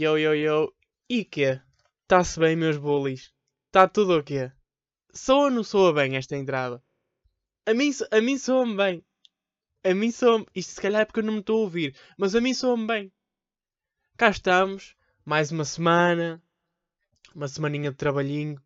Yo, 0.00 0.16
yo, 0.16 0.32
yo. 0.32 0.72
E 1.08 1.24
quê? 1.24 1.60
Tá-se 2.06 2.38
bem, 2.38 2.54
meus 2.54 2.78
bullies? 2.78 3.32
Tá 3.72 3.88
tudo 3.88 4.16
o 4.16 4.22
quê? 4.22 4.52
Soa 5.12 5.46
ou 5.46 5.50
não 5.50 5.64
soa 5.64 5.92
bem 5.92 6.14
esta 6.14 6.36
entrada? 6.36 6.80
A 7.66 7.74
mim, 7.74 7.90
a 8.12 8.20
mim 8.20 8.38
soa-me 8.38 8.76
bem. 8.76 9.04
A 9.82 9.92
mim 9.92 10.12
soa-me... 10.12 10.46
Isto 10.54 10.74
se 10.74 10.80
calhar 10.80 11.02
é 11.02 11.04
porque 11.04 11.18
eu 11.18 11.24
não 11.24 11.32
me 11.32 11.40
estou 11.40 11.56
a 11.56 11.62
ouvir. 11.62 11.96
Mas 12.16 12.36
a 12.36 12.40
mim 12.40 12.54
soa-me 12.54 12.86
bem. 12.86 13.12
Cá 14.16 14.30
estamos. 14.30 14.94
Mais 15.24 15.50
uma 15.50 15.64
semana. 15.64 16.40
Uma 17.34 17.48
semaninha 17.48 17.90
de 17.90 17.96
trabalhinho. 17.96 18.62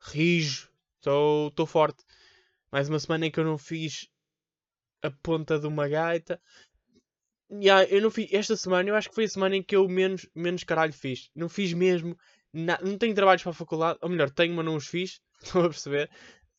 Rijo. 0.00 0.68
Estou 0.96 1.66
forte. 1.68 2.02
Mais 2.72 2.88
uma 2.88 2.98
semana 2.98 3.26
em 3.26 3.30
que 3.30 3.38
eu 3.38 3.44
não 3.44 3.56
fiz 3.56 4.10
a 5.00 5.12
ponta 5.12 5.60
de 5.60 5.68
uma 5.68 5.86
gaita. 5.86 6.42
Yeah, 7.50 7.84
eu 7.88 8.00
não 8.02 8.10
fiz. 8.10 8.32
Esta 8.32 8.56
semana 8.56 8.88
eu 8.88 8.94
acho 8.96 9.08
que 9.08 9.14
foi 9.14 9.24
a 9.24 9.28
semana 9.28 9.56
em 9.56 9.62
que 9.62 9.76
eu 9.76 9.88
menos, 9.88 10.26
menos 10.34 10.64
caralho 10.64 10.92
fiz. 10.92 11.30
Não 11.34 11.48
fiz 11.48 11.72
mesmo. 11.72 12.16
na- 12.52 12.78
Não 12.82 12.96
tenho 12.98 13.14
trabalhos 13.14 13.42
para 13.42 13.50
a 13.50 13.54
faculdade. 13.54 13.98
Ou 14.02 14.08
melhor, 14.08 14.30
tenho, 14.30 14.54
mas 14.54 14.64
não 14.64 14.76
os 14.76 14.86
fiz. 14.86 15.20
Estão 15.42 15.62
a 15.62 15.68
perceber? 15.68 16.10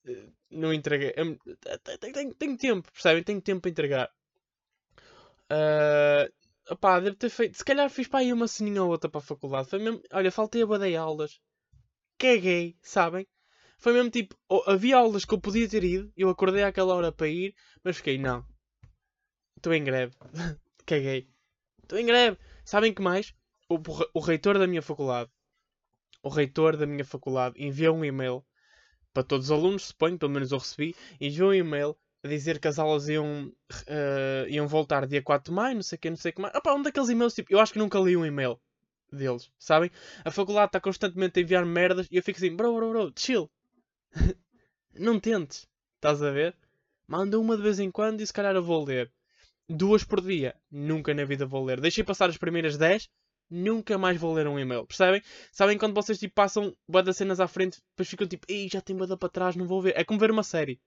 Eh, 0.05 0.27
Não 0.51 0.73
entreguei. 0.73 1.13
Eu- 1.15 1.35
te- 1.37 1.79
te- 1.99 2.11
Tenho, 2.13 2.33
tenho 2.35 2.57
tempo, 2.57 2.91
percebem? 2.91 3.23
Tenho 3.23 3.41
tempo 3.41 3.61
para 3.61 3.71
entregar. 3.71 4.11
Ah, 5.49 6.27
opá, 6.69 6.99
deve 6.99 7.15
ter 7.17 7.29
feito. 7.29 7.57
Se 7.57 7.65
calhar 7.65 7.89
fiz 7.89 8.07
para 8.07 8.19
aí 8.19 8.31
uma 8.33 8.47
ceninha 8.47 8.83
ou 8.83 8.89
outra 8.89 9.09
para 9.09 9.19
a 9.19 9.23
faculdade. 9.31 9.69
Foi 9.69 9.79
mesmo. 9.79 10.01
Olha, 10.11 10.31
faltei 10.31 10.61
a 10.63 10.65
badei 10.67 10.95
aulas. 10.95 11.39
Caguei, 12.19 12.77
sabem? 12.81 13.27
Foi 13.79 13.93
mesmo 13.93 14.11
tipo. 14.11 14.35
havia 14.67 14.97
aulas 14.97 15.25
que 15.25 15.33
eu 15.35 15.41
podia 15.41 15.69
ter 15.69 15.83
ido. 15.83 16.11
Eu 16.17 16.29
acordei 16.29 16.63
àquela 16.63 16.95
hora 16.95 17.11
para 17.13 17.27
ir. 17.29 17.55
Mas 17.83 17.97
fiquei, 17.97 18.17
não. 18.19 18.45
Estou 19.57 19.73
em 19.73 19.83
greve. 19.83 20.15
Caguei. 20.87 21.27
Estou 21.83 21.99
em 21.99 22.05
greve. 22.05 22.37
Sabem 22.63 22.93
que 22.93 23.01
mais? 23.01 23.33
O, 23.69 23.77
o, 24.13 24.19
reitor 24.21 24.57
da 24.57 24.65
minha 24.65 24.81
faculdade. 24.81 25.29
O 26.23 26.29
reitor 26.29 26.77
da 26.77 26.85
minha 26.85 27.03
faculdade 27.03 27.61
enviou 27.61 27.97
um 27.97 28.05
e-mail 28.05 28.41
para 29.13 29.23
todos 29.23 29.47
os 29.47 29.51
alunos, 29.51 29.87
suponho, 29.87 30.17
pelo 30.17 30.31
menos 30.31 30.53
eu 30.53 30.57
recebi. 30.57 30.95
Enviou 31.19 31.49
um 31.49 31.53
e-mail 31.53 31.97
a 32.23 32.27
dizer 32.29 32.57
que 32.59 32.69
as 32.69 32.79
aulas 32.79 33.09
iam, 33.09 33.51
eh, 33.85 34.45
iam 34.47 34.65
voltar 34.65 35.05
dia 35.05 35.21
4 35.21 35.51
de 35.51 35.55
maio, 35.55 35.75
não 35.75 35.83
sei 35.83 35.97
o 35.97 35.99
que, 35.99 36.09
não 36.09 36.15
sei 36.15 36.31
o 36.31 36.35
que 36.35 36.41
mais. 36.41 36.55
Opa, 36.55 36.73
um 36.73 36.81
daqueles 36.81 37.09
e-mails, 37.09 37.33
tipo, 37.33 37.51
eu 37.51 37.59
acho 37.59 37.73
que 37.73 37.79
nunca 37.79 37.99
li 37.99 38.15
um 38.15 38.25
e-mail 38.25 38.57
deles, 39.11 39.51
sabem? 39.59 39.91
A 40.23 40.31
faculdade 40.31 40.69
está 40.69 40.79
constantemente 40.79 41.37
a 41.37 41.43
enviar 41.43 41.65
merdas 41.65 42.07
e 42.09 42.15
eu 42.15 42.23
fico 42.23 42.37
assim, 42.37 42.55
bro, 42.55 42.73
bro, 42.73 42.89
bro, 42.91 43.13
chill. 43.17 43.51
não 44.95 45.19
tentes, 45.19 45.67
estás 45.95 46.23
a 46.23 46.31
ver? 46.31 46.55
Manda 47.05 47.37
uma 47.37 47.57
de 47.57 47.63
vez 47.63 47.77
em 47.77 47.91
quando 47.91 48.21
e 48.21 48.27
se 48.27 48.31
calhar 48.31 48.55
eu 48.55 48.63
vou 48.63 48.85
ler. 48.85 49.11
Duas 49.69 50.03
por 50.03 50.21
dia, 50.21 50.55
nunca 50.71 51.13
na 51.13 51.25
vida 51.25 51.45
vou 51.45 51.63
ler. 51.65 51.81
Deixei 51.81 52.03
passar 52.03 52.29
as 52.29 52.37
primeiras 52.37 52.77
10, 52.77 53.09
nunca 53.49 53.97
mais 53.97 54.17
vou 54.17 54.33
ler 54.33 54.47
um 54.47 54.57
e-mail, 54.57 54.85
percebem? 54.85 55.21
Sabem 55.51 55.77
quando 55.77 55.93
vocês 55.93 56.17
tipo, 56.19 56.33
passam 56.33 56.75
das 56.87 57.17
cenas 57.17 57.39
à 57.39 57.47
frente, 57.47 57.81
depois 57.91 58.07
ficam 58.07 58.27
tipo, 58.27 58.45
ei, 58.49 58.69
já 58.69 58.81
tem 58.81 58.95
bué 58.95 59.07
para 59.15 59.29
trás, 59.29 59.55
não 59.55 59.67
vou 59.67 59.81
ver. 59.81 59.93
É 59.97 60.03
como 60.03 60.19
ver 60.19 60.31
uma 60.31 60.43
série. 60.43 60.79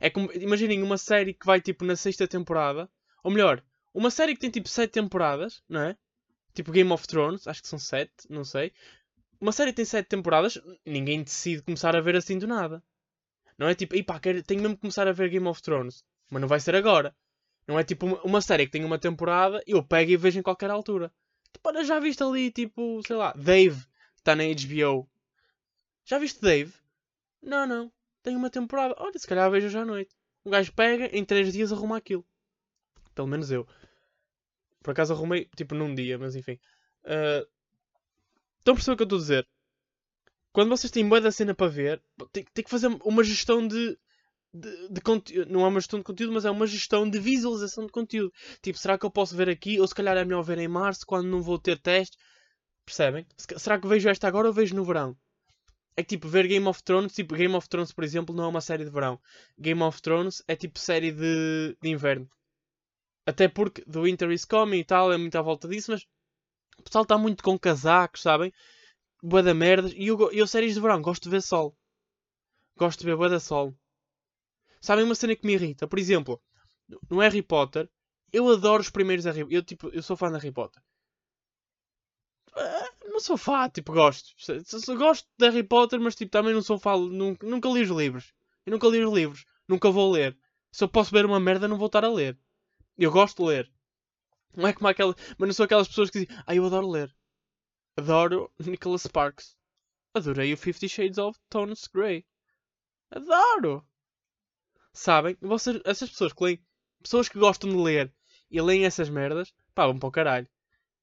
É 0.00 0.08
como, 0.08 0.32
imaginem 0.32 0.82
uma 0.82 0.98
série 0.98 1.34
que 1.34 1.46
vai 1.46 1.60
tipo 1.60 1.84
na 1.84 1.96
sexta 1.96 2.26
temporada, 2.26 2.88
ou 3.22 3.30
melhor, 3.30 3.62
uma 3.92 4.10
série 4.10 4.34
que 4.34 4.40
tem 4.40 4.50
tipo 4.50 4.68
sete 4.68 4.92
temporadas, 4.92 5.62
não 5.68 5.80
é? 5.80 5.96
Tipo 6.54 6.72
Game 6.72 6.90
of 6.92 7.06
Thrones, 7.06 7.46
acho 7.46 7.62
que 7.62 7.68
são 7.68 7.78
sete, 7.78 8.12
não 8.30 8.44
sei. 8.44 8.72
Uma 9.40 9.52
série 9.52 9.72
tem 9.72 9.84
sete 9.84 10.08
temporadas, 10.08 10.58
ninguém 10.84 11.22
decide 11.22 11.62
começar 11.62 11.94
a 11.94 12.00
ver 12.00 12.16
assim 12.16 12.38
do 12.38 12.46
nada. 12.46 12.82
Não 13.58 13.68
é 13.68 13.74
tipo, 13.74 13.94
ei 13.94 14.02
pá, 14.02 14.18
quero, 14.18 14.42
tenho 14.42 14.62
mesmo 14.62 14.76
que 14.76 14.82
começar 14.82 15.06
a 15.08 15.12
ver 15.12 15.28
Game 15.28 15.46
of 15.46 15.60
Thrones. 15.62 16.04
Mas 16.30 16.40
não 16.40 16.48
vai 16.48 16.60
ser 16.60 16.74
agora. 16.74 17.14
Não 17.66 17.78
é 17.78 17.84
tipo 17.84 18.06
uma, 18.06 18.40
série 18.40 18.66
que 18.66 18.72
tem 18.72 18.84
uma 18.84 18.98
temporada 18.98 19.62
e 19.66 19.72
eu 19.72 19.82
pego 19.82 20.10
e 20.10 20.16
vejo 20.16 20.38
em 20.38 20.42
qualquer 20.42 20.70
altura. 20.70 21.12
Tipo, 21.52 21.84
já 21.84 21.98
viste 21.98 22.22
ali, 22.22 22.50
tipo, 22.50 23.00
sei 23.06 23.16
lá, 23.16 23.32
Dave, 23.32 23.84
está 24.16 24.36
na 24.36 24.44
HBO. 24.44 25.08
Já 26.04 26.18
viste 26.18 26.40
Dave? 26.40 26.72
Não, 27.42 27.66
não. 27.66 27.92
Tem 28.22 28.36
uma 28.36 28.50
temporada. 28.50 28.94
Olha, 28.98 29.18
se 29.18 29.26
calhar 29.26 29.50
vejo 29.50 29.66
hoje 29.66 29.78
à 29.78 29.84
noite. 29.84 30.14
Um 30.44 30.50
gajo 30.50 30.72
pega, 30.72 31.06
em 31.16 31.24
3 31.24 31.52
dias 31.52 31.72
arruma 31.72 31.96
aquilo. 31.96 32.24
Pelo 33.14 33.26
menos 33.26 33.50
eu. 33.50 33.66
Por 34.82 34.92
acaso 34.92 35.12
arrumei, 35.12 35.48
tipo, 35.56 35.74
num 35.74 35.92
dia, 35.94 36.16
mas 36.18 36.36
enfim. 36.36 36.58
Ah, 37.04 37.44
Estão 38.66 38.72
a 38.72 38.76
perceber 38.78 38.94
o 38.94 38.96
que 38.96 39.02
eu 39.02 39.04
estou 39.04 39.18
a 39.18 39.20
dizer? 39.20 39.48
Quando 40.52 40.70
vocês 40.70 40.90
têm 40.90 41.08
boa 41.08 41.20
da 41.20 41.30
cena 41.30 41.54
para 41.54 41.70
ver, 41.70 42.02
tem, 42.32 42.42
tem 42.42 42.64
que 42.64 42.70
fazer 42.70 42.88
uma 43.04 43.22
gestão 43.22 43.64
de, 43.64 43.96
de, 44.60 44.88
de 44.88 45.00
conteúdo. 45.00 45.52
Não 45.52 45.64
é 45.64 45.68
uma 45.68 45.80
gestão 45.80 45.98
de 46.00 46.04
conteúdo, 46.04 46.32
mas 46.32 46.44
é 46.44 46.50
uma 46.50 46.66
gestão 46.66 47.08
de 47.08 47.18
visualização 47.18 47.86
de 47.86 47.92
conteúdo. 47.92 48.32
Tipo, 48.62 48.78
será 48.78 48.98
que 48.98 49.06
eu 49.06 49.10
posso 49.10 49.36
ver 49.36 49.48
aqui? 49.48 49.80
Ou 49.80 49.86
se 49.86 49.94
calhar 49.94 50.16
é 50.16 50.24
melhor 50.24 50.42
ver 50.42 50.58
em 50.58 50.68
março, 50.68 51.06
quando 51.06 51.28
não 51.28 51.42
vou 51.42 51.58
ter 51.58 51.78
teste. 51.78 52.16
Percebem? 52.84 53.26
Será 53.56 53.80
que 53.80 53.88
vejo 53.88 54.08
esta 54.08 54.28
agora 54.28 54.48
ou 54.48 54.54
vejo 54.54 54.74
no 54.74 54.84
verão? 54.84 55.16
É 55.96 56.02
que 56.02 56.10
tipo, 56.10 56.28
ver 56.28 56.46
Game 56.46 56.66
of 56.68 56.82
Thrones, 56.82 57.14
tipo, 57.14 57.34
Game 57.34 57.54
of 57.54 57.68
Thrones, 57.68 57.92
por 57.92 58.04
exemplo, 58.04 58.34
não 58.34 58.44
é 58.44 58.48
uma 58.48 58.60
série 58.60 58.84
de 58.84 58.90
verão. 58.90 59.18
Game 59.58 59.82
of 59.82 60.00
Thrones 60.02 60.42
é 60.46 60.54
tipo 60.54 60.78
série 60.78 61.10
de, 61.10 61.76
de 61.80 61.88
inverno. 61.88 62.28
Até 63.26 63.48
porque 63.48 63.82
The 63.82 64.00
Winter 64.00 64.30
is 64.30 64.44
Coming 64.44 64.78
e 64.78 64.84
tal, 64.84 65.12
é 65.12 65.16
muito 65.16 65.36
à 65.36 65.42
volta 65.42 65.66
disso, 65.66 65.90
mas 65.90 66.06
o 66.78 66.82
pessoal 66.82 67.02
está 67.02 67.18
muito 67.18 67.42
com 67.42 67.58
casacos, 67.58 68.22
sabem? 68.22 68.52
Boa 69.22 69.42
da 69.42 69.54
merda. 69.54 69.88
E 69.96 70.08
eu, 70.08 70.30
eu, 70.32 70.46
séries 70.46 70.74
de 70.74 70.80
verão, 70.80 71.00
gosto 71.02 71.24
de 71.24 71.30
ver 71.30 71.42
sol. 71.42 71.74
Gosto 72.76 73.00
de 73.00 73.06
ver 73.06 73.16
boa 73.16 73.28
da 73.28 73.40
sol. 73.40 73.74
Sabem 74.80 75.04
uma 75.04 75.14
cena 75.14 75.36
que 75.36 75.46
me 75.46 75.54
irrita? 75.54 75.86
Por 75.88 75.98
exemplo, 75.98 76.40
no 77.10 77.20
Harry 77.20 77.42
Potter, 77.42 77.90
eu 78.32 78.48
adoro 78.48 78.80
os 78.82 78.90
primeiros 78.90 79.24
Harry 79.24 79.46
Eu, 79.50 79.62
tipo, 79.62 79.88
eu 79.88 80.02
sou 80.02 80.16
fã 80.16 80.28
de 80.30 80.38
Harry 80.38 80.52
Potter. 80.52 80.82
Ah, 82.54 82.90
Não 83.04 83.20
sou 83.20 83.36
fã, 83.36 83.68
tipo, 83.68 83.92
gosto. 83.92 84.34
Gosto 84.96 85.28
de 85.38 85.46
Harry 85.46 85.62
Potter, 85.62 86.00
mas 86.00 86.14
tipo, 86.14 86.30
também 86.30 86.54
não 86.54 86.62
sou 86.62 86.78
fã. 86.78 86.96
Nunca, 86.96 87.46
nunca 87.46 87.68
li 87.68 87.82
os 87.82 87.90
livros. 87.90 88.32
Eu 88.64 88.72
nunca 88.72 88.88
li 88.88 89.04
os 89.04 89.12
livros. 89.12 89.44
Nunca 89.68 89.90
vou 89.90 90.10
ler. 90.12 90.36
Se 90.72 90.84
eu 90.84 90.88
posso 90.88 91.10
ver 91.10 91.24
uma 91.26 91.40
merda, 91.40 91.68
não 91.68 91.78
vou 91.78 91.86
estar 91.86 92.04
a 92.04 92.08
ler. 92.12 92.38
Eu 92.98 93.10
gosto 93.10 93.42
de 93.42 93.48
ler. 93.48 93.72
Não 94.54 94.66
é 94.68 94.72
como 94.72 94.88
aquela. 94.88 95.14
Mas 95.38 95.48
não 95.48 95.54
sou 95.54 95.64
aquelas 95.64 95.88
pessoas 95.88 96.10
que 96.10 96.20
dizem, 96.20 96.36
ah, 96.46 96.54
eu 96.54 96.64
adoro 96.66 96.88
ler. 96.88 97.14
Adoro 97.96 98.52
Nicholas 98.58 99.02
Sparks. 99.02 99.56
Adorei 100.14 100.52
o 100.52 100.56
Fifty 100.56 100.88
Shades 100.88 101.18
of 101.18 101.38
Tones 101.50 101.86
Grey. 101.88 102.26
Adoro! 103.10 103.86
Sabem? 104.96 105.36
Vocês, 105.42 105.78
essas 105.84 106.08
pessoas 106.08 106.32
que 106.32 106.42
leem. 106.42 106.58
Pessoas 107.02 107.28
que 107.28 107.38
gostam 107.38 107.68
de 107.68 107.76
ler 107.76 108.10
e 108.50 108.60
leem 108.62 108.86
essas 108.86 109.10
merdas, 109.10 109.52
pá, 109.74 109.86
vão 109.86 109.98
para 109.98 110.08
o 110.08 110.10
caralho. 110.10 110.48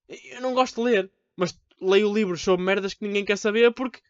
Eu 0.10 0.42
não 0.42 0.56
gosto 0.56 0.78
de 0.78 0.90
ler, 0.90 1.12
mas 1.36 1.58
leio 1.80 2.12
livros 2.12 2.42
sobre 2.42 2.66
merdas 2.66 2.96
que 2.96 3.06
ninguém 3.06 3.24
quer 3.24 3.38
saber 3.38 3.72
porque. 3.72 4.02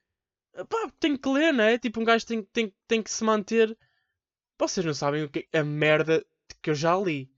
Pá, 0.70 0.90
tenho 1.02 1.20
que 1.20 1.28
ler, 1.28 1.54
não 1.54 1.66
é? 1.66 1.78
Tipo, 1.78 2.00
um 2.00 2.06
gajo 2.06 2.26
tem, 2.26 2.44
tem, 2.44 2.74
tem 2.88 3.04
que 3.04 3.12
se 3.12 3.26
manter. 3.26 3.78
Vocês 4.58 4.86
não 4.86 4.94
sabem 4.94 5.24
o 5.24 5.30
que 5.30 5.50
a 5.52 5.64
merda 5.66 6.26
que 6.62 6.70
eu 6.70 6.76
já 6.76 6.96
li. 6.96 7.30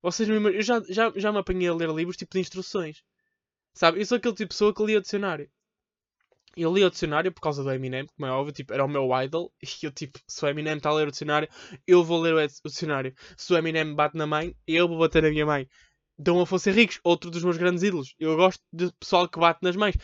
Vocês 0.00 0.26
Eu 0.26 0.62
já, 0.62 0.82
já, 0.88 1.12
já 1.14 1.30
me 1.30 1.38
apanhei 1.38 1.68
a 1.68 1.74
ler 1.74 1.90
livros 1.90 2.16
tipo 2.16 2.32
de 2.32 2.40
instruções. 2.40 3.04
Sabe? 3.74 4.00
Eu 4.00 4.06
sou 4.06 4.16
aquele 4.16 4.34
tipo 4.34 4.48
de 4.48 4.54
pessoa 4.54 4.74
que 4.74 4.84
lia 4.84 5.02
dicionário. 5.02 5.50
Eu 6.60 6.74
li 6.74 6.84
o 6.84 6.90
dicionário 6.90 7.30
por 7.32 7.40
causa 7.40 7.62
do 7.62 7.70
Eminem, 7.70 8.04
como 8.06 8.26
é 8.26 8.32
óbvio, 8.32 8.52
tipo, 8.52 8.72
era 8.74 8.84
o 8.84 8.88
meu 8.88 9.08
idol. 9.22 9.52
E 9.82 9.86
eu, 9.86 9.92
tipo, 9.92 10.18
se 10.26 10.44
o 10.44 10.48
Eminem 10.48 10.76
está 10.76 10.90
a 10.90 10.94
ler 10.94 11.06
o 11.06 11.10
dicionário, 11.12 11.48
eu 11.86 12.02
vou 12.02 12.20
ler 12.20 12.34
o, 12.34 12.68
dicionário. 12.68 13.14
Se 13.36 13.52
o 13.52 13.56
Eminem 13.56 13.94
bate 13.94 14.16
na 14.16 14.26
mãe, 14.26 14.56
eu 14.66 14.88
vou 14.88 14.98
bater 14.98 15.22
na 15.22 15.30
minha 15.30 15.46
mãe. 15.46 15.68
Dom 16.18 16.40
Afonso 16.40 16.68
Henriques, 16.68 16.98
outro 17.04 17.30
dos 17.30 17.44
meus 17.44 17.56
grandes 17.56 17.84
ídolos. 17.84 18.14
Eu 18.18 18.36
gosto 18.36 18.60
de 18.72 18.92
pessoal 18.94 19.28
que 19.28 19.38
bate 19.38 19.60
nas 19.62 19.76
mães. 19.76 19.94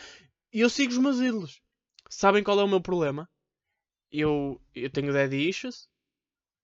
E 0.53 0.61
eu 0.61 0.69
sigo 0.69 0.93
os 0.93 0.97
meus 0.97 1.19
ídolos. 1.19 1.61
Sabem 2.09 2.41
qual 2.41 2.59
é 2.59 2.63
o 2.63 2.67
meu 2.69 2.79
problema? 2.79 3.29
Eu, 4.09 4.61
eu 4.73 4.89
tenho 4.89 5.11
daddy 5.11 5.49
issues. 5.49 5.89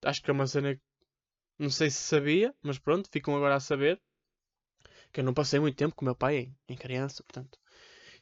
Acho 0.04 0.22
que 0.22 0.30
é 0.30 0.32
uma 0.32 0.46
cena 0.46 0.74
que 0.74 0.82
não 1.58 1.68
sei 1.68 1.90
se 1.90 1.98
sabia, 1.98 2.54
mas 2.62 2.78
pronto, 2.78 3.10
ficam 3.12 3.36
agora 3.36 3.56
a 3.56 3.60
saber. 3.60 4.00
Que 5.12 5.20
eu 5.20 5.24
não 5.24 5.34
passei 5.34 5.60
muito 5.60 5.76
tempo 5.76 5.94
com 5.94 6.04
o 6.04 6.06
meu 6.06 6.16
pai 6.16 6.38
em, 6.38 6.56
em 6.70 6.76
criança, 6.76 7.22
portanto. 7.22 7.61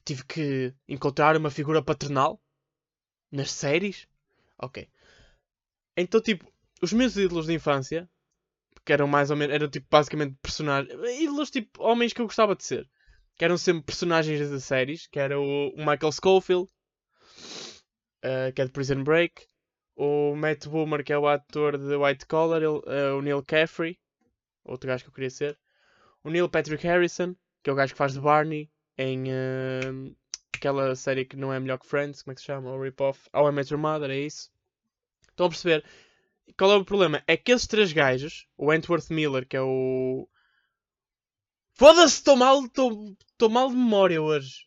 Tive 0.05 0.25
que 0.25 0.75
encontrar 0.89 1.37
uma 1.37 1.51
figura 1.51 1.83
paternal 1.83 2.41
nas 3.31 3.51
séries. 3.51 4.07
Ok. 4.59 4.89
Então, 5.97 6.21
tipo, 6.21 6.51
os 6.83 6.93
meus 6.93 7.17
ídolos 7.17 7.47
de 7.47 7.55
infância, 7.55 8.09
que 8.85 8.93
eram 8.93 9.07
mais 9.09 9.31
ou 9.31 9.37
menos, 9.37 9.55
eram 9.55 9.69
tipo 9.71 9.87
basicamente 9.91 10.37
personagens, 10.43 10.93
ídolos 11.21 11.51
tipo 11.51 11.83
homens 11.83 12.13
que 12.13 12.21
eu 12.21 12.27
gostava 12.27 12.57
de 12.57 12.65
ser, 12.65 12.89
que 13.37 13.45
eram 13.45 13.59
sempre 13.59 13.85
personagens 13.85 14.51
de 14.51 14.61
séries, 14.61 15.07
que 15.07 15.19
era 15.21 15.39
o, 15.41 15.73
Michael 15.77 16.13
Schofield, 16.13 16.69
eh, 18.23 18.53
que 18.53 18.63
é 18.63 18.65
de 18.67 18.73
Prison 18.73 19.03
Break, 19.05 19.47
o 19.97 20.35
Matt 20.37 20.67
Boomer, 20.67 21.05
que 21.05 21.13
é 21.13 21.19
o 21.19 21.29
ator 21.29 21.77
de 21.79 21.97
White 21.97 22.27
Collar, 22.27 22.63
ele- 22.63 22.83
eh, 22.87 23.13
o 23.13 23.21
Neil 23.23 23.43
Caffrey, 23.43 23.99
outro 24.65 24.89
gajo 24.89 25.05
que 25.05 25.11
eu 25.11 25.15
queria 25.15 25.31
ser, 25.31 25.59
o 26.25 26.31
Neil 26.31 26.49
Patrick 26.49 26.87
Harrison, 26.87 27.35
que 27.63 27.71
é 27.71 27.73
o 27.73 27.77
gajo 27.77 27.95
que 27.95 27.99
faz 27.99 28.15
de 28.15 28.21
Barney 28.21 28.71
em 29.01 29.31
eh, 29.31 30.13
aquela 30.55 30.95
série 30.95 31.25
que 31.25 31.37
não 31.37 31.53
é 31.53 31.59
melhor 31.59 31.79
que 31.79 31.87
Friends, 31.87 32.23
como 32.23 32.33
é 32.33 32.35
que 32.35 32.41
se 32.41 32.47
chama? 32.47 32.71
O 32.71 32.83
Rip-Off, 32.83 33.29
How 33.35 33.49
I 33.49 33.53
Met 33.53 33.75
Mother, 33.75 34.11
é 34.11 34.19
isso. 34.19 34.51
Estão 35.31 35.47
a 35.47 35.49
perceber? 35.49 35.85
Qual 36.59 36.73
é 36.73 36.77
o 36.77 36.85
problema? 36.85 37.23
É 37.27 37.37
que 37.37 37.53
esses 37.53 37.67
três 37.67 37.93
gajos, 37.93 38.47
o 38.57 38.67
Wentworth 38.67 39.11
Miller, 39.11 39.47
que 39.47 39.57
é 39.57 39.63
o 39.63 40.29
Foda-se, 41.75 42.17
estou 42.17 42.37
mal, 42.37 42.61
mal 43.51 43.71
de 43.71 43.75
memória 43.75 44.21
hoje. 44.21 44.67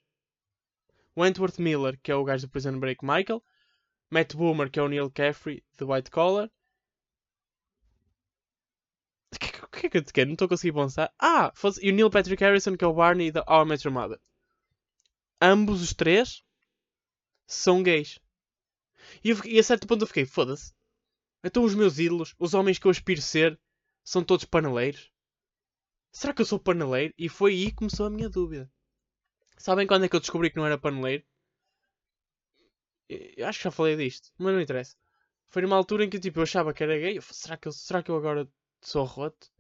Wentworth 1.16 1.60
Miller, 1.60 2.00
que 2.02 2.12
é 2.12 2.16
o 2.16 2.24
gajo 2.24 2.48
do 2.48 2.50
Prison 2.50 2.80
Break 2.80 3.06
Michael. 3.06 3.44
Matt 4.10 4.34
Boomer, 4.36 4.72
que 4.72 4.80
é 4.80 4.82
o 4.82 4.88
Neil 4.88 5.12
Caffrey, 5.12 5.64
de 5.78 5.84
White 5.84 6.10
Collar. 6.10 6.50
O 9.62 9.68
que, 9.84 9.88
é 9.88 9.90
que 9.90 9.98
eu 9.98 10.04
te 10.04 10.14
quero? 10.14 10.28
Não 10.28 10.34
estou 10.34 10.46
a 10.46 10.50
conseguir 10.50 10.74
pensar. 10.74 11.14
Ah, 11.20 11.52
fosse... 11.56 11.86
e 11.86 11.90
o 11.90 11.94
Neil 11.94 12.10
Patrick 12.10 12.42
Harrison, 12.42 12.78
que 12.78 12.84
é 12.84 12.88
o 12.88 12.94
Barney 12.94 13.32
da 13.32 13.44
Our 13.48 13.66
Met 13.66 13.86
Your 13.86 13.94
Mother. 13.94 14.20
Ambos 15.42 15.82
os 15.82 15.94
três 15.94 16.44
são 17.46 17.84
gays. 17.84 18.20
E, 19.24 19.30
eu, 19.32 19.38
e 19.46 19.60
a 19.60 19.64
certo 19.64 19.86
ponto 19.86 20.04
eu 20.04 20.08
fiquei, 20.08 20.26
foda-se. 20.26 20.74
Então 21.44 21.64
os 21.64 21.76
meus 21.76 22.00
ídolos, 22.00 22.34
os 22.40 22.54
homens 22.54 22.80
que 22.80 22.88
eu 22.88 22.92
aspiro 22.92 23.22
ser, 23.22 23.60
são 24.04 24.24
todos 24.24 24.46
paneleiros? 24.46 25.12
Será 26.12 26.34
que 26.34 26.42
eu 26.42 26.46
sou 26.46 26.60
paneleiro? 26.60 27.14
E 27.18 27.28
foi 27.28 27.52
aí 27.52 27.66
que 27.66 27.76
começou 27.76 28.06
a 28.06 28.10
minha 28.10 28.30
dúvida. 28.30 28.72
Sabem 29.58 29.86
quando 29.86 30.06
é 30.06 30.10
que 30.10 30.16
eu 30.16 30.20
descobri 30.22 30.50
que 30.50 30.58
não 30.58 30.66
era 30.66 30.78
paneleiro? 30.78 31.26
Eu 33.10 33.48
acho 33.48 33.60
que 33.60 33.64
já 33.66 33.72
falei 33.72 33.98
disto, 33.98 34.32
mas 34.38 34.54
não 34.54 34.62
interessa. 34.62 34.96
Foi 35.50 35.62
numa 35.62 35.76
altura 35.76 36.06
em 36.06 36.10
que 36.10 36.20
tipo, 36.20 36.40
eu 36.40 36.44
achava 36.44 36.74
que 36.74 36.84
era 36.84 36.98
gay. 36.98 37.18
Eu 37.18 37.22
será, 37.22 37.58
que 37.58 37.68
eu, 37.68 37.72
será 37.74 38.02
que 38.02 38.10
eu 38.10 38.16
agora 38.16 38.48
sou 38.82 39.04
roto? 39.04 39.53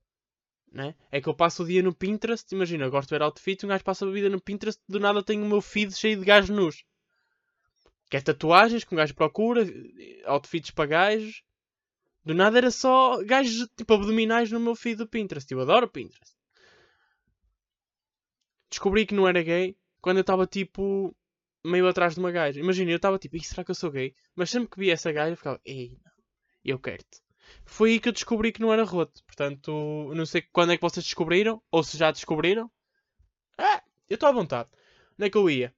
Né? 0.73 0.95
É 1.11 1.21
que 1.21 1.29
eu 1.29 1.35
passo 1.35 1.61
o 1.61 1.67
dia 1.67 1.83
no 1.83 1.93
Pinterest. 1.93 2.51
Imagina, 2.51 2.85
eu 2.85 2.91
gosto 2.91 3.09
de 3.09 3.15
ver 3.15 3.21
outfits. 3.21 3.63
Um 3.63 3.67
gajo 3.67 3.83
passa 3.83 4.07
a 4.07 4.11
vida 4.11 4.27
no 4.27 4.41
Pinterest. 4.41 4.81
Do 4.89 4.99
nada 4.99 5.23
tenho 5.23 5.45
o 5.45 5.47
meu 5.47 5.61
feed 5.61 5.95
cheio 5.95 6.19
de 6.19 6.25
gajos 6.25 6.49
nus. 6.49 6.83
Que 8.09 8.17
é 8.17 8.21
tatuagens 8.21 8.83
que 8.83 8.93
um 8.93 8.97
gajo 8.97 9.13
procura. 9.13 9.63
Outfits 10.25 10.71
para 10.71 10.87
gajos. 10.87 11.43
Do 12.25 12.33
nada 12.33 12.57
era 12.57 12.71
só 12.71 13.23
gajos 13.23 13.67
tipo 13.77 13.93
abdominais 13.93 14.49
no 14.51 14.59
meu 14.59 14.75
feed 14.75 14.97
do 14.97 15.07
Pinterest. 15.07 15.51
Eu 15.51 15.61
adoro 15.61 15.87
Pinterest. 15.87 16.33
Descobri 18.71 19.05
que 19.05 19.13
não 19.13 19.27
era 19.27 19.43
gay 19.43 19.77
quando 20.01 20.17
eu 20.17 20.21
estava 20.21 20.47
tipo 20.47 21.15
meio 21.63 21.87
atrás 21.87 22.15
de 22.15 22.19
uma 22.19 22.31
gaja. 22.31 22.59
Imagina, 22.59 22.89
eu 22.89 22.95
estava 22.95 23.19
tipo, 23.19 23.39
será 23.43 23.63
que 23.63 23.69
eu 23.69 23.75
sou 23.75 23.91
gay? 23.91 24.15
Mas 24.35 24.49
sempre 24.49 24.69
que 24.69 24.79
via 24.79 24.93
essa 24.93 25.11
gaja 25.11 25.33
eu 25.33 25.37
ficava, 25.37 25.61
ei, 25.63 25.95
eu 26.65 26.79
quero-te. 26.79 27.21
Foi 27.65 27.91
aí 27.91 27.99
que 27.99 28.09
eu 28.09 28.13
descobri 28.13 28.51
que 28.51 28.61
não 28.61 28.71
era 28.73 28.83
roto. 28.83 29.23
Portanto, 29.25 30.11
não 30.13 30.25
sei 30.25 30.41
quando 30.41 30.73
é 30.73 30.75
que 30.77 30.81
vocês 30.81 31.05
descobriram, 31.05 31.61
ou 31.71 31.83
se 31.83 31.97
já 31.97 32.11
descobriram. 32.11 32.69
Ah, 33.57 33.83
eu 34.09 34.15
estou 34.15 34.29
à 34.29 34.31
vontade. 34.31 34.69
Onde 35.13 35.27
é 35.27 35.29
que 35.29 35.37
eu 35.37 35.49
ia? 35.49 35.73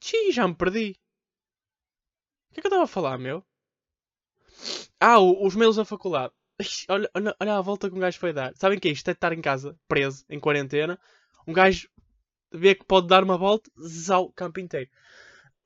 Xiii, 0.00 0.32
já 0.32 0.46
me 0.46 0.54
perdi. 0.54 0.96
O 2.50 2.54
que 2.54 2.60
é 2.60 2.62
que 2.62 2.66
eu 2.66 2.70
estava 2.70 2.84
a 2.84 2.86
falar, 2.86 3.18
meu? 3.18 3.44
Ah, 5.00 5.18
o, 5.18 5.46
os 5.46 5.54
mails 5.54 5.76
da 5.76 5.84
faculdade. 5.84 6.32
Olha, 6.88 7.08
olha, 7.14 7.36
olha 7.40 7.56
a 7.56 7.60
volta 7.60 7.88
que 7.88 7.96
um 7.96 8.00
gajo 8.00 8.18
foi 8.18 8.32
dar. 8.32 8.54
Sabem 8.56 8.78
que 8.78 8.88
é 8.88 8.92
isto? 8.92 9.08
É 9.08 9.12
estar 9.12 9.32
em 9.32 9.40
casa, 9.40 9.78
preso, 9.86 10.24
em 10.28 10.40
quarentena. 10.40 10.98
Um 11.46 11.52
gajo 11.52 11.88
vê 12.52 12.74
que 12.74 12.84
pode 12.84 13.06
dar 13.06 13.22
uma 13.22 13.38
volta, 13.38 13.70
zau, 13.80 14.32
campo 14.32 14.58
inteiro. 14.60 14.90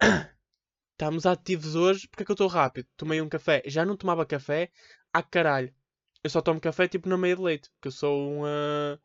Estamos 0.92 1.26
ativos 1.26 1.74
hoje, 1.74 2.06
porque 2.08 2.22
é 2.22 2.26
que 2.26 2.30
eu 2.30 2.34
estou 2.34 2.46
rápido? 2.46 2.86
Tomei 2.96 3.20
um 3.20 3.28
café. 3.28 3.62
Já 3.66 3.84
não 3.84 3.96
tomava 3.96 4.26
café 4.26 4.70
há 5.12 5.22
caralho. 5.22 5.74
Eu 6.22 6.30
só 6.30 6.40
tomo 6.40 6.60
café 6.60 6.88
tipo 6.88 7.08
na 7.08 7.18
meia 7.18 7.36
de 7.36 7.42
leite, 7.42 7.70
porque 7.70 7.88
eu 7.88 7.92
sou 7.92 8.16
um, 8.16 8.42
uh, 8.42 8.98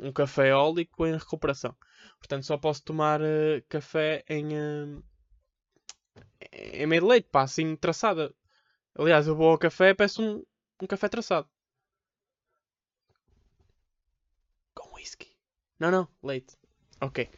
um 0.00 0.12
cafeólico 0.12 1.06
em 1.06 1.16
recuperação. 1.16 1.76
Portanto, 2.18 2.44
só 2.44 2.56
posso 2.56 2.82
tomar 2.82 3.20
uh, 3.20 3.62
café 3.68 4.24
em, 4.28 4.46
uh, 4.56 5.04
em 6.52 6.86
meia 6.86 7.00
de 7.00 7.06
leite, 7.06 7.28
pá, 7.30 7.42
assim 7.42 7.76
traçada. 7.76 8.34
Aliás, 8.94 9.26
eu 9.26 9.36
vou 9.36 9.50
ao 9.50 9.58
café 9.58 9.90
e 9.90 9.94
peço 9.94 10.22
um, 10.22 10.44
um 10.82 10.86
café 10.86 11.08
traçado. 11.08 11.48
Com 14.74 14.94
whisky. 14.94 15.36
Não, 15.78 15.90
não, 15.90 16.08
leite. 16.22 16.56
Ok. 17.00 17.30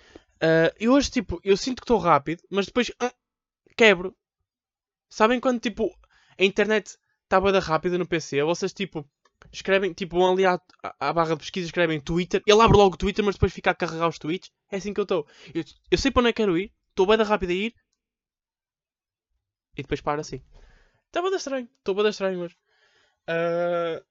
Uh, 0.42 0.72
e 0.78 0.88
hoje, 0.88 1.10
tipo, 1.10 1.38
eu 1.44 1.56
sinto 1.56 1.80
que 1.80 1.84
estou 1.84 1.98
rápido, 1.98 2.42
mas 2.48 2.66
depois 2.66 2.88
uh, 2.90 3.14
quebro. 3.76 4.16
Sabem 5.10 5.40
quando, 5.40 5.60
tipo, 5.60 5.94
a 6.38 6.44
internet 6.44 6.96
está 7.30 7.40
bada 7.40 7.60
rápida 7.60 7.96
no 7.96 8.06
PC? 8.06 8.42
Vocês, 8.42 8.72
tipo, 8.72 9.08
escrevem, 9.52 9.92
tipo, 9.92 10.18
vão 10.18 10.32
ali 10.32 10.44
à, 10.44 10.60
à, 10.98 11.12
barra 11.12 11.34
de 11.34 11.38
pesquisa, 11.38 11.66
escrevem 11.66 12.00
Twitter, 12.00 12.42
ele 12.44 12.60
abre 12.60 12.76
logo 12.76 12.94
o 12.94 12.98
Twitter, 12.98 13.24
mas 13.24 13.36
depois 13.36 13.52
fica 13.52 13.70
a 13.70 13.74
carregar 13.74 14.08
os 14.08 14.18
tweets. 14.18 14.50
É 14.70 14.76
assim 14.76 14.92
que 14.92 14.98
eu 14.98 15.04
estou. 15.04 15.26
Eu, 15.54 15.64
eu, 15.92 15.96
sei 15.96 16.10
para 16.10 16.20
onde 16.20 16.30
é 16.30 16.32
que 16.32 16.42
quero 16.42 16.58
ir, 16.58 16.72
estou 16.90 17.06
bada 17.06 17.22
rápido 17.22 17.50
a 17.50 17.54
ir, 17.54 17.74
e 19.76 19.82
depois 19.82 20.00
para 20.00 20.20
assim. 20.20 20.42
Está 21.06 21.22
bada 21.22 21.36
estranho, 21.36 21.68
estou 21.78 21.94
bada 21.94 22.08
estranho 22.08 22.40
hoje. 22.40 22.56
Uh, 23.28 24.04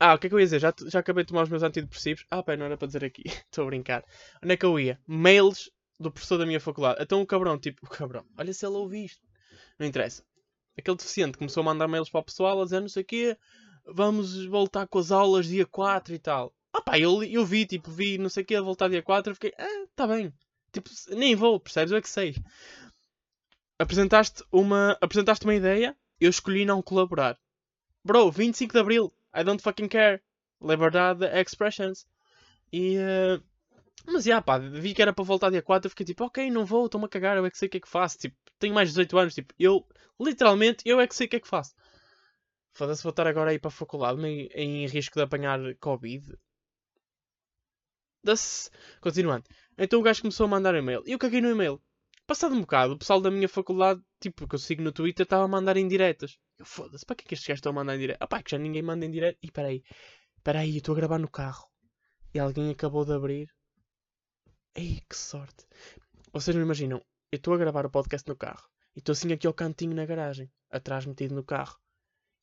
ah, 0.00 0.14
o 0.14 0.18
que 0.18 0.26
é 0.26 0.30
que 0.30 0.34
eu 0.34 0.40
ia 0.40 0.46
dizer? 0.46 0.60
Já, 0.60 0.72
já 0.86 1.00
acabei 1.00 1.24
de 1.24 1.28
tomar 1.28 1.42
os 1.42 1.50
meus 1.50 1.62
antidepressivos. 1.62 2.24
Ah, 2.30 2.42
pá, 2.42 2.56
não 2.56 2.66
era 2.66 2.76
para 2.76 2.86
dizer 2.86 3.04
aqui. 3.04 3.22
Estou 3.50 3.64
a 3.64 3.66
brincar. 3.66 4.04
Onde 4.42 4.54
é 4.54 4.56
que 4.56 4.66
eu 4.66 4.78
ia? 4.78 4.98
Mails 5.06 5.70
do 6.00 6.10
professor 6.10 6.38
da 6.38 6.46
minha 6.46 6.60
faculdade. 6.60 7.02
Então 7.02 7.22
o 7.22 7.26
cabrão, 7.26 7.58
tipo, 7.58 7.86
o 7.86 7.88
cabrão, 7.88 8.24
olha 8.36 8.52
se 8.52 8.66
ele 8.66 8.74
ouve 8.76 9.04
isto. 9.04 9.22
Não 9.78 9.86
interessa. 9.86 10.24
Aquele 10.76 10.96
deficiente 10.96 11.38
começou 11.38 11.60
a 11.60 11.64
mandar 11.64 11.88
mails 11.88 12.10
para 12.10 12.20
o 12.20 12.24
pessoal 12.24 12.60
a 12.60 12.64
dizer 12.64 12.80
não 12.80 12.88
sei 12.88 13.02
o 13.02 13.06
quê. 13.06 13.36
Vamos 13.86 14.44
voltar 14.46 14.86
com 14.86 14.98
as 14.98 15.10
aulas 15.10 15.46
dia 15.46 15.66
4 15.66 16.14
e 16.14 16.18
tal. 16.18 16.54
Ah 16.72 16.80
pá, 16.80 16.98
eu, 16.98 17.22
eu 17.22 17.44
vi, 17.44 17.66
tipo, 17.66 17.90
vi 17.90 18.18
não 18.18 18.28
sei 18.28 18.42
o 18.42 18.46
quê 18.46 18.60
voltar 18.60 18.88
dia 18.88 19.02
4 19.02 19.32
e 19.32 19.34
fiquei, 19.34 19.54
ah, 19.58 19.86
tá 19.94 20.06
bem. 20.06 20.32
Tipo, 20.72 20.90
nem 21.10 21.36
vou, 21.36 21.60
percebes? 21.60 21.92
Eu 21.92 21.98
é 21.98 22.02
que 22.02 22.08
sei. 22.08 22.34
Apresentaste 23.78 24.42
uma, 24.50 24.98
apresentaste 25.00 25.44
uma 25.44 25.54
ideia, 25.54 25.96
eu 26.20 26.30
escolhi 26.30 26.64
não 26.64 26.82
colaborar. 26.82 27.38
Bro, 28.04 28.30
25 28.32 28.72
de 28.72 28.78
Abril, 28.78 29.12
I 29.34 29.44
don't 29.44 29.62
fucking 29.62 29.88
care. 29.88 30.20
Liberdade 30.60 31.24
expressions. 31.26 32.06
E. 32.72 32.96
Uh... 32.98 33.42
Mas, 34.06 34.24
já, 34.24 34.42
pá, 34.42 34.58
vi 34.58 34.94
que 34.94 35.00
era 35.00 35.12
para 35.12 35.24
voltar 35.24 35.50
dia 35.50 35.62
4. 35.62 35.86
Eu 35.86 35.90
fiquei 35.90 36.06
tipo, 36.06 36.24
ok, 36.24 36.50
não 36.50 36.66
vou, 36.66 36.86
estou-me 36.86 37.06
a 37.06 37.08
cagar, 37.08 37.36
eu 37.36 37.46
é 37.46 37.50
que 37.50 37.56
sei 37.56 37.68
o 37.68 37.70
que 37.70 37.78
é 37.78 37.80
que 37.80 37.88
faço. 37.88 38.18
Tipo, 38.18 38.36
tenho 38.64 38.74
mais 38.74 38.88
de 38.88 38.94
18 38.94 39.18
anos, 39.18 39.34
tipo, 39.34 39.54
eu, 39.58 39.86
literalmente, 40.20 40.82
eu 40.86 41.00
é 41.00 41.06
que 41.06 41.14
sei 41.14 41.26
o 41.26 41.30
que 41.30 41.36
é 41.36 41.40
que 41.40 41.48
faço. 41.48 41.74
Foda-se, 42.72 43.02
vou 43.02 43.10
estar 43.10 43.26
agora 43.26 43.50
aí 43.50 43.58
para 43.58 43.68
a 43.68 43.70
faculdade 43.70 44.20
em, 44.26 44.48
em 44.54 44.86
risco 44.86 45.14
de 45.14 45.22
apanhar 45.22 45.60
Covid. 45.76 46.36
Das... 48.22 48.70
Continuando. 49.00 49.44
Então 49.76 50.00
o 50.00 50.02
gajo 50.02 50.22
começou 50.22 50.46
a 50.46 50.48
mandar 50.48 50.74
e-mail. 50.74 51.02
E 51.06 51.12
eu 51.12 51.18
caguei 51.18 51.40
no 51.40 51.50
e-mail. 51.50 51.80
Passado 52.26 52.54
um 52.54 52.60
bocado, 52.62 52.94
o 52.94 52.98
pessoal 52.98 53.20
da 53.20 53.30
minha 53.30 53.48
faculdade, 53.48 54.00
tipo, 54.18 54.48
que 54.48 54.54
eu 54.54 54.58
sigo 54.58 54.82
no 54.82 54.92
Twitter, 54.92 55.24
estava 55.24 55.44
a 55.44 55.48
mandar 55.48 55.76
em 55.76 55.86
diretas. 55.86 56.38
Eu 56.58 56.64
foda-se, 56.64 57.04
para 57.04 57.16
que 57.16 57.24
é 57.24 57.28
que 57.28 57.34
estes 57.34 57.46
gajos 57.46 57.58
estão 57.58 57.72
a 57.72 57.74
mandar 57.74 57.96
em 57.96 57.98
direto? 57.98 58.18
Ah 58.20 58.26
pá, 58.26 58.42
que 58.42 58.50
já 58.50 58.58
ninguém 58.58 58.82
manda 58.82 59.04
em 59.04 59.10
direto. 59.10 59.38
E 59.42 59.50
peraí, 59.50 59.84
peraí, 60.42 60.70
eu 60.70 60.78
estou 60.78 60.94
a 60.94 60.96
gravar 60.96 61.18
no 61.18 61.28
carro. 61.28 61.68
E 62.32 62.38
alguém 62.38 62.70
acabou 62.70 63.04
de 63.04 63.12
abrir. 63.12 63.48
Ei, 64.74 65.02
que 65.08 65.16
sorte. 65.16 65.66
Vocês 66.32 66.56
não 66.56 66.64
imaginam, 66.64 67.04
eu 67.34 67.36
estou 67.36 67.54
a 67.54 67.58
gravar 67.58 67.84
o 67.84 67.90
podcast 67.90 68.28
no 68.28 68.36
carro. 68.36 68.68
E 68.94 69.00
estou 69.00 69.12
assim 69.12 69.32
aqui 69.32 69.46
ao 69.46 69.52
cantinho 69.52 69.94
na 69.94 70.06
garagem, 70.06 70.50
atrás 70.70 71.04
metido 71.04 71.34
no 71.34 71.42
carro. 71.42 71.76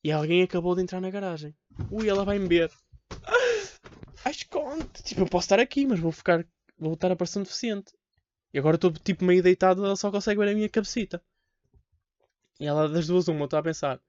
E 0.04 0.12
alguém 0.12 0.42
acabou 0.42 0.74
de 0.74 0.82
entrar 0.82 1.00
na 1.00 1.10
garagem. 1.10 1.56
Ui, 1.90 2.08
ela 2.08 2.24
vai 2.24 2.38
me 2.38 2.46
ver. 2.46 2.70
Ai, 4.24 4.32
esconde. 4.32 4.86
Tipo, 5.02 5.22
eu 5.22 5.26
posso 5.26 5.46
estar 5.46 5.60
aqui, 5.60 5.86
mas 5.86 5.98
vou 5.98 6.12
ficar. 6.12 6.46
Vou 6.78 6.94
estar 6.94 7.10
a 7.10 7.16
parecer 7.16 7.38
um 7.38 7.42
deficiente. 7.42 7.94
E 8.52 8.58
agora 8.58 8.76
estou 8.76 8.92
tipo 8.92 9.24
meio 9.24 9.42
deitado, 9.42 9.84
ela 9.84 9.96
só 9.96 10.10
consegue 10.10 10.40
ver 10.40 10.50
a 10.50 10.54
minha 10.54 10.68
cabecita. 10.68 11.22
E 12.60 12.66
ela 12.66 12.88
das 12.88 13.06
duas 13.06 13.28
uma, 13.28 13.46
está 13.46 13.58
a 13.58 13.62
pensar. 13.62 14.00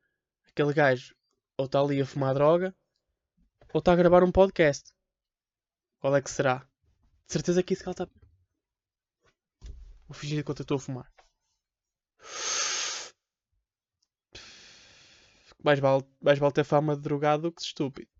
Aquele 0.50 0.74
gajo 0.74 1.16
ou 1.58 1.66
está 1.66 1.80
ali 1.80 2.02
a 2.02 2.06
fumar 2.06 2.34
droga 2.34 2.76
ou 3.74 3.80
está 3.80 3.94
a 3.94 3.96
gravar 3.96 4.24
um 4.24 4.32
podcast. 4.32 4.92
Qual 6.00 6.16
é 6.16 6.22
que 6.22 6.30
será? 6.30 6.68
De 7.26 7.34
certeza 7.34 7.64
que 7.64 7.74
isso 7.74 7.84
que 7.84 7.90
ela 7.90 7.94
está. 7.94 8.23
Vou 10.14 10.20
fingir 10.20 10.44
que 10.46 10.52
eu 10.52 10.54
estou 10.54 10.78
a 10.78 10.80
fumar. 10.80 11.12
Mais 15.64 15.80
vale, 15.80 16.04
mais 16.22 16.38
vale 16.38 16.54
ter 16.54 16.64
fama 16.64 16.96
de 16.96 17.02
drogado 17.02 17.44
do 17.44 17.52
que 17.52 17.62
de 17.62 17.66
estúpido. 17.68 18.12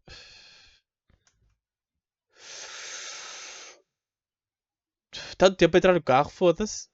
Tanto 5.38 5.56
tempo 5.56 5.76
a 5.76 5.78
entrar 5.78 5.94
no 5.94 6.02
carro, 6.02 6.30
foda-se. 6.32 6.90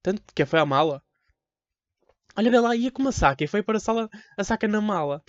Tanto 0.00 0.22
que 0.32 0.46
foi 0.46 0.60
a 0.60 0.66
mala. 0.66 1.02
Olha, 2.36 2.50
vê 2.50 2.60
lá, 2.60 2.76
ia 2.76 2.92
com 2.92 3.02
uma 3.02 3.10
saca 3.10 3.42
e 3.42 3.48
foi 3.48 3.62
para 3.64 3.78
a 3.78 3.80
sala 3.80 4.08
a 4.36 4.44
saca 4.44 4.68
na 4.68 4.80
mala. 4.80 5.24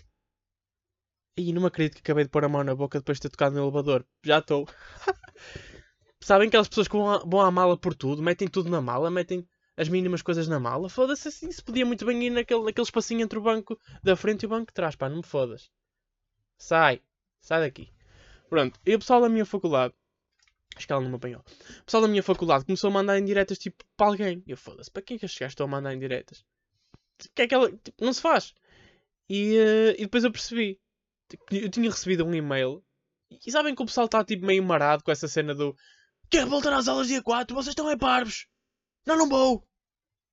E 1.35 1.51
não 1.51 1.61
me 1.63 1.67
acredito 1.67 1.95
que 1.95 2.01
acabei 2.01 2.25
de 2.25 2.29
pôr 2.29 2.45
a 2.45 2.49
mão 2.49 2.63
na 2.63 2.75
boca 2.75 2.99
depois 2.99 3.17
de 3.17 3.23
ter 3.23 3.29
tocado 3.31 3.55
no 3.55 3.63
elevador. 3.63 4.05
Já 4.23 4.37
estou. 4.37 4.67
Sabem 6.21 6.47
aquelas 6.47 6.67
pessoas 6.67 6.87
que 6.87 6.95
vão 6.95 7.41
à 7.41 7.51
mala 7.51 7.77
por 7.77 7.95
tudo, 7.95 8.21
metem 8.21 8.47
tudo 8.47 8.69
na 8.69 8.81
mala, 8.81 9.09
metem 9.09 9.47
as 9.77 9.87
mínimas 9.87 10.21
coisas 10.21 10.47
na 10.47 10.59
mala. 10.59 10.89
Foda-se 10.89 11.29
assim, 11.29 11.51
se 11.51 11.63
podia 11.63 11.85
muito 11.85 12.05
bem 12.05 12.21
ir 12.23 12.29
naquele, 12.29 12.63
naquele 12.63 12.85
espacinho 12.85 13.21
entre 13.21 13.39
o 13.39 13.41
banco 13.41 13.79
da 14.03 14.15
frente 14.15 14.43
e 14.43 14.45
o 14.45 14.49
banco 14.49 14.67
de 14.67 14.73
trás, 14.73 14.95
pá, 14.95 15.07
não 15.09 15.17
me 15.17 15.23
fodas. 15.23 15.71
Sai, 16.57 17.01
sai 17.41 17.61
daqui. 17.61 17.91
Pronto, 18.49 18.79
e 18.85 18.95
o 18.95 18.99
pessoal 18.99 19.21
da 19.21 19.29
minha 19.29 19.45
faculdade 19.45 19.93
Acho 20.79 20.87
que 20.87 20.93
ela 20.93 21.01
não 21.01 21.09
me 21.09 21.17
apanhou. 21.17 21.41
O 21.81 21.83
pessoal 21.83 22.03
da 22.03 22.07
minha 22.07 22.23
faculdade 22.23 22.63
começou 22.63 22.89
a 22.89 22.93
mandar 22.93 23.19
indiretas 23.19 23.57
tipo 23.57 23.83
para 23.97 24.07
alguém. 24.07 24.41
E 24.47 24.51
eu 24.51 24.57
foda-se, 24.57 24.89
para 24.89 25.01
que 25.01 25.15
é 25.15 25.19
que 25.19 25.25
estes 25.25 25.37
gajos 25.37 25.51
estão 25.51 25.65
a 25.65 25.69
mandar 25.69 25.93
indiretas? 25.93 26.45
Tipo, 27.17 27.35
que 27.35 27.41
é 27.41 27.47
que 27.47 27.53
ela. 27.53 27.69
Tipo, 27.69 28.05
não 28.05 28.13
se 28.13 28.21
faz. 28.21 28.53
E, 29.29 29.57
uh, 29.57 29.91
e 29.97 30.03
depois 30.03 30.23
eu 30.23 30.31
percebi. 30.31 30.79
Eu 31.51 31.69
tinha 31.69 31.89
recebido 31.89 32.25
um 32.25 32.33
e-mail 32.33 32.83
E 33.45 33.51
sabem 33.51 33.75
que 33.75 33.83
o 33.83 33.85
pessoal 33.85 34.05
está 34.05 34.23
tipo 34.23 34.45
meio 34.45 34.63
marado 34.63 35.03
com 35.03 35.11
essa 35.11 35.27
cena 35.27 35.53
do 35.53 35.75
Quer 36.29 36.45
voltar 36.45 36.73
às 36.73 36.87
aulas 36.87 37.07
dia 37.07 37.23
4? 37.23 37.55
Vocês 37.55 37.71
estão 37.71 37.89
é 37.89 37.97
parvos! 37.97 38.47
Não, 39.05 39.17
não 39.17 39.27
vou! 39.27 39.67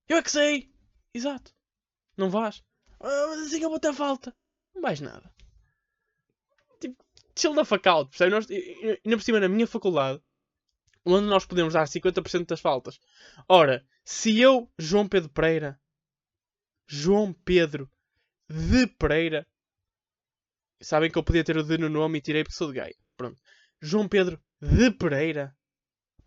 Eu 0.09 0.19
é 0.19 0.23
que 0.23 0.31
sei! 0.31 0.71
Exato. 1.12 1.53
Não 2.17 2.31
vais? 2.31 2.62
Ah, 3.00 3.26
mas 3.29 3.47
assim 3.47 3.62
eu 3.62 3.71
vou 3.71 3.81
ter 3.81 3.93
falta. 3.93 4.35
Não 4.75 4.83
vais 4.83 5.00
nada. 5.00 5.33
Tipo, 6.81 7.03
chill 7.37 7.55
da 7.55 7.65
faculdade, 7.65 8.11
percebe? 8.11 8.31
Nós, 8.31 8.47
ainda 8.50 9.17
por 9.17 9.23
cima, 9.23 9.41
na 9.41 9.49
minha 9.49 9.67
faculdade, 9.67 10.23
onde 11.05 11.26
nós 11.26 11.47
podemos 11.47 11.73
dar 11.73 11.87
50% 11.87 12.47
das 12.47 12.61
faltas. 12.61 12.99
Ora, 13.49 13.87
se 14.05 14.38
eu, 14.38 14.71
João 14.79 15.09
Pedro 15.09 15.31
Pereira, 15.31 15.81
João 16.87 17.33
Pedro 17.33 17.91
de 18.49 18.87
Pereira, 18.87 19.47
sabem 20.81 21.11
que 21.11 21.19
eu 21.19 21.25
podia 21.25 21.45
ter 21.45 21.57
o 21.57 21.62
de 21.62 21.79
no 21.79 21.88
nome 21.88 22.19
e 22.19 22.23
tirei 22.23 22.45
porque 22.45 22.57
sou 22.57 22.73
de 22.73 22.81
gay. 22.81 22.95
Pronto. 23.17 23.41
João 23.81 24.09
Pedro 24.09 24.41
de 24.61 24.91
Pereira 24.91 25.57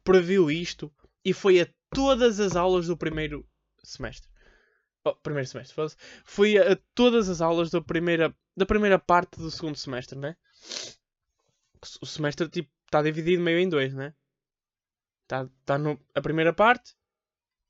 previu 0.10 0.50
isto 0.50 0.92
e 1.24 1.34
foi 1.34 1.62
a 1.62 1.68
todas 1.92 2.40
as 2.40 2.56
aulas 2.56 2.88
do 2.88 2.98
primeiro 2.98 3.48
semestre. 3.84 4.28
Oh, 5.06 5.14
primeiro 5.14 5.48
semestre, 5.48 5.76
fosse. 5.76 5.96
Fui 6.26 6.58
a 6.58 6.76
todas 6.96 7.30
as 7.30 7.42
aulas 7.42 7.70
da 7.70 7.80
primeira, 7.80 8.36
da 8.58 8.66
primeira 8.66 8.98
parte 8.98 9.38
do 9.38 9.52
segundo 9.52 9.78
semestre, 9.78 10.18
né? 10.18 10.36
O 12.02 12.08
semestre 12.08 12.50
tipo 12.50 12.72
está 12.86 13.04
dividido 13.04 13.44
meio 13.44 13.60
em 13.60 13.70
dois, 13.70 13.94
né? 13.94 14.16
Está 15.24 15.48
tá 15.64 15.78
no, 15.78 16.00
a 16.16 16.22
primeira 16.22 16.52
parte, 16.52 16.96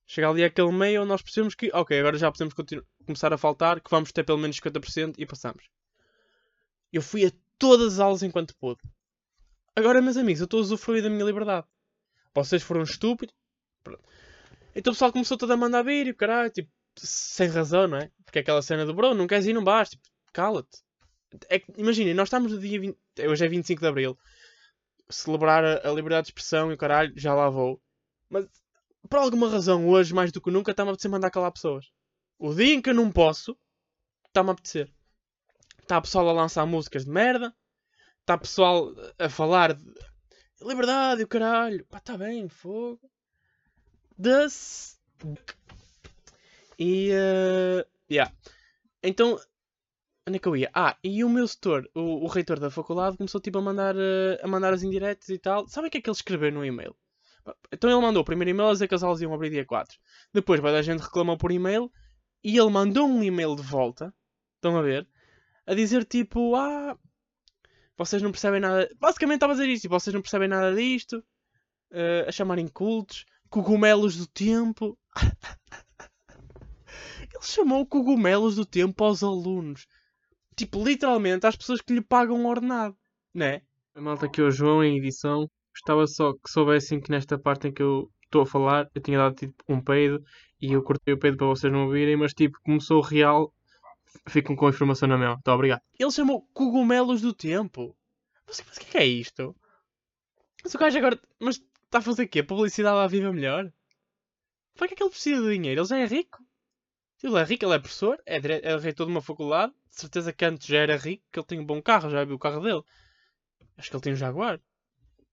chega 0.08 0.30
ali 0.30 0.42
aquele 0.42 0.72
meio 0.72 1.04
nós 1.04 1.22
percebemos 1.22 1.56
que, 1.56 1.70
ok, 1.74 2.00
agora 2.00 2.18
já 2.18 2.32
podemos 2.32 2.54
começar 3.06 3.34
a 3.34 3.38
faltar, 3.38 3.82
que 3.82 3.92
vamos 3.92 4.14
ter 4.14 4.24
pelo 4.24 4.38
menos 4.38 4.58
50% 4.58 5.16
e 5.18 5.26
passamos. 5.26 5.66
Eu 6.92 7.02
fui 7.02 7.26
a 7.26 7.32
todas 7.58 7.96
as 7.96 8.00
aulas 8.00 8.24
enquanto 8.24 8.56
pude. 8.56 8.80
Agora, 9.76 10.02
meus 10.02 10.16
amigos, 10.16 10.40
eu 10.40 10.46
estou 10.46 10.60
a 10.60 10.62
usufruir 10.62 11.04
da 11.04 11.10
minha 11.10 11.26
liberdade. 11.26 11.68
Vocês 12.34 12.62
foram 12.62 12.84
estúpidos. 12.84 13.36
Pronto. 13.84 14.04
Então 14.76 14.92
o 14.92 14.96
pessoal 14.96 15.12
começou 15.12 15.38
todo 15.38 15.52
a 15.52 15.58
mandar 15.58 15.84
vir 15.84 16.08
e 16.08 16.12
o 16.12 16.16
caralho, 16.16 16.50
tipo, 16.50 16.70
sem 16.98 17.50
razão, 17.50 17.88
não 17.88 17.98
é? 17.98 18.12
Porque 18.24 18.40
é 18.40 18.42
aquela 18.42 18.62
cena 18.62 18.86
do 18.86 18.94
bro, 18.94 19.14
não 19.14 19.28
queres 19.28 19.46
ir, 19.46 19.54
não 19.54 19.64
vais, 19.64 19.90
tipo, 19.90 20.04
cala-te. 20.32 20.80
É 21.50 21.62
imaginem, 21.78 22.14
nós 22.14 22.28
estamos 22.28 22.52
no 22.52 22.60
dia 22.60 22.80
20, 22.80 22.98
hoje 23.28 23.46
é 23.46 23.48
25 23.48 23.82
de 23.82 23.88
Abril, 23.88 24.18
celebrar 25.10 25.64
a, 25.64 25.90
a, 25.90 25.92
liberdade 25.92 26.26
de 26.26 26.30
expressão 26.32 26.72
e 26.72 26.74
o 26.74 26.78
caralho, 26.78 27.14
já 27.16 27.34
lá 27.34 27.50
vou. 27.50 27.82
Mas, 28.30 28.48
por 29.10 29.20
alguma 29.20 29.50
razão, 29.50 29.88
hoje, 29.88 30.14
mais 30.14 30.32
do 30.32 30.42
que 30.42 30.52
nunca, 30.52 30.72
está-me 30.72 30.90
a 30.90 30.94
apetecer 30.94 31.12
mandar 31.12 31.32
calar 31.32 31.52
pessoas. 31.52 31.86
O 32.38 32.54
dia 32.54 32.74
em 32.74 32.82
que 32.82 32.90
eu 32.90 32.94
não 32.94 33.12
posso, 33.12 33.58
está-me 34.28 34.50
a 34.50 34.54
apetecer. 34.54 34.92
Está 35.82 36.02
pessoal 36.02 36.30
a 36.30 36.34
lançar 36.34 36.66
músicas 36.66 37.06
de 37.06 37.12
merda, 37.12 37.54
está 38.22 38.38
pessoal 38.38 38.94
a 39.18 39.30
falar 39.30 39.74
de 39.74 39.84
liberdade 40.62 41.24
o 41.24 41.28
caralho. 41.28 41.86
Pá, 41.86 41.98
está 41.98 42.18
bem, 42.18 42.48
fogo. 42.50 43.00
Das. 44.18 45.00
E. 46.78 47.12
Uh, 47.12 47.86
yeah. 48.12 48.34
Então. 49.04 49.40
Onde 50.28 50.38
é 50.38 50.40
que 50.40 50.48
eu 50.48 50.56
ia? 50.56 50.70
Ah, 50.76 50.96
e 51.04 51.24
o 51.24 51.30
meu 51.30 51.48
setor, 51.48 51.90
o, 51.96 52.24
o 52.24 52.28
reitor 52.28 52.60
da 52.60 52.70
faculdade, 52.70 53.18
começou 53.18 53.42
tipo 53.42 53.58
a 53.58 53.62
mandar, 53.62 53.96
uh, 53.96 54.38
a 54.44 54.48
mandar 54.48 54.74
as 54.74 54.84
indiretas 54.84 55.28
e 55.30 55.40
tal. 55.40 55.68
Sabem 55.68 55.88
o 55.88 55.92
que 55.92 55.98
é 55.98 56.02
que 56.02 56.10
ele 56.10 56.16
escreveu 56.16 56.52
no 56.52 56.64
e-mail? 56.64 56.96
Então 57.72 57.90
ele 57.90 58.02
mandou 58.02 58.22
o 58.22 58.26
primeiro 58.26 58.52
e-mail 58.52 58.70
a 58.70 58.74
dizer 58.74 58.88
que 58.88 58.96
as 58.96 59.04
aulas 59.04 59.22
iam 59.22 59.34
abrir 59.34 59.50
dia 59.50 59.66
4. 59.66 59.98
Depois 60.34 60.60
vai 60.60 60.72
da 60.72 60.82
gente 60.82 61.02
reclamou 61.02 61.38
por 61.38 61.52
e-mail 61.52 61.92
e 62.44 62.58
ele 62.58 62.70
mandou 62.70 63.08
um 63.08 63.24
e-mail 63.24 63.56
de 63.56 63.64
volta. 63.64 64.14
Estão 64.56 64.78
a 64.78 64.82
ver? 64.82 65.08
A 65.66 65.74
dizer 65.74 66.06
tipo, 66.06 66.56
ah, 66.56 66.98
vocês 68.00 68.22
não 68.22 68.32
percebem 68.32 68.62
nada. 68.62 68.90
Basicamente 68.98 69.36
estava 69.36 69.52
a 69.52 69.56
dizer 69.58 69.68
isto, 69.68 69.82
tipo, 69.82 70.00
vocês 70.00 70.14
não 70.14 70.22
percebem 70.22 70.48
nada 70.48 70.74
disto. 70.74 71.18
Uh, 71.92 72.28
a 72.28 72.32
chamarem 72.32 72.68
cultos, 72.68 73.26
cogumelos 73.50 74.16
do 74.16 74.26
tempo. 74.26 74.98
Ele 77.20 77.44
chamou 77.44 77.86
cogumelos 77.86 78.56
do 78.56 78.66
tempo 78.66 79.04
aos 79.04 79.22
alunos. 79.22 79.86
Tipo, 80.56 80.82
literalmente 80.82 81.46
às 81.46 81.58
pessoas 81.58 81.82
que 81.82 81.94
lhe 81.94 82.02
pagam 82.02 82.38
um 82.38 82.48
ordenado. 82.48 82.96
Né? 83.34 83.62
A 83.94 84.00
malta 84.00 84.28
aqui, 84.28 84.42
o 84.42 84.50
João, 84.50 84.82
em 84.82 84.98
edição, 84.98 85.50
gostava 85.74 86.08
só 86.08 86.32
que 86.32 86.50
soubessem 86.50 87.02
que 87.02 87.12
nesta 87.12 87.38
parte 87.38 87.68
em 87.68 87.74
que 87.74 87.84
eu 87.84 88.10
estou 88.24 88.44
a 88.44 88.46
falar, 88.46 88.90
eu 88.96 89.02
tinha 89.02 89.18
dado 89.18 89.36
tipo 89.36 89.56
um 89.68 89.82
peido 89.82 90.24
e 90.62 90.72
eu 90.72 90.82
cortei 90.84 91.14
o 91.14 91.20
peido 91.20 91.36
para 91.36 91.48
vocês 91.48 91.72
não 91.72 91.86
ouvirem, 91.86 92.16
mas 92.16 92.34
tipo, 92.34 92.58
começou 92.64 93.02
real, 93.02 93.54
ficam 94.28 94.56
com 94.56 94.68
a 94.68 94.70
informação 94.70 95.08
na 95.08 95.18
mão. 95.18 95.38
Então, 95.40 95.54
obrigado. 95.54 95.82
Ele 95.98 96.12
chamou 96.12 96.42
cogumelos 96.54 97.22
do 97.22 97.34
tempo. 97.34 97.96
Mas, 98.48 98.64
mas 98.68 98.78
o 98.78 98.80
que 98.80 98.98
é, 98.98 99.06
isto? 99.06 99.56
Mas 100.64 100.74
o 100.74 100.78
gajo 100.78 100.98
agora. 100.98 101.20
Mas 101.40 101.62
está 101.86 102.00
a 102.00 102.02
fazer 102.02 102.28
quê? 102.28 102.44
Publicidade 102.44 102.98
à 102.98 103.08
viva 103.08 103.32
melhor? 103.32 103.72
Para 104.76 104.88
que 104.88 104.94
é 104.94 104.98
que 104.98 105.04
ele 105.04 105.10
precisa 105.10 105.42
de 105.42 105.54
dinheiro? 105.54 105.82
Ele 105.82 105.88
já 105.88 105.98
é 105.98 106.06
rico? 106.06 106.44
Ele 107.22 107.38
é 107.38 107.44
rico, 107.44 107.66
ele 107.66 107.76
é 107.76 107.80
professor, 107.80 108.22
é, 108.26 108.38
é 108.38 108.78
reitor 108.78 109.06
de 109.06 109.12
uma 109.12 109.22
faculdade. 109.22 109.74
De 109.90 110.00
certeza 110.00 110.32
que 110.32 110.46
antes 110.46 110.68
já 110.68 110.78
era 110.78 110.96
rico, 110.96 111.24
que 111.32 111.40
ele 111.40 111.46
tem 111.46 111.60
um 111.60 111.66
bom 111.66 111.82
carro, 111.82 112.10
já 112.10 112.24
viu 112.24 112.36
o 112.36 112.40
carro 112.40 112.62
dele. 112.62 112.82
Acho 113.78 113.90
que 113.90 113.96
ele 113.96 114.04
tem 114.04 114.14
um 114.14 114.16
Jaguar. 114.16 114.62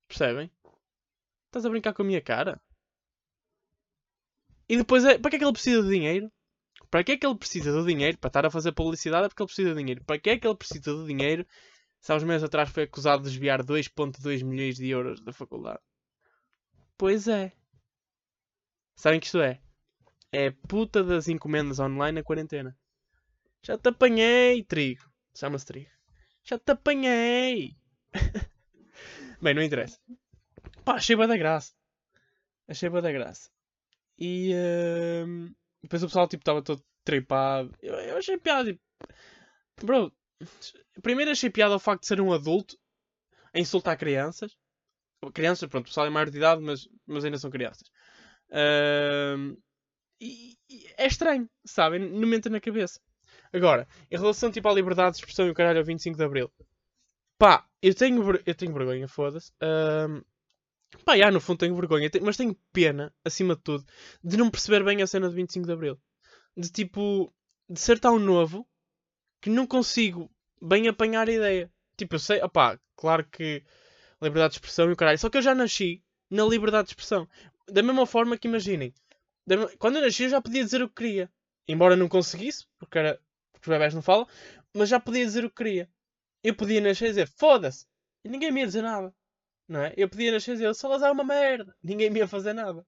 Percebem? 0.08 0.50
Estás 1.46 1.64
a 1.64 1.70
brincar 1.70 1.92
com 1.94 2.02
a 2.02 2.04
minha 2.04 2.20
cara? 2.20 2.60
E 4.68 4.76
depois 4.76 5.04
é. 5.04 5.18
Para 5.18 5.30
que 5.30 5.36
é 5.36 5.38
que 5.38 5.44
ele 5.44 5.52
precisa 5.52 5.82
de 5.82 5.88
dinheiro? 5.88 6.30
Para 6.90 7.04
que 7.04 7.12
é 7.12 7.16
que 7.16 7.26
ele 7.26 7.36
precisa 7.36 7.72
do 7.72 7.84
dinheiro? 7.86 8.18
Para 8.18 8.28
estar 8.28 8.46
a 8.46 8.50
fazer 8.50 8.72
publicidade 8.72 9.26
é 9.26 9.28
porque 9.28 9.42
ele 9.42 9.48
precisa 9.48 9.70
de 9.70 9.76
dinheiro. 9.76 10.04
Para 10.04 10.18
que 10.18 10.30
é 10.30 10.38
que 10.38 10.46
ele 10.46 10.56
precisa 10.56 10.92
do 10.92 11.06
dinheiro? 11.06 11.46
Se 12.00 12.12
há 12.12 12.16
uns 12.16 12.24
meses 12.24 12.44
atrás 12.44 12.70
foi 12.70 12.84
acusado 12.84 13.22
de 13.22 13.30
desviar 13.30 13.62
2.2 13.62 14.44
milhões 14.44 14.76
de 14.76 14.88
euros 14.88 15.20
da 15.20 15.32
faculdade. 15.32 15.80
Pois 16.96 17.28
é. 17.28 17.52
Sabem 18.94 19.20
que 19.20 19.26
isto 19.26 19.40
é? 19.40 19.60
É 20.32 20.50
puta 20.50 21.02
das 21.02 21.28
encomendas 21.28 21.78
online 21.78 22.20
na 22.20 22.22
quarentena. 22.22 22.76
Já 23.62 23.76
te 23.76 23.88
apanhei, 23.88 24.62
trigo. 24.62 25.04
Chama-se 25.34 25.66
trigo. 25.66 25.90
Já 26.44 26.58
te 26.58 26.72
apanhei. 26.72 27.76
Bem, 29.42 29.54
não 29.54 29.62
interessa. 29.62 29.98
Pá, 30.84 30.94
achei 30.94 31.16
da 31.16 31.36
graça. 31.36 31.72
Achei 32.68 32.88
da 32.88 33.12
graça. 33.12 33.50
E 34.18 34.52
uh, 34.54 35.54
depois 35.86 36.02
o 36.02 36.06
pessoal 36.06 36.28
tipo 36.28 36.42
estava 36.42 36.62
todo 36.62 36.82
tripado. 37.04 37.72
Eu, 37.80 37.94
eu 37.94 38.16
achei 38.18 38.36
piada. 38.36 38.72
Tipo, 38.72 38.82
bro, 39.82 40.12
primeiro 41.02 41.30
achei 41.30 41.48
piada 41.48 41.74
o 41.74 41.80
facto 41.80 42.02
de 42.02 42.08
ser 42.08 42.20
um 42.20 42.32
adulto 42.32 42.76
a 43.54 43.60
insultar 43.60 43.96
crianças. 43.96 44.56
Crianças, 45.32 45.68
pronto, 45.68 45.86
o 45.86 45.88
pessoal 45.88 46.06
é 46.06 46.10
maior 46.10 46.30
de 46.30 46.36
idade, 46.36 46.60
mas, 46.60 46.88
mas 47.06 47.24
ainda 47.24 47.38
são 47.38 47.50
crianças. 47.50 47.88
Uh, 48.50 49.56
e, 50.20 50.56
e, 50.68 50.86
é 50.96 51.06
estranho, 51.06 51.48
sabem? 51.64 52.00
Não 52.00 52.28
me 52.28 52.36
entra 52.36 52.50
na 52.50 52.60
cabeça. 52.60 53.00
Agora, 53.52 53.88
em 54.10 54.16
relação 54.16 54.50
tipo, 54.50 54.68
à 54.68 54.72
liberdade 54.72 55.12
de 55.12 55.16
expressão 55.18 55.46
e 55.46 55.50
o 55.50 55.54
caralho 55.54 55.78
ao 55.78 55.84
25 55.84 56.16
de 56.16 56.24
Abril. 56.24 56.52
Pá, 57.38 57.66
eu 57.82 57.94
tenho, 57.94 58.22
eu 58.44 58.54
tenho 58.54 58.72
vergonha, 58.72 59.08
foda-se. 59.08 59.52
Uh, 59.52 60.24
pá, 61.04 61.16
já, 61.16 61.30
no 61.30 61.40
fundo 61.40 61.58
tenho 61.58 61.74
vergonha. 61.74 62.10
Mas 62.22 62.36
tenho 62.36 62.56
pena, 62.72 63.14
acima 63.24 63.54
de 63.56 63.62
tudo, 63.62 63.84
de 64.22 64.36
não 64.36 64.50
perceber 64.50 64.84
bem 64.84 65.02
a 65.02 65.06
cena 65.06 65.28
do 65.28 65.34
25 65.34 65.66
de 65.66 65.72
Abril. 65.72 66.00
De 66.56 66.70
tipo, 66.70 67.32
de 67.68 67.80
ser 67.80 67.98
tão 67.98 68.18
novo 68.18 68.66
que 69.40 69.50
não 69.50 69.66
consigo 69.66 70.30
bem 70.60 70.88
apanhar 70.88 71.28
a 71.28 71.32
ideia. 71.32 71.72
Tipo, 71.96 72.16
eu 72.16 72.18
sei, 72.18 72.42
opá, 72.42 72.78
claro 72.96 73.24
que 73.24 73.62
liberdade 74.20 74.52
de 74.52 74.58
expressão 74.58 74.88
e 74.88 74.92
o 74.92 74.96
caralho. 74.96 75.18
Só 75.18 75.28
que 75.28 75.38
eu 75.38 75.42
já 75.42 75.54
nasci 75.54 76.02
na 76.30 76.44
liberdade 76.44 76.86
de 76.86 76.92
expressão. 76.92 77.28
Da 77.68 77.82
mesma 77.82 78.06
forma 78.06 78.36
que 78.38 78.48
imaginem, 78.48 78.92
quando 79.78 79.96
eu 79.96 80.02
nasci 80.02 80.24
eu 80.24 80.30
já 80.30 80.40
podia 80.40 80.64
dizer 80.64 80.82
o 80.82 80.88
que 80.88 80.94
queria. 80.94 81.30
Embora 81.68 81.96
não 81.96 82.08
conseguisse, 82.08 82.64
porque, 82.78 82.98
era, 82.98 83.20
porque 83.52 83.68
os 83.68 83.74
bebés 83.74 83.92
não 83.92 84.02
falam, 84.02 84.26
mas 84.72 84.88
já 84.88 85.00
podia 85.00 85.24
dizer 85.24 85.44
o 85.44 85.50
que 85.50 85.56
queria. 85.56 85.90
Eu 86.42 86.54
podia 86.54 86.80
nascer 86.80 87.06
e 87.06 87.08
dizer 87.08 87.28
foda-se. 87.28 87.86
E 88.24 88.28
ninguém 88.28 88.52
me 88.52 88.60
ia 88.60 88.66
dizer 88.66 88.82
nada. 88.82 89.12
Não 89.68 89.80
é? 89.80 89.92
Eu 89.96 90.08
podia 90.08 90.32
nascer 90.32 90.52
e 90.52 90.54
dizer 90.54 90.74
Salazar 90.74 91.08
é 91.08 91.12
uma 91.12 91.24
merda. 91.24 91.74
Ninguém 91.82 92.10
me 92.10 92.20
ia 92.20 92.28
fazer 92.28 92.52
nada. 92.52 92.86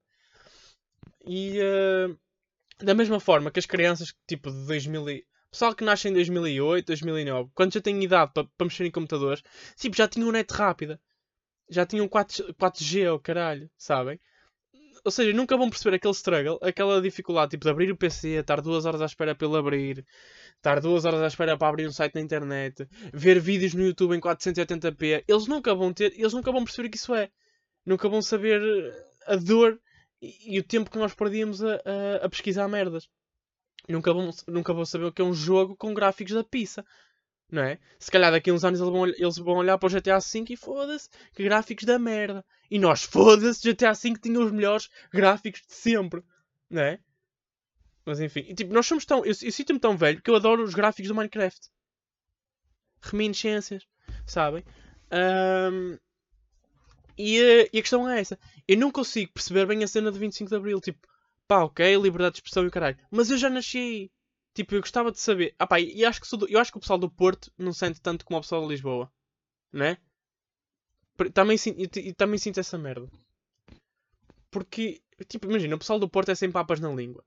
E 1.25 1.59
uh, 1.59 2.17
da 2.83 2.93
mesma 2.93 3.19
forma 3.19 3.51
que 3.51 3.59
as 3.59 3.65
crianças 3.65 4.13
tipo 4.27 4.51
de 4.51 4.65
2000 4.65 5.09
e... 5.09 5.25
Pessoal 5.51 5.73
que 5.73 5.83
nasce 5.83 6.07
em 6.07 6.13
2008, 6.13 6.85
2009, 6.85 7.51
quando 7.55 7.73
já 7.73 7.81
têm 7.81 8.03
idade 8.03 8.31
para, 8.33 8.47
mexer 8.61 8.85
em 8.85 8.91
computadores, 8.91 9.41
tipo, 9.75 9.95
já 9.97 10.07
tinham 10.07 10.31
net 10.31 10.53
rápida. 10.53 11.01
Já 11.67 11.85
tinham 11.85 12.07
4, 12.07 12.53
4G, 12.53 13.13
oh 13.13 13.19
caralho, 13.19 13.69
sabem? 13.75 14.19
Ou 15.03 15.11
seja, 15.11 15.33
nunca 15.33 15.55
vão 15.57 15.69
perceber 15.69 15.95
aquele 15.95 16.13
struggle, 16.13 16.59
aquela 16.61 17.01
dificuldade, 17.01 17.51
tipo, 17.51 17.65
de 17.65 17.71
abrir 17.71 17.91
o 17.91 17.97
PC, 17.97 18.39
estar 18.39 18.61
duas 18.61 18.85
horas 18.85 19.01
à 19.01 19.05
espera 19.05 19.35
pelo 19.35 19.55
abrir, 19.55 20.05
estar 20.55 20.79
duas 20.79 21.05
horas 21.05 21.21
à 21.21 21.27
espera 21.27 21.57
para 21.57 21.67
abrir 21.67 21.87
um 21.87 21.91
site 21.91 22.15
na 22.15 22.21
internet, 22.21 22.87
ver 23.13 23.39
vídeos 23.39 23.73
no 23.73 23.83
YouTube 23.83 24.15
em 24.15 24.19
480p. 24.19 25.23
Eles 25.27 25.47
nunca 25.47 25.73
vão 25.73 25.93
ter, 25.93 26.13
eles 26.17 26.33
nunca 26.33 26.51
vão 26.51 26.63
perceber 26.63 26.87
o 26.87 26.91
que 26.91 26.97
isso 26.97 27.13
é. 27.15 27.29
Nunca 27.85 28.09
vão 28.09 28.21
saber 28.21 28.61
a 29.25 29.35
dor 29.35 29.79
e, 30.21 30.55
e 30.55 30.59
o 30.59 30.63
tempo 30.63 30.91
que 30.91 30.97
nós 30.97 31.13
perdíamos 31.15 31.63
a, 31.63 31.75
a, 31.75 32.25
a 32.25 32.29
pesquisar 32.29 32.67
merdas 32.67 33.09
nunca 33.87 34.13
vão, 34.13 34.29
nunca 34.47 34.73
vão 34.73 34.85
saber 34.85 35.05
o 35.05 35.11
que 35.11 35.21
é 35.21 35.25
um 35.25 35.33
jogo 35.33 35.75
com 35.75 35.93
gráficos 35.93 36.33
da 36.33 36.43
pizza. 36.43 36.85
Não 37.51 37.63
é? 37.63 37.79
Se 37.97 38.11
calhar 38.11 38.31
daqui 38.31 38.49
a 38.49 38.53
uns 38.53 38.63
anos 38.63 38.79
eles 38.79 38.91
vão, 38.91 39.07
eles 39.07 39.37
vão 39.37 39.55
olhar 39.55 39.77
para 39.77 39.87
o 39.87 39.89
GTA 39.89 40.19
V 40.19 40.45
e 40.49 40.55
foda-se, 40.55 41.09
que 41.33 41.43
gráficos 41.43 41.85
da 41.85 41.97
merda. 41.97 42.45
E 42.69 42.77
nós, 42.77 43.03
foda-se, 43.03 43.73
GTA 43.73 43.93
V 43.93 44.13
tinha 44.21 44.39
os 44.39 44.51
melhores 44.51 44.89
gráficos 45.11 45.61
de 45.67 45.73
sempre. 45.73 46.23
Não 46.69 46.81
é? 46.81 46.99
Mas 48.05 48.19
enfim, 48.19 48.45
e, 48.47 48.53
tipo, 48.53 48.73
nós 48.73 48.85
somos 48.85 49.05
tão. 49.05 49.19
Eu, 49.19 49.33
eu 49.41 49.51
sinto-me 49.51 49.79
tão 49.79 49.97
velho 49.97 50.21
que 50.21 50.29
eu 50.29 50.35
adoro 50.35 50.63
os 50.63 50.73
gráficos 50.73 51.07
do 51.07 51.15
Minecraft. 51.15 51.69
Reminiscências, 53.01 53.87
sabem? 54.25 54.63
Um, 55.11 55.97
e, 57.17 57.39
a, 57.39 57.69
e 57.73 57.79
a 57.79 57.81
questão 57.81 58.09
é 58.09 58.19
essa. 58.19 58.39
Eu 58.67 58.77
não 58.77 58.91
consigo 58.91 59.33
perceber 59.33 59.65
bem 59.65 59.83
a 59.83 59.87
cena 59.87 60.11
de 60.11 60.19
25 60.19 60.49
de 60.49 60.55
Abril. 60.55 60.79
Tipo, 60.79 61.07
pá, 61.47 61.63
ok, 61.63 61.95
liberdade 61.97 62.33
de 62.33 62.37
expressão 62.37 62.63
e 62.63 62.67
o 62.67 62.71
caralho. 62.71 62.97
Mas 63.11 63.29
eu 63.29 63.37
já 63.37 63.49
nasci 63.49 64.11
Tipo, 64.59 64.75
eu 64.75 64.81
gostava 64.81 65.09
de 65.09 65.17
saber. 65.17 65.55
Ah, 65.57 65.65
pá, 65.65 65.79
e 65.79 66.03
acho 66.03 66.19
que, 66.19 66.35
do, 66.35 66.45
eu 66.49 66.59
acho 66.59 66.69
que 66.69 66.77
o 66.77 66.81
pessoal 66.81 66.99
do 66.99 67.09
Porto 67.09 67.49
não 67.57 67.71
sente 67.71 68.01
tanto 68.01 68.25
como 68.25 68.37
o 68.37 68.41
pessoal 68.41 68.61
de 68.63 68.67
Lisboa. 68.67 69.09
Né? 69.71 69.97
Também, 71.33 71.57
e, 71.77 72.13
também 72.13 72.37
sinto 72.37 72.59
essa 72.59 72.77
merda. 72.77 73.09
Porque, 74.51 75.01
tipo, 75.29 75.47
imagina, 75.47 75.77
o 75.77 75.79
pessoal 75.79 75.97
do 75.97 76.09
Porto 76.09 76.31
é 76.31 76.35
sem 76.35 76.51
papas 76.51 76.81
na 76.81 76.89
língua. 76.89 77.23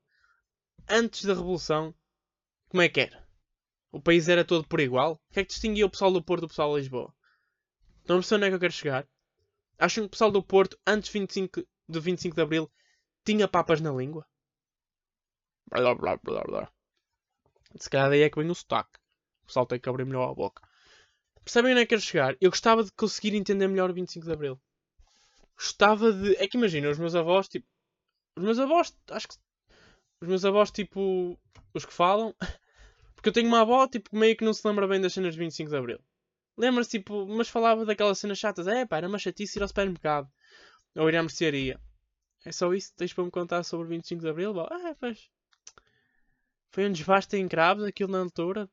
Antes 0.87 1.25
da 1.25 1.33
Revolução, 1.33 1.95
como 2.69 2.83
é 2.83 2.89
que 2.89 2.99
era? 2.99 3.27
O 3.91 3.99
país 3.99 4.29
era 4.29 4.45
todo 4.45 4.67
por 4.67 4.79
igual? 4.79 5.13
O 5.13 5.33
que 5.33 5.39
é 5.39 5.43
que 5.43 5.49
distinguia 5.49 5.87
o 5.87 5.89
pessoal 5.89 6.11
do 6.11 6.23
Porto 6.23 6.41
do 6.41 6.49
pessoal 6.49 6.75
de 6.75 6.81
Lisboa? 6.81 7.11
Não 8.07 8.17
percebem 8.17 8.37
onde 8.37 8.45
é 8.45 8.49
que 8.49 8.55
eu 8.57 8.59
quero 8.59 8.73
chegar? 8.73 9.07
Acham 9.79 10.03
que 10.03 10.07
o 10.09 10.11
pessoal 10.11 10.29
do 10.29 10.43
Porto, 10.43 10.77
antes 10.85 11.09
25, 11.09 11.63
do 11.89 11.99
25 11.99 12.35
de 12.35 12.41
Abril, 12.43 12.71
tinha 13.25 13.47
papas 13.47 13.81
na 13.81 13.91
língua? 13.91 14.23
Blá 15.71 15.95
blá 15.95 16.15
blá 16.17 16.43
blá. 16.43 16.73
Se 17.77 17.89
calhar 17.89 18.09
daí 18.09 18.21
é 18.21 18.29
que 18.29 18.39
vem 18.39 18.49
o 18.49 18.55
sotaque. 18.55 18.99
O 19.43 19.47
pessoal 19.47 19.65
tem 19.65 19.79
que 19.79 19.89
abrir 19.89 20.05
melhor 20.05 20.29
a 20.29 20.33
boca. 20.33 20.61
Percebem 21.43 21.71
onde 21.71 21.81
é 21.81 21.85
que 21.85 21.89
quero 21.89 22.01
chegar? 22.01 22.37
Eu 22.39 22.49
gostava 22.49 22.83
de 22.83 22.91
conseguir 22.93 23.35
entender 23.35 23.67
melhor 23.67 23.89
o 23.89 23.93
25 23.93 24.25
de 24.25 24.31
Abril. 24.31 24.61
Gostava 25.57 26.11
de. 26.11 26.35
É 26.37 26.47
que 26.47 26.57
imagina, 26.57 26.89
os 26.89 26.97
meus 26.97 27.15
avós, 27.15 27.47
tipo. 27.47 27.67
Os 28.37 28.43
meus 28.43 28.59
avós, 28.59 28.95
acho 29.11 29.27
que. 29.27 29.35
Os 30.21 30.27
meus 30.27 30.45
avós, 30.45 30.71
tipo. 30.71 31.37
Os 31.73 31.85
que 31.85 31.93
falam. 31.93 32.33
Porque 33.15 33.29
eu 33.29 33.33
tenho 33.33 33.47
uma 33.47 33.61
avó, 33.61 33.87
tipo, 33.87 34.15
meio 34.15 34.35
que 34.35 34.43
não 34.43 34.53
se 34.53 34.67
lembra 34.67 34.87
bem 34.87 34.99
das 34.99 35.13
cenas 35.13 35.33
de 35.33 35.39
25 35.39 35.69
de 35.69 35.77
Abril. 35.77 35.99
Lembra-se, 36.57 36.91
tipo, 36.91 37.25
mas 37.25 37.49
falava 37.49 37.85
daquelas 37.85 38.19
cenas 38.19 38.37
chatas. 38.37 38.67
É, 38.67 38.85
pá, 38.85 38.97
era 38.97 39.07
uma 39.07 39.17
chatice 39.17 39.57
ir 39.57 39.61
ao 39.61 39.67
supermercado. 39.67 40.29
Ou 40.95 41.09
ir 41.09 41.15
à 41.15 41.21
mercearia. 41.21 41.79
É 42.45 42.51
só 42.51 42.73
isso? 42.73 42.93
Tens 42.95 43.13
para 43.13 43.23
me 43.23 43.31
contar 43.31 43.63
sobre 43.63 43.85
o 43.85 43.89
25 43.89 44.21
de 44.21 44.29
Abril? 44.29 44.59
Ah, 44.59 44.95
pois. 44.99 45.29
Foi 46.73 46.87
um 46.87 46.91
desvaste 46.91 47.37
em 47.37 47.47
cravos 47.47 47.83
aquilo 47.83 48.11
na 48.11 48.19
altura. 48.19 48.67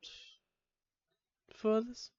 Foda-se. 1.50 2.10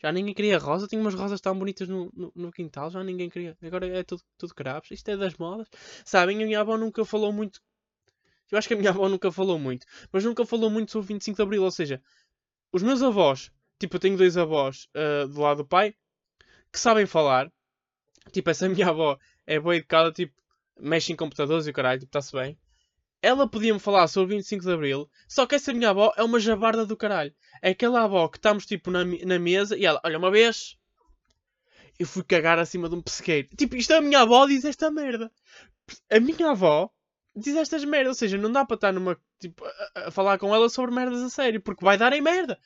Já 0.00 0.10
ninguém 0.10 0.32
queria 0.32 0.58
rosa. 0.58 0.86
Tinha 0.86 0.98
umas 0.98 1.12
rosas 1.12 1.42
tão 1.42 1.58
bonitas 1.58 1.86
no, 1.86 2.10
no, 2.14 2.32
no, 2.34 2.50
quintal. 2.50 2.90
Já 2.90 3.04
ninguém 3.04 3.28
queria. 3.28 3.54
Agora 3.62 3.86
é 3.86 4.02
tudo, 4.02 4.22
tudo 4.38 4.54
cravos. 4.54 4.90
Isto 4.90 5.10
é 5.10 5.16
das 5.18 5.36
modas. 5.36 5.68
Sabem, 6.06 6.42
a 6.42 6.46
minha 6.46 6.60
avó 6.60 6.78
nunca 6.78 7.04
falou 7.04 7.30
muito. 7.34 7.60
Eu 8.50 8.56
acho 8.56 8.66
que 8.66 8.72
a 8.72 8.78
minha 8.78 8.88
avó 8.88 9.06
nunca 9.06 9.30
falou 9.30 9.58
muito. 9.58 9.86
Mas 10.10 10.24
nunca 10.24 10.46
falou 10.46 10.70
muito 10.70 10.90
sobre 10.90 11.08
25 11.08 11.36
de 11.36 11.42
Abril. 11.42 11.62
Ou 11.62 11.70
seja, 11.70 12.02
os 12.72 12.82
meus 12.82 13.02
avós. 13.02 13.52
Tipo, 13.78 13.96
eu 13.96 14.00
tenho 14.00 14.16
dois 14.16 14.38
avós 14.38 14.88
uh, 14.96 15.28
do 15.28 15.38
lado 15.38 15.58
do 15.58 15.66
pai. 15.66 15.94
Que 16.72 16.80
sabem 16.80 17.04
falar. 17.04 17.52
Tipo, 18.32 18.48
essa 18.48 18.66
minha 18.70 18.88
avó 18.88 19.18
é 19.46 19.60
boa 19.60 19.76
educada. 19.76 20.10
Tipo, 20.10 20.34
mexe 20.80 21.12
em 21.12 21.16
computadores 21.16 21.66
e 21.66 21.70
o 21.70 21.74
caralho. 21.74 22.00
Tipo, 22.00 22.08
está-se 22.08 22.32
bem 22.32 22.58
ela 23.24 23.48
podia-me 23.48 23.80
falar 23.80 24.06
sobre 24.08 24.34
o 24.34 24.36
25 24.36 24.64
de 24.64 24.72
Abril, 24.72 25.10
só 25.26 25.46
que 25.46 25.54
essa 25.54 25.72
minha 25.72 25.90
avó 25.90 26.12
é 26.16 26.22
uma 26.22 26.38
jabarda 26.38 26.84
do 26.84 26.96
caralho. 26.96 27.34
É 27.62 27.70
aquela 27.70 28.02
avó 28.02 28.28
que 28.28 28.36
estamos 28.36 28.66
tipo 28.66 28.90
na, 28.90 29.04
na 29.04 29.38
mesa 29.38 29.76
e 29.76 29.86
ela, 29.86 30.00
olha, 30.04 30.18
uma 30.18 30.30
vez 30.30 30.76
eu 31.98 32.06
fui 32.06 32.22
cagar 32.22 32.58
acima 32.58 32.88
de 32.88 32.94
um 32.94 33.02
pesqueiro. 33.02 33.48
Tipo, 33.56 33.76
isto 33.76 33.92
é 33.92 33.96
a 33.96 34.02
minha 34.02 34.20
avó 34.20 34.46
diz 34.46 34.64
esta 34.64 34.90
merda. 34.90 35.30
A 36.10 36.20
minha 36.20 36.50
avó 36.50 36.90
diz 37.34 37.56
estas 37.56 37.84
merdas, 37.84 38.08
ou 38.08 38.14
seja, 38.14 38.36
não 38.36 38.52
dá 38.52 38.64
para 38.64 38.74
estar 38.74 38.92
numa, 38.92 39.18
tipo, 39.40 39.64
a, 39.64 40.08
a, 40.08 40.10
falar 40.10 40.38
com 40.38 40.54
ela 40.54 40.68
sobre 40.68 40.94
merdas 40.94 41.22
a 41.22 41.30
sério, 41.30 41.60
porque 41.60 41.84
vai 41.84 41.96
dar 41.96 42.12
em 42.12 42.20
merda. 42.20 42.58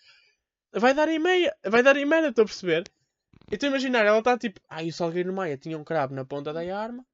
Vai 0.72 0.92
dar 0.92 1.08
em 1.08 1.18
meia, 1.18 1.54
vai 1.64 1.82
dar 1.82 1.96
em 1.96 2.04
merda, 2.04 2.28
estou 2.28 2.42
a 2.42 2.46
perceber? 2.46 2.84
Então 3.50 3.68
imaginar, 3.68 4.04
ela 4.04 4.18
está 4.18 4.36
tipo, 4.36 4.60
ai, 4.68 4.86
ah, 4.86 4.88
o 4.88 4.92
Salgueiro 4.92 5.32
Maia 5.32 5.56
tinha 5.56 5.78
um 5.78 5.84
cravo 5.84 6.14
na 6.14 6.24
ponta 6.24 6.52
da 6.52 6.60
arma, 6.76 7.06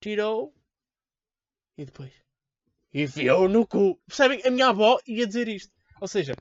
tirou, 0.00 0.52
e 1.80 1.84
depois? 1.86 2.12
Enfiou 2.92 3.48
no 3.48 3.66
cu. 3.66 3.98
Percebem? 4.06 4.42
A 4.44 4.50
minha 4.50 4.68
avó 4.68 4.98
ia 5.06 5.26
dizer 5.26 5.48
isto. 5.48 5.72
Ou 6.00 6.08
seja, 6.08 6.34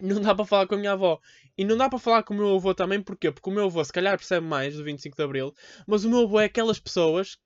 não 0.00 0.20
dá 0.20 0.34
para 0.34 0.44
falar 0.44 0.66
com 0.66 0.74
a 0.74 0.78
minha 0.78 0.92
avó. 0.92 1.20
E 1.56 1.64
não 1.64 1.76
dá 1.76 1.88
para 1.88 1.98
falar 1.98 2.22
com 2.22 2.34
o 2.34 2.36
meu 2.36 2.56
avô 2.56 2.74
também. 2.74 3.00
Porquê? 3.00 3.30
Porque 3.30 3.48
o 3.48 3.52
meu 3.52 3.66
avô 3.66 3.84
se 3.84 3.92
calhar 3.92 4.16
percebe 4.16 4.46
mais 4.46 4.76
do 4.76 4.82
25 4.82 5.16
de 5.16 5.22
Abril. 5.22 5.54
Mas 5.86 6.04
o 6.04 6.10
meu 6.10 6.20
avô 6.20 6.40
é 6.40 6.46
aquelas 6.46 6.80
pessoas 6.80 7.38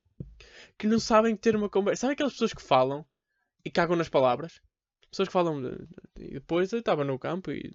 que 0.79 0.87
não 0.87 0.99
sabem 0.99 1.37
ter 1.37 1.55
uma 1.55 1.69
conversa. 1.69 2.03
Sabe 2.03 2.15
aquelas 2.15 2.33
pessoas 2.33 2.55
que 2.55 2.63
falam 2.63 3.05
e 3.65 3.71
cagam 3.71 3.97
nas 3.97 4.09
palavras? 4.09 4.61
Pessoas 5.11 5.29
que 5.29 5.33
falam. 5.33 5.61
E 6.19 6.35
depois 6.35 6.73
eu 6.73 6.79
estava 6.79 7.05
no 7.05 7.19
campo 7.19 7.51
e, 7.51 7.71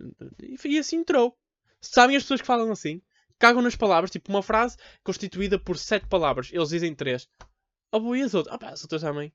e 0.65 0.79
assim 0.79 0.97
entrou. 0.97 1.37
Sabem 1.81 2.15
as 2.15 2.23
pessoas 2.23 2.41
que 2.41 2.47
falam 2.47 2.71
assim? 2.71 3.01
Cagam 3.37 3.61
nas 3.61 3.75
palavras, 3.75 4.11
tipo 4.11 4.29
uma 4.29 4.43
frase 4.43 4.75
constituída 5.03 5.59
por 5.59 5.77
sete 5.77 6.07
palavras. 6.07 6.49
Eles 6.51 6.69
dizem 6.69 6.95
três. 6.95 7.29
Oh, 7.91 8.15
e 8.15 8.21
as 8.21 8.33
outras? 8.33 8.53
Ah, 8.53 8.57
pá, 8.57 8.69
as 8.69 8.83
outras 8.83 9.01
também. 9.01 9.33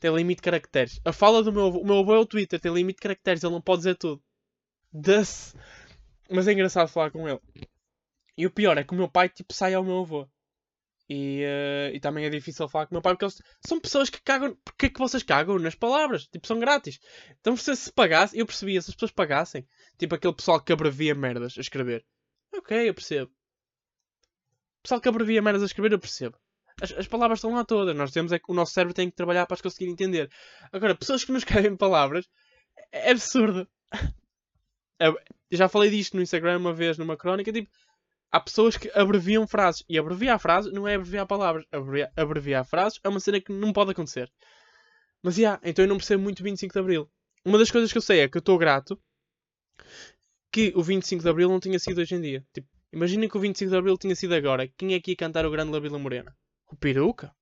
Tem 0.00 0.14
limite 0.14 0.38
de 0.38 0.42
caracteres. 0.42 1.00
A 1.04 1.12
fala 1.12 1.42
do 1.42 1.52
meu 1.52 1.66
avô. 1.66 1.80
O 1.80 1.86
meu 1.86 1.98
avô 1.98 2.14
é 2.14 2.18
o 2.18 2.26
Twitter, 2.26 2.60
tem 2.60 2.72
limite 2.72 2.96
de 2.98 3.02
caracteres, 3.02 3.42
ele 3.42 3.52
não 3.52 3.60
pode 3.60 3.80
dizer 3.80 3.96
tudo. 3.96 4.22
Das. 4.92 5.54
Mas 6.30 6.46
é 6.46 6.52
engraçado 6.52 6.88
falar 6.88 7.10
com 7.10 7.28
ele. 7.28 7.40
E 8.36 8.46
o 8.46 8.50
pior 8.50 8.78
é 8.78 8.84
que 8.84 8.92
o 8.92 8.96
meu 8.96 9.08
pai, 9.08 9.28
tipo, 9.28 9.52
sai 9.52 9.74
ao 9.74 9.84
meu 9.84 10.00
avô. 10.00 10.28
E, 11.10 11.42
uh, 11.42 11.94
e 11.94 12.00
também 12.00 12.26
é 12.26 12.30
difícil 12.30 12.68
falar 12.68 12.86
com 12.86 12.92
o 12.92 12.96
meu 12.96 13.02
pai 13.02 13.14
porque 13.14 13.24
eles 13.24 13.40
são 13.66 13.80
pessoas 13.80 14.10
que 14.10 14.20
cagam. 14.20 14.54
Porquê 14.56 14.86
é 14.86 14.90
que 14.90 14.98
vocês 14.98 15.22
cagam 15.22 15.58
nas 15.58 15.74
palavras? 15.74 16.26
Tipo, 16.26 16.46
são 16.46 16.60
grátis. 16.60 17.00
Então, 17.40 17.56
se 17.56 17.74
se 17.74 17.92
pagasse, 17.92 18.38
eu 18.38 18.44
percebia, 18.46 18.80
se 18.82 18.90
as 18.90 18.94
pessoas 18.94 19.10
pagassem, 19.10 19.66
tipo 19.98 20.14
aquele 20.14 20.34
pessoal 20.34 20.60
que 20.60 20.72
abrevia 20.72 21.14
merdas 21.14 21.56
a 21.56 21.60
escrever. 21.60 22.04
Ok, 22.52 22.88
eu 22.88 22.94
percebo. 22.94 23.32
Pessoal 24.82 25.00
que 25.00 25.08
abrevia 25.08 25.42
merdas 25.42 25.62
a 25.62 25.66
escrever, 25.66 25.92
eu 25.92 25.98
percebo. 25.98 26.38
As, 26.80 26.92
as, 26.92 27.06
palavras 27.06 27.38
estão 27.38 27.54
lá 27.54 27.64
todas. 27.64 27.96
Nós 27.96 28.10
temos 28.10 28.32
é 28.32 28.38
que 28.38 28.50
o 28.50 28.54
nosso 28.54 28.72
cérebro 28.72 28.94
tem 28.94 29.10
que 29.10 29.16
trabalhar 29.16 29.46
para 29.46 29.54
as 29.54 29.60
conseguir 29.60 29.90
entender. 29.90 30.30
Agora, 30.72 30.94
pessoas 30.94 31.24
que 31.24 31.32
nos 31.32 31.42
escrevem 31.44 31.76
palavras 31.76 32.28
é 32.92 33.10
absurdo. 33.10 33.68
Eu 35.00 35.16
já 35.52 35.68
falei 35.68 35.90
disto 35.90 36.16
no 36.16 36.22
Instagram 36.22 36.58
uma 36.58 36.72
vez 36.72 36.98
numa 36.98 37.16
crónica. 37.16 37.52
Tipo, 37.52 37.70
há 38.30 38.40
pessoas 38.40 38.76
que 38.76 38.90
abreviam 38.94 39.46
frases. 39.46 39.84
E 39.88 39.98
abreviar 39.98 40.36
a 40.36 40.38
frase 40.38 40.70
não 40.72 40.86
é 40.86 40.94
abreviar 40.94 41.26
palavras. 41.26 41.64
Abreviar, 41.70 42.12
abreviar 42.16 42.64
frases 42.64 43.00
é 43.02 43.08
uma 43.08 43.20
cena 43.20 43.40
que 43.40 43.52
não 43.52 43.72
pode 43.72 43.92
acontecer. 43.92 44.30
Mas, 45.22 45.34
já, 45.34 45.40
yeah, 45.40 45.60
então 45.64 45.84
eu 45.84 45.88
não 45.88 45.96
percebo 45.96 46.22
muito 46.22 46.42
25 46.42 46.72
de 46.72 46.78
Abril. 46.78 47.10
Uma 47.44 47.58
das 47.58 47.70
coisas 47.70 47.90
que 47.90 47.98
eu 47.98 48.02
sei 48.02 48.20
é 48.20 48.28
que 48.28 48.36
eu 48.36 48.40
estou 48.40 48.58
grato 48.58 49.00
que 50.52 50.72
o 50.74 50.82
25 50.82 51.22
de 51.22 51.28
Abril 51.28 51.48
não 51.48 51.60
tinha 51.60 51.78
sido 51.78 52.00
hoje 52.00 52.14
em 52.14 52.20
dia. 52.20 52.46
Tipo, 52.52 52.68
imaginem 52.92 53.28
que 53.28 53.36
o 53.36 53.40
25 53.40 53.70
de 53.70 53.76
Abril 53.76 53.98
tinha 53.98 54.14
sido 54.14 54.34
agora. 54.34 54.68
Quem 54.68 54.94
é 54.94 55.00
que 55.00 55.12
ia 55.12 55.16
cantar 55.16 55.46
o 55.46 55.50
grande 55.50 55.72
La 55.72 55.80
Vila 55.80 55.98
Morena? 55.98 56.36
O 56.68 56.76
peruca? 56.76 57.34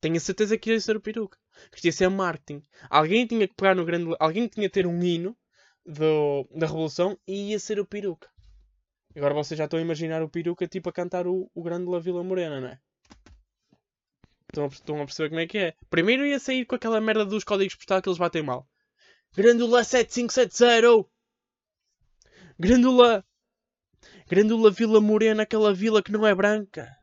Tenho 0.00 0.16
a 0.16 0.20
certeza 0.20 0.56
que 0.56 0.70
ia 0.70 0.80
ser 0.80 0.96
o 0.96 1.00
peruca. 1.00 1.38
Que 1.72 1.88
ia 1.88 1.92
ser 1.92 2.08
marketing. 2.08 2.62
Alguém 2.88 3.26
tinha 3.26 3.46
que 3.46 3.54
pegar 3.54 3.74
no 3.74 3.84
grande. 3.84 4.14
Alguém 4.18 4.48
tinha 4.48 4.68
que 4.68 4.72
ter 4.72 4.86
um 4.86 5.02
hino 5.02 5.36
do, 5.84 6.48
da 6.56 6.66
Revolução 6.66 7.18
e 7.26 7.50
ia 7.50 7.58
ser 7.58 7.78
o 7.78 7.86
peruca. 7.86 8.30
Agora 9.14 9.34
vocês 9.34 9.58
já 9.58 9.64
estão 9.64 9.78
a 9.78 9.82
imaginar 9.82 10.22
o 10.22 10.28
peruca 10.28 10.66
tipo 10.66 10.88
a 10.88 10.92
cantar 10.92 11.26
o, 11.26 11.50
o 11.54 11.62
grande 11.62 11.90
La 11.90 11.98
Vila 11.98 12.24
Morena, 12.24 12.60
não 12.60 12.68
é? 12.68 12.80
Estão 14.48 14.64
a, 14.64 14.68
estão 14.68 15.02
a 15.02 15.04
perceber 15.04 15.28
como 15.28 15.40
é 15.40 15.46
que 15.46 15.58
é? 15.58 15.74
Primeiro 15.90 16.24
ia 16.24 16.38
sair 16.38 16.64
com 16.64 16.76
aquela 16.76 17.00
merda 17.00 17.26
dos 17.26 17.44
códigos 17.44 17.74
postais 17.74 18.02
que 18.02 18.08
eles 18.08 18.18
batem 18.18 18.42
mal. 18.42 18.66
Grandula 19.36 19.84
7570! 19.84 21.08
Grandula! 22.58 23.24
Grandula 24.28 24.70
Vila 24.70 25.00
Morena, 25.00 25.42
aquela 25.42 25.74
vila 25.74 26.02
que 26.02 26.12
não 26.12 26.26
é 26.26 26.34
branca 26.34 26.99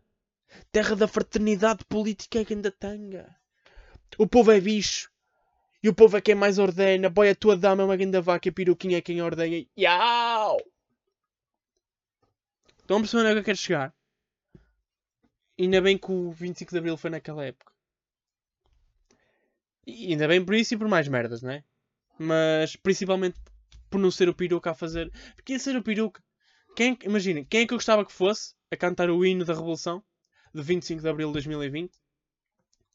terra 0.72 0.96
da 0.96 1.08
fraternidade 1.08 1.84
política 1.86 2.44
que 2.44 2.54
ainda 2.54 2.72
tanga. 2.72 3.36
O 4.18 4.28
povo 4.28 4.52
é 4.52 4.60
bicho. 4.60 5.12
E 5.84 5.90
o 5.90 5.94
povo 5.94 6.18
é 6.18 6.22
quem 6.22 6.36
mais 6.36 6.58
ordena. 6.58 7.10
Boy, 7.10 7.30
a 7.30 7.36
tua 7.36 7.56
dama 7.56 7.84
é 7.84 7.86
uma 7.86 7.96
grande 7.96 8.20
vaca 8.20 8.48
e 8.48 8.50
a 8.50 8.54
peruquinha 8.54 8.98
é 8.98 9.02
quem 9.02 9.22
ordena. 9.22 9.66
Iau! 9.78 10.58
Estão 12.80 12.98
a 12.98 13.00
perceber 13.02 13.22
onde 13.22 13.32
é 13.32 13.34
que 13.34 13.40
eu 13.40 13.44
quero 13.44 13.58
chegar? 13.58 13.94
Ainda 15.60 15.82
bem 15.82 15.98
que 15.98 16.12
o 16.12 16.32
25 16.32 16.72
de 16.72 16.78
Abril 16.78 16.98
foi 16.98 17.10
naquela 17.10 17.44
época. 17.46 17.72
E 19.86 20.12
ainda 20.12 20.28
bem 20.28 20.44
por 20.44 20.56
isso 20.56 20.74
e 20.74 20.78
por 20.78 20.88
mais 20.88 21.08
merdas, 21.08 21.42
não 21.42 21.52
é? 21.52 21.64
Mas 22.20 22.76
principalmente 22.76 23.40
por 23.90 24.00
não 24.00 24.12
ser 24.12 24.30
o 24.30 24.34
peruca 24.34 24.72
a 24.72 24.76
fazer. 24.76 25.12
Porque 25.36 25.54
ia 25.54 25.60
ser 25.60 25.76
o 25.76 25.84
peruca. 25.84 26.24
Quem, 26.76 26.98
imaginem, 27.04 27.44
quem 27.44 27.62
é 27.62 27.68
que 27.68 27.74
eu 27.74 27.78
gostava 27.78 28.06
que 28.06 28.12
fosse 28.12 28.54
a 28.72 28.78
cantar 28.78 29.10
o 29.10 29.26
hino 29.26 29.44
da 29.44 29.54
Revolução? 29.54 30.04
De 30.58 30.64
25 30.64 31.04
de 31.04 31.08
Abril 31.08 31.28
de 31.28 31.34
2020? 31.34 31.92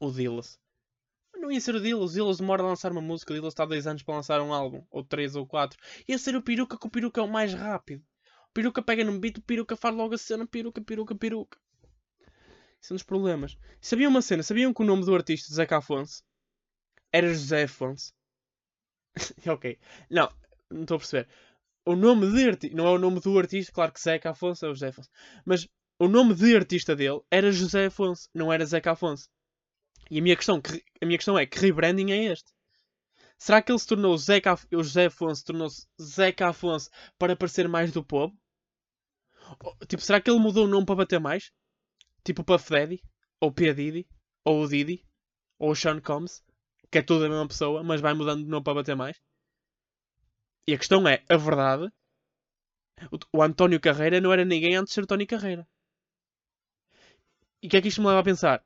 O 0.01 0.11
Dillas. 0.11 0.59
não 1.37 1.51
ia 1.51 1.61
ser 1.61 1.77
o 1.77 1.81
Dillas. 1.81 2.11
O 2.11 2.12
Dillas 2.12 2.38
demora 2.38 2.62
a 2.62 2.66
lançar 2.66 2.90
uma 2.90 3.01
música. 3.01 3.33
O 3.33 3.37
Dillas 3.37 3.53
está 3.53 3.62
há 3.62 3.66
2 3.66 3.87
anos 3.87 4.03
para 4.03 4.16
lançar 4.16 4.40
um 4.40 4.53
álbum. 4.53 4.85
Ou 4.90 5.05
3 5.05 5.37
ou 5.37 5.46
4. 5.46 5.79
Ia 6.09 6.18
ser 6.18 6.35
o 6.35 6.42
Peruca, 6.42 6.77
que 6.77 6.87
o 6.87 6.90
Peruca 6.90 7.20
é 7.20 7.25
o 7.25 7.29
mais 7.29 7.55
rápido. 7.55 8.05
O 8.48 8.53
Peruca 8.53 8.83
pega 8.83 9.05
num 9.05 9.18
beat, 9.18 9.38
o 9.38 9.42
Peruca 9.42 9.77
faz 9.77 9.94
logo 9.94 10.12
a 10.12 10.18
cena. 10.18 10.44
Peruca, 10.44 10.83
Peruca, 10.83 11.14
Peruca. 11.14 11.57
Isso 12.81 12.92
é 12.92 12.94
um 12.94 12.96
dos 12.96 13.05
problemas. 13.05 13.57
Sabiam 13.81 14.11
uma 14.11 14.22
cena? 14.22 14.42
Sabiam 14.42 14.75
que 14.75 14.83
o 14.83 14.85
nome 14.85 15.05
do 15.05 15.14
artista, 15.14 15.55
Zeca 15.55 15.79
Afonso, 15.79 16.25
era 17.12 17.29
José 17.29 17.62
Afonso? 17.62 18.12
ok. 19.46 19.79
Não, 20.11 20.29
não 20.68 20.83
estou 20.83 20.96
a 20.96 20.98
perceber. 20.98 21.29
O 21.87 21.94
nome 21.94 22.33
de 22.33 22.48
artista, 22.48 22.77
não 22.77 22.87
é 22.88 22.90
o 22.90 22.98
nome 22.98 23.20
do 23.20 23.38
artista, 23.38 23.72
claro 23.72 23.92
que 23.92 24.01
Zeca 24.01 24.31
Afonso 24.31 24.66
é 24.66 24.68
o 24.68 24.75
José 24.75 24.88
Afonso. 24.88 25.11
Mas 25.44 25.68
o 26.03 26.09
nome 26.09 26.35
de 26.35 26.57
artista 26.57 26.97
dele 26.97 27.21
era 27.31 27.53
José 27.53 27.87
Afonso, 27.87 28.29
não 28.35 28.53
era 28.53 28.67
Zeca 28.67 28.91
Afonso. 28.91 29.29
E 30.11 30.19
a 30.19 30.23
minha 30.23 30.35
questão, 30.35 30.61
a 31.01 31.07
minha 31.07 31.17
questão 31.17 31.38
é, 31.38 31.47
que 31.47 31.61
rebranding 31.61 32.11
é 32.11 32.25
este? 32.25 32.53
Será 33.38 33.62
que 33.62 33.71
ele 33.71 33.79
se 33.79 33.87
tornou 33.87 34.19
Zeca, 34.19 34.55
o 34.73 34.83
José 34.83 35.07
Afonso 35.07 35.45
tornou-se 35.45 35.87
Zeca 36.03 36.49
Afonso 36.49 36.91
para 37.17 37.37
parecer 37.37 37.69
mais 37.69 37.93
do 37.93 38.03
povo? 38.03 38.37
Tipo, 39.87 40.03
será 40.03 40.21
que 40.21 40.29
ele 40.29 40.41
mudou 40.41 40.65
o 40.65 40.69
nome 40.69 40.85
para 40.85 40.97
bater 40.97 41.21
mais? 41.21 41.53
Tipo 42.25 42.43
Puff 42.43 42.69
Daddy? 42.69 43.01
Ou 43.41 43.53
P. 43.53 43.73
Diddy? 43.73 44.09
Ou 44.45 44.65
o 44.65 44.69
Diddy? 44.69 45.07
Ou 45.61 45.71
o 45.71 45.77
Sean 45.77 46.01
Combs? 46.01 46.43
Que 46.91 46.99
é 46.99 47.03
tudo 47.03 47.27
a 47.27 47.29
mesma 47.29 47.47
pessoa, 47.47 47.85
mas 47.85 48.01
vai 48.01 48.12
mudando 48.12 48.43
de 48.43 48.51
nome 48.51 48.65
para 48.65 48.75
bater 48.75 48.97
mais? 48.97 49.21
E 50.67 50.75
a 50.75 50.79
questão 50.79 51.07
é, 51.07 51.23
a 51.29 51.37
verdade, 51.37 51.93
o, 53.12 53.38
o 53.38 53.43
António 53.43 53.81
Carreira 53.81 54.21
não 54.21 54.33
era 54.33 54.45
ninguém 54.45 54.75
antes 54.75 54.91
de 54.91 54.95
ser 54.97 55.07
Tony 55.07 55.27
Carreira. 55.27 55.65
E 57.62 57.68
o 57.68 57.70
que 57.70 57.77
é 57.77 57.81
que 57.81 57.88
isto 57.88 58.01
me 58.01 58.09
leva 58.09 58.20
a 58.20 58.25
pensar? 58.25 58.64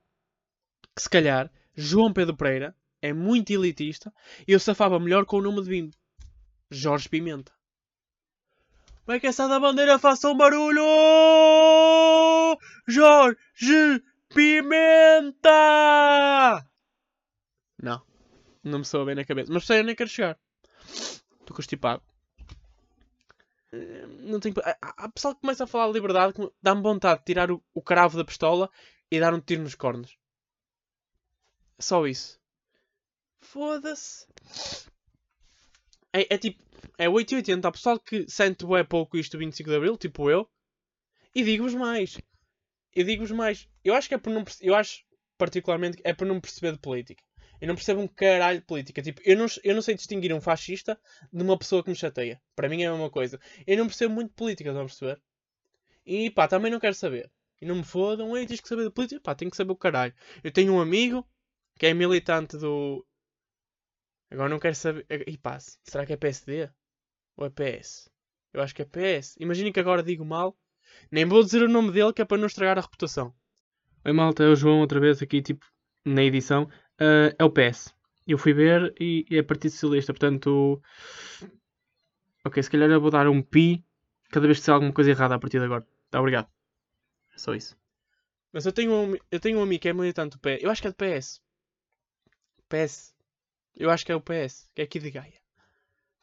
Que 0.94 1.02
se 1.02 1.10
calhar 1.10 1.50
João 1.74 2.12
Pedro 2.12 2.34
Pereira 2.34 2.74
é 3.02 3.12
muito 3.12 3.52
elitista 3.52 4.12
e 4.48 4.52
eu 4.52 4.58
safava 4.58 4.98
melhor 4.98 5.26
com 5.26 5.36
o 5.36 5.42
nome 5.42 5.62
de 5.62 5.68
bimbo. 5.68 5.96
Jorge 6.70 7.08
Pimenta. 7.08 7.52
Como 9.04 9.14
é 9.14 9.20
que 9.20 9.26
essa 9.26 9.46
da 9.46 9.60
bandeira 9.60 9.98
faça 9.98 10.28
um 10.28 10.36
barulho? 10.36 10.82
Jorge 12.88 14.02
Pimenta! 14.34 15.48
Não. 17.80 18.02
Não 18.64 18.80
me 18.80 18.84
soa 18.84 19.04
bem 19.04 19.14
na 19.14 19.24
cabeça. 19.24 19.52
Mas 19.52 19.64
sei, 19.64 19.80
eu 19.80 19.84
nem 19.84 19.94
quero 19.94 20.10
chegar. 20.10 20.36
Estou 20.88 21.54
constipado. 21.54 22.02
Eh, 23.76 24.06
não 24.20 24.40
tenho... 24.40 24.54
Há 24.80 25.08
pessoal 25.08 25.34
que 25.34 25.40
começa 25.40 25.64
a 25.64 25.66
falar 25.66 25.88
de 25.88 25.92
liberdade, 25.94 26.34
dá-me 26.62 26.82
vontade 26.82 27.20
de 27.20 27.26
tirar 27.26 27.50
o, 27.50 27.62
o 27.74 27.82
cravo 27.82 28.16
da 28.16 28.24
pistola 28.24 28.70
e 29.10 29.20
dar 29.20 29.34
um 29.34 29.40
tiro 29.40 29.62
nos 29.62 29.74
cornos. 29.74 30.16
Só 31.78 32.06
isso. 32.06 32.40
Foda-se. 33.40 34.26
É, 36.12 36.34
é, 36.34 36.38
tipo, 36.38 36.62
é 36.98 37.08
880. 37.08 37.68
Há 37.68 37.72
pessoal 37.72 38.00
que 38.00 38.28
sente 38.28 38.64
é 38.74 38.84
pouco 38.84 39.16
isto 39.16 39.32
do 39.32 39.38
25 39.38 39.68
de 39.68 39.76
Abril, 39.76 39.96
tipo 39.96 40.30
eu. 40.30 40.48
E 41.34 41.44
digo-vos 41.44 41.74
mais. 41.74 42.18
Eu 42.94 43.04
digo-vos 43.04 43.30
mais. 43.30 43.68
Eu 43.84 43.94
acho 43.94 44.08
que 44.08 44.14
é 44.14 44.18
por 44.18 44.32
não 44.32 44.42
Eu 44.62 44.74
acho, 44.74 45.04
particularmente, 45.36 46.00
é 46.02 46.14
por 46.14 46.26
não 46.26 46.40
perceber 46.40 46.72
de 46.72 46.78
política. 46.78 47.22
Eu 47.60 47.68
não 47.68 47.74
percebo 47.74 48.00
um 48.00 48.08
caralho 48.08 48.60
de 48.60 48.66
política. 48.66 49.02
Tipo, 49.02 49.20
eu 49.24 49.36
não, 49.36 49.46
eu 49.64 49.74
não 49.74 49.82
sei 49.82 49.94
distinguir 49.94 50.32
um 50.32 50.40
fascista 50.40 50.98
de 51.32 51.42
uma 51.42 51.58
pessoa 51.58 51.82
que 51.82 51.90
me 51.90 51.96
chateia. 51.96 52.40
Para 52.54 52.68
mim 52.68 52.82
é 52.82 52.86
a 52.86 52.92
mesma 52.92 53.10
coisa. 53.10 53.40
Eu 53.66 53.76
não 53.78 53.86
percebo 53.86 54.14
muito 54.14 54.30
de 54.30 54.34
política, 54.34 54.70
estão 54.70 54.82
a 54.82 54.86
perceber? 54.86 55.20
E 56.04 56.30
pá, 56.30 56.46
também 56.46 56.70
não 56.70 56.80
quero 56.80 56.94
saber. 56.94 57.30
E 57.60 57.66
não 57.66 57.76
me 57.76 57.84
fodam, 57.84 58.36
ei, 58.36 58.46
tens 58.46 58.60
que 58.60 58.68
saber 58.68 58.84
de 58.84 58.90
política. 58.90 59.20
Pá, 59.20 59.34
tenho 59.34 59.50
que 59.50 59.56
saber 59.56 59.72
o 59.72 59.76
caralho. 59.76 60.14
Eu 60.44 60.52
tenho 60.52 60.72
um 60.74 60.80
amigo 60.80 61.26
que 61.78 61.86
é 61.86 61.94
militante 61.94 62.56
do. 62.56 63.04
Agora 64.30 64.48
não 64.48 64.58
quero 64.58 64.74
saber. 64.74 65.06
E 65.26 65.36
pá, 65.38 65.58
será 65.84 66.04
que 66.04 66.12
é 66.12 66.16
PSD? 66.16 66.68
Ou 67.36 67.46
é 67.46 67.50
PS? 67.50 68.10
Eu 68.52 68.62
acho 68.62 68.74
que 68.74 68.82
é 68.82 68.84
PS. 68.84 69.36
Imaginem 69.38 69.72
que 69.72 69.80
agora 69.80 70.02
digo 70.02 70.24
mal. 70.24 70.56
Nem 71.10 71.24
vou 71.24 71.42
dizer 71.42 71.62
o 71.62 71.68
nome 71.68 71.92
dele 71.92 72.12
que 72.12 72.22
é 72.22 72.24
para 72.24 72.38
não 72.38 72.46
estragar 72.46 72.78
a 72.78 72.80
reputação. 72.80 73.34
Oi 74.04 74.12
malta, 74.12 74.44
é 74.44 74.46
o 74.46 74.56
João 74.56 74.80
outra 74.80 75.00
vez 75.00 75.20
aqui, 75.20 75.42
tipo, 75.42 75.66
na 76.04 76.22
edição. 76.22 76.68
Uh, 77.00 77.34
é 77.38 77.44
o 77.44 77.50
PS. 77.50 77.94
Eu 78.26 78.38
fui 78.38 78.52
ver 78.52 78.94
e, 78.98 79.24
e 79.30 79.38
é 79.38 79.42
Partido 79.42 79.70
Socialista, 79.70 80.12
portanto. 80.12 80.82
Ok, 82.44 82.62
se 82.62 82.70
calhar 82.70 82.90
eu 82.90 83.00
vou 83.00 83.10
dar 83.10 83.28
um 83.28 83.42
pi 83.42 83.84
cada 84.30 84.46
vez 84.46 84.58
que 84.58 84.62
disser 84.62 84.74
alguma 84.74 84.92
coisa 84.92 85.10
errada 85.10 85.34
a 85.34 85.38
partir 85.38 85.58
de 85.58 85.64
agora. 85.64 85.86
Tá, 86.10 86.20
obrigado. 86.20 86.48
É 87.34 87.38
só 87.38 87.54
isso. 87.54 87.76
Mas 88.52 88.64
eu 88.66 88.72
tenho 88.72 88.92
um, 88.92 89.16
eu 89.30 89.40
tenho 89.40 89.58
um 89.58 89.62
amigo 89.62 89.82
que 89.82 89.88
é 89.88 89.92
militante 89.92 90.36
do 90.36 90.40
PS. 90.40 90.62
Eu 90.62 90.70
acho 90.70 90.80
que 90.80 90.88
é 90.88 90.90
do 90.90 90.96
PS. 90.96 91.40
PS. 92.68 93.14
Eu 93.74 93.90
acho 93.90 94.04
que 94.04 94.12
é 94.12 94.16
o 94.16 94.20
PS. 94.20 94.68
Que 94.74 94.82
é 94.82 94.84
aqui 94.84 94.98
de 94.98 95.10
Gaia. 95.10 95.40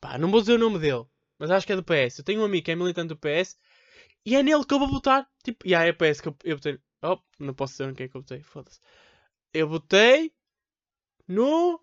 Pá, 0.01 0.17
não 0.17 0.31
vou 0.31 0.41
dizer 0.41 0.53
o 0.53 0.57
nome 0.57 0.79
dele. 0.79 1.05
Mas 1.38 1.51
acho 1.51 1.65
que 1.65 1.73
é 1.73 1.75
do 1.75 1.83
PS. 1.83 2.19
Eu 2.19 2.23
tenho 2.23 2.41
um 2.41 2.45
amigo 2.45 2.65
que 2.65 2.71
é 2.71 2.75
militante 2.75 3.09
do 3.09 3.17
PS. 3.17 3.57
E 4.25 4.36
é 4.36 4.43
nele 4.43 4.65
que 4.65 4.73
eu 4.73 4.79
vou 4.79 4.89
votar. 4.89 5.29
Tipo, 5.43 5.65
e 5.65 5.71
yeah, 5.71 5.88
é 5.88 5.93
PS 5.93 6.21
que 6.21 6.29
eu, 6.29 6.36
eu 6.43 6.55
botei. 6.55 6.79
Oh, 7.01 7.19
não 7.38 7.53
posso 7.53 7.73
dizer 7.73 7.93
quem 7.95 8.05
é 8.05 8.09
que 8.09 8.15
eu 8.15 8.21
botei. 8.21 8.41
Foda-se. 8.41 8.79
Eu 9.53 9.67
botei 9.67 10.33
no 11.27 11.79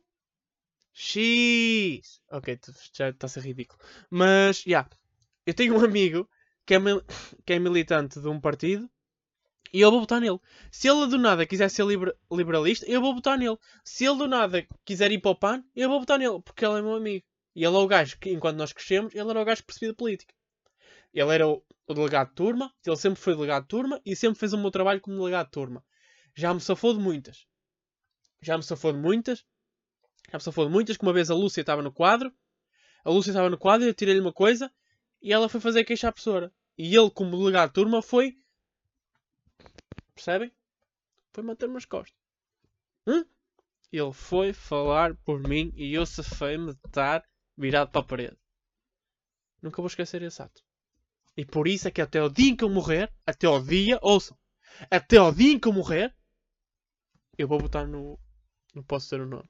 X. 0.92 2.20
Ok, 2.30 2.58
já 2.92 3.10
está 3.10 3.26
a 3.26 3.30
ser 3.30 3.42
ridículo. 3.42 3.80
Mas, 4.10 4.58
já. 4.58 4.70
Yeah, 4.70 4.90
eu 5.46 5.54
tenho 5.54 5.76
um 5.76 5.84
amigo 5.84 6.28
que 6.66 6.74
é, 6.74 6.78
que 7.44 7.52
é 7.54 7.58
militante 7.58 8.20
de 8.20 8.28
um 8.28 8.40
partido 8.40 8.88
e 9.72 9.80
eu 9.80 9.90
vou 9.90 10.00
votar 10.00 10.20
nele. 10.20 10.38
Se 10.70 10.88
ele 10.88 11.06
do 11.06 11.18
nada 11.18 11.46
quiser 11.46 11.68
ser 11.70 11.84
liber 11.84 12.14
liberalista, 12.30 12.86
eu 12.86 13.00
vou 13.00 13.14
votar 13.14 13.38
nele. 13.38 13.56
Se 13.84 14.04
ele 14.04 14.18
do 14.18 14.28
nada 14.28 14.66
quiser 14.84 15.12
ir 15.12 15.20
para 15.20 15.30
o 15.30 15.36
PAN, 15.36 15.64
eu 15.74 15.88
vou 15.88 16.00
votar 16.00 16.18
nele, 16.18 16.40
porque 16.42 16.64
ele 16.64 16.78
é 16.78 16.82
meu 16.82 16.94
amigo. 16.94 17.24
E 17.54 17.64
ele 17.64 17.76
é 17.76 17.78
o 17.78 17.86
gajo 17.86 18.18
que, 18.18 18.30
enquanto 18.30 18.56
nós 18.56 18.72
crescemos, 18.72 19.14
ele 19.14 19.30
era 19.30 19.40
o 19.40 19.44
gajo 19.44 19.62
que 19.62 19.66
percebia 19.66 19.90
de 19.90 19.96
política. 19.96 20.34
Ele 21.12 21.34
era 21.34 21.48
o, 21.48 21.62
o, 21.86 21.94
delegado 21.94 22.28
de 22.28 22.34
turma, 22.34 22.72
ele 22.84 22.96
sempre 22.96 23.20
foi 23.20 23.34
delegado 23.34 23.62
de 23.62 23.68
turma 23.68 24.00
e 24.04 24.14
sempre 24.14 24.38
fez 24.38 24.52
o 24.52 24.58
meu 24.58 24.70
trabalho 24.70 25.00
como 25.00 25.16
delegado 25.16 25.46
de 25.46 25.52
turma. 25.52 25.84
Já 26.34 26.54
me 26.54 26.60
safou 26.60 26.94
de 26.94 27.00
muitas. 27.00 27.46
Já 28.42 28.56
me 28.56 28.62
safou 28.62 28.92
de 28.92 28.98
muitas. 28.98 29.44
Já 30.30 30.38
me 30.38 30.42
safou 30.42 30.66
de 30.66 30.72
muitas, 30.72 30.96
que 30.96 31.02
uma 31.02 31.12
vez 31.12 31.30
a 31.30 31.34
Lúcia 31.34 31.60
estava 31.60 31.82
no 31.82 31.92
quadro. 31.92 32.32
A 33.04 33.10
Lúcia 33.10 33.30
estava 33.30 33.50
no 33.50 33.58
quadro 33.58 33.86
e 33.86 33.90
eu 33.90 33.94
tirei-lhe 33.94 34.20
uma 34.20 34.32
coisa 34.32 34.72
e 35.22 35.32
ela 35.32 35.48
foi 35.48 35.60
fazer 35.60 35.84
queixa 35.84 36.08
à 36.08 36.12
professora. 36.12 36.52
E 36.76 36.94
ele, 36.94 37.10
como 37.10 37.36
delegado 37.36 37.68
de 37.68 37.74
turma, 37.74 38.02
foi 38.02 38.40
Percebem? 40.20 40.52
Foi 41.32 41.42
manter-me 41.42 41.78
as 41.78 41.86
costas. 41.86 42.14
Hã? 43.06 43.24
Ele 43.90 44.12
foi 44.12 44.52
falar 44.52 45.16
por 45.24 45.40
mim 45.40 45.72
e 45.74 45.94
eu 45.94 46.04
safei-me 46.04 46.74
de 46.74 46.86
estar 46.86 47.24
virado 47.56 47.90
para 47.90 48.02
a 48.02 48.04
parede. 48.04 48.36
Nunca 49.62 49.80
vou 49.80 49.86
esquecer 49.86 50.20
esse 50.22 50.42
ato. 50.42 50.62
E 51.34 51.46
por 51.46 51.66
isso 51.66 51.88
é 51.88 51.90
que 51.90 52.02
até 52.02 52.22
o 52.22 52.28
dia 52.28 52.50
em 52.50 52.56
que 52.56 52.62
eu 52.62 52.68
morrer, 52.68 53.10
até 53.26 53.48
o 53.48 53.60
dia, 53.60 53.98
ouçam, 54.02 54.36
até 54.90 55.18
o 55.18 55.32
dia 55.32 55.54
em 55.54 55.58
que 55.58 55.68
eu 55.68 55.72
morrer, 55.72 56.14
eu 57.38 57.48
vou 57.48 57.58
botar 57.58 57.86
no. 57.86 58.18
Não 58.74 58.82
posso 58.82 59.06
dizer 59.06 59.20
o 59.20 59.26
nome. 59.26 59.48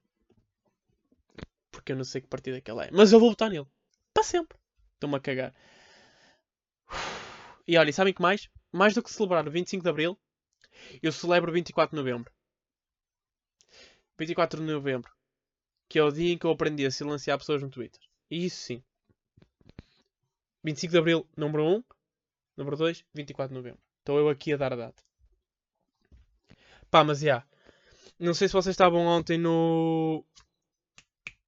Porque 1.71 1.93
eu 1.93 1.97
não 1.97 2.05
sei 2.05 2.21
que 2.21 2.27
partido 2.27 2.57
é 2.57 2.61
que 2.61 2.71
ele 2.71 2.87
é. 2.87 2.91
Mas 2.93 3.13
eu 3.13 3.21
vou 3.21 3.31
votar 3.31 3.51
nele. 3.51 3.67
Para 4.13 4.25
sempre. 4.25 4.59
Estou-me 4.95 5.17
a 5.17 5.21
cagar. 5.21 5.55
E 7.67 7.77
olha, 7.77 7.93
sabem 7.93 8.13
que 8.13 8.23
mais? 8.23 8.49
Mais 8.73 8.95
do 8.95 9.03
que 9.03 9.11
celebrar 9.11 9.47
o 9.47 9.51
25 9.51 9.83
de 9.83 9.89
Abril, 9.89 10.19
eu 11.03 11.13
celebro 11.13 11.53
24 11.53 11.97
de 11.97 11.97
novembro. 11.97 12.33
24 14.19 14.61
de 14.61 14.73
novembro. 14.73 15.11
Que 15.89 15.99
é 15.99 16.03
o 16.03 16.11
dia 16.11 16.33
em 16.33 16.39
que 16.39 16.47
eu 16.47 16.51
aprendi 16.51 16.85
a 16.85 16.91
silenciar 16.91 17.39
pessoas 17.39 17.63
no 17.63 17.71
Twitter. 17.71 18.01
E 18.31 18.45
isso 18.45 18.63
sim. 18.63 18.83
25 20.63 20.93
de 20.93 20.99
abril, 20.99 21.29
número 21.37 21.65
1. 21.65 21.85
Número 22.57 22.77
2, 22.77 23.05
24 23.15 23.49
de 23.49 23.55
novembro. 23.55 23.81
Estou 24.01 24.19
eu 24.19 24.29
aqui 24.29 24.53
a 24.53 24.57
dar 24.57 24.73
a 24.73 24.77
data. 24.77 25.03
Pá, 26.91 27.05
mas 27.05 27.21
já. 27.21 27.27
Yeah. 27.27 27.50
Não 28.21 28.35
sei 28.35 28.49
se 28.49 28.53
vocês 28.53 28.75
estavam 28.75 29.07
ontem 29.07 29.39
no. 29.39 30.23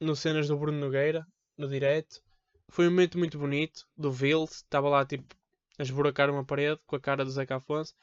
No 0.00 0.16
cenas 0.16 0.48
do 0.48 0.56
Bruno 0.56 0.78
Nogueira, 0.78 1.26
no 1.58 1.68
direto. 1.68 2.22
Foi 2.70 2.88
um 2.88 2.90
momento 2.90 3.18
muito 3.18 3.38
bonito 3.38 3.86
do 3.94 4.10
Vils. 4.10 4.52
Estava 4.52 4.88
lá 4.88 5.04
tipo 5.04 5.36
a 5.78 5.82
esburacar 5.82 6.30
uma 6.30 6.46
parede 6.46 6.80
com 6.86 6.96
a 6.96 7.00
cara 7.00 7.26
do 7.26 7.30
Zeca 7.30 7.56
Afonso. 7.56 7.94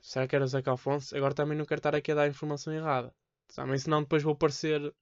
Será 0.00 0.26
que 0.26 0.34
era 0.34 0.46
o 0.46 0.48
Zeca 0.48 0.72
Afonso? 0.72 1.14
Agora 1.14 1.34
também 1.34 1.58
não 1.58 1.66
quero 1.66 1.78
estar 1.78 1.94
aqui 1.94 2.10
a 2.10 2.14
dar 2.14 2.28
informação 2.28 2.72
errada. 2.72 3.14
Também 3.54 3.78
senão 3.78 4.00
depois 4.02 4.22
vou 4.22 4.34
parecer. 4.34 4.94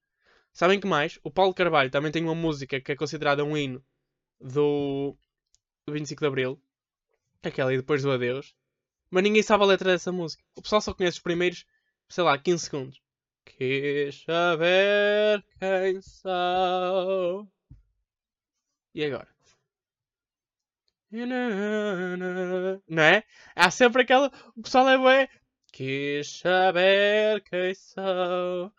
Sabem 0.52 0.80
que 0.80 0.88
mais? 0.88 1.20
O 1.22 1.30
Paulo 1.30 1.54
Carvalho 1.54 1.90
também 1.90 2.10
tem 2.10 2.24
uma 2.24 2.34
música 2.34 2.80
que 2.80 2.90
é 2.90 2.96
considerada 2.96 3.44
um 3.44 3.56
hino 3.56 3.80
do 4.40 5.16
25 5.88 6.20
de 6.20 6.26
Abril. 6.26 6.60
Aquela 7.44 7.72
e 7.72 7.76
depois 7.76 8.02
do 8.02 8.10
Adeus. 8.10 8.56
Mas 9.08 9.22
ninguém 9.22 9.42
sabe 9.42 9.62
a 9.62 9.66
letra 9.68 9.92
dessa 9.92 10.10
música. 10.10 10.42
O 10.56 10.62
pessoal 10.62 10.80
só 10.80 10.92
conhece 10.92 11.18
os 11.18 11.22
primeiros, 11.22 11.64
sei 12.08 12.24
lá, 12.24 12.38
15 12.38 12.64
segundos. 12.64 13.00
Quis 13.44 14.22
saber 14.24 15.44
quem 15.58 16.00
sou. 16.02 17.48
E 18.94 19.04
agora? 19.04 19.28
Não 22.88 23.02
é? 23.02 23.24
Há 23.54 23.70
sempre 23.70 24.02
aquela. 24.02 24.30
O 24.56 24.62
pessoal 24.62 24.88
é 24.88 24.98
bué. 24.98 25.28
Quis 25.72 26.38
saber 26.38 27.42
quem 27.42 27.74
sou. 27.74 28.72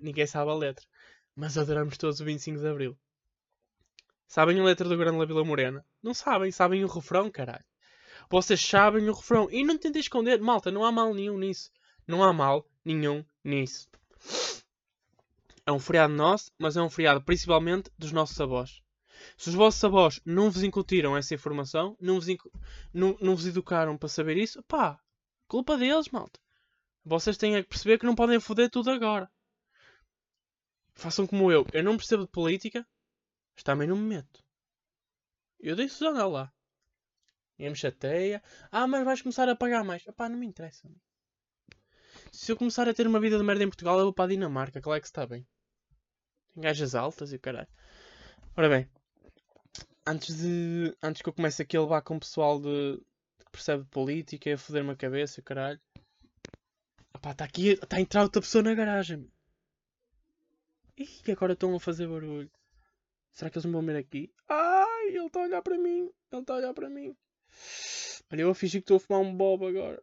Ninguém 0.00 0.26
sabe 0.26 0.50
a 0.50 0.54
letra. 0.54 0.84
Mas 1.34 1.56
adoramos 1.56 1.96
todos 1.96 2.20
o 2.20 2.24
25 2.24 2.58
de 2.58 2.66
Abril. 2.68 2.98
Sabem 4.28 4.60
a 4.60 4.62
letra 4.62 4.86
do 4.86 4.96
Grande 4.96 5.16
La 5.16 5.24
Vila 5.24 5.42
Morena? 5.42 5.82
Não 6.02 6.12
sabem, 6.12 6.52
sabem 6.52 6.84
o 6.84 6.86
refrão, 6.86 7.30
caralho. 7.30 7.64
Vocês 8.28 8.60
sabem 8.60 9.08
o 9.08 9.14
refrão. 9.14 9.48
E 9.50 9.64
não 9.64 9.78
tentem 9.78 10.00
esconder. 10.00 10.38
Malta, 10.38 10.70
não 10.70 10.84
há 10.84 10.92
mal 10.92 11.14
nenhum 11.14 11.38
nisso. 11.38 11.70
Não 12.06 12.22
há 12.22 12.30
mal 12.30 12.68
nenhum 12.84 13.24
nisso. 13.42 13.88
É 15.64 15.72
um 15.72 15.78
feriado 15.78 16.12
nosso, 16.12 16.52
mas 16.58 16.76
é 16.76 16.82
um 16.82 16.90
feriado 16.90 17.22
principalmente 17.22 17.90
dos 17.96 18.12
nossos 18.12 18.38
avós. 18.38 18.82
Se 19.36 19.48
os 19.48 19.54
vossos 19.54 19.82
avós 19.82 20.20
não 20.26 20.50
vos 20.50 20.62
incutiram 20.62 21.16
essa 21.16 21.34
informação, 21.34 21.96
não 21.98 22.20
vos, 22.20 22.26
não, 22.92 23.16
não 23.22 23.34
vos 23.34 23.46
educaram 23.46 23.96
para 23.96 24.10
saber 24.10 24.36
isso, 24.36 24.62
pá, 24.64 25.00
culpa 25.46 25.78
deles, 25.78 26.10
malta. 26.10 26.38
Vocês 27.02 27.38
têm 27.38 27.56
é 27.56 27.62
que 27.62 27.68
perceber 27.70 27.98
que 27.98 28.04
não 28.04 28.14
podem 28.14 28.38
foder 28.38 28.68
tudo 28.68 28.90
agora. 28.90 29.30
Façam 30.94 31.26
como 31.26 31.50
eu. 31.50 31.66
Eu 31.72 31.82
não 31.82 31.96
percebo 31.96 32.24
de 32.24 32.30
política, 32.30 32.86
mas 33.58 33.64
também 33.64 33.88
não 33.88 33.96
me 33.96 34.14
meto. 34.14 34.44
Eu 35.58 35.74
dei 35.74 35.88
Susana 35.88 36.24
lá. 36.28 36.52
E 37.58 37.68
me 37.68 37.74
chateia. 37.74 38.40
Ah, 38.70 38.86
mas 38.86 39.04
vais 39.04 39.20
começar 39.20 39.48
a 39.48 39.56
pagar 39.56 39.82
mais. 39.82 40.04
Pá, 40.16 40.28
não 40.28 40.38
me 40.38 40.46
interessa. 40.46 40.88
Se 42.30 42.52
eu 42.52 42.56
começar 42.56 42.88
a 42.88 42.94
ter 42.94 43.04
uma 43.04 43.18
vida 43.18 43.36
de 43.36 43.42
merda 43.42 43.64
em 43.64 43.68
Portugal, 43.68 43.98
eu 43.98 44.04
vou 44.04 44.12
para 44.12 44.26
a 44.26 44.28
Dinamarca. 44.28 44.80
Claro 44.80 45.00
que 45.00 45.08
está 45.08 45.26
bem. 45.26 45.44
Tem 46.54 46.62
gajas 46.62 46.94
altas 46.94 47.32
e 47.32 47.36
o 47.36 47.40
caralho. 47.40 47.66
Ora 48.56 48.68
bem. 48.68 48.88
Antes 50.06 50.36
de. 50.36 50.96
Antes 51.02 51.20
que 51.20 51.28
eu 51.28 51.32
comece 51.32 51.60
aqui 51.60 51.76
a 51.76 51.82
levar 51.82 52.02
com 52.02 52.14
o 52.14 52.20
pessoal 52.20 52.60
de. 52.60 53.02
que 53.44 53.50
percebe 53.50 53.82
de 53.82 53.88
política 53.88 54.50
e 54.50 54.52
a 54.52 54.58
foder-me 54.58 54.92
a 54.92 54.96
cabeça 54.96 55.40
e 55.40 55.42
o 55.42 55.44
caralho. 55.44 55.80
Pá, 57.20 57.32
está 57.32 57.44
aqui. 57.44 57.70
Está 57.70 57.96
a 57.96 58.00
entrar 58.00 58.22
outra 58.22 58.40
pessoa 58.40 58.62
na 58.62 58.72
garagem. 58.72 59.28
Ih, 60.96 61.32
agora 61.32 61.54
estão 61.54 61.74
a 61.74 61.80
fazer 61.80 62.06
barulho. 62.06 62.48
Será 63.38 63.50
que 63.52 63.56
eles 63.56 63.66
me 63.66 63.72
vão 63.72 63.86
ver 63.86 63.94
aqui? 63.94 64.34
Ai, 64.48 65.10
ele 65.10 65.26
está 65.26 65.38
a 65.38 65.44
olhar 65.44 65.62
para 65.62 65.78
mim. 65.78 66.12
Ele 66.32 66.40
está 66.40 66.54
a 66.54 66.56
olhar 66.56 66.74
para 66.74 66.90
mim. 66.90 67.16
Olha, 68.32 68.42
eu 68.42 68.50
a 68.50 68.54
fingir 68.54 68.80
que 68.80 68.92
estou 68.92 68.96
a 68.96 69.00
fumar 69.00 69.20
um 69.20 69.32
bob 69.32 69.64
agora. 69.64 70.02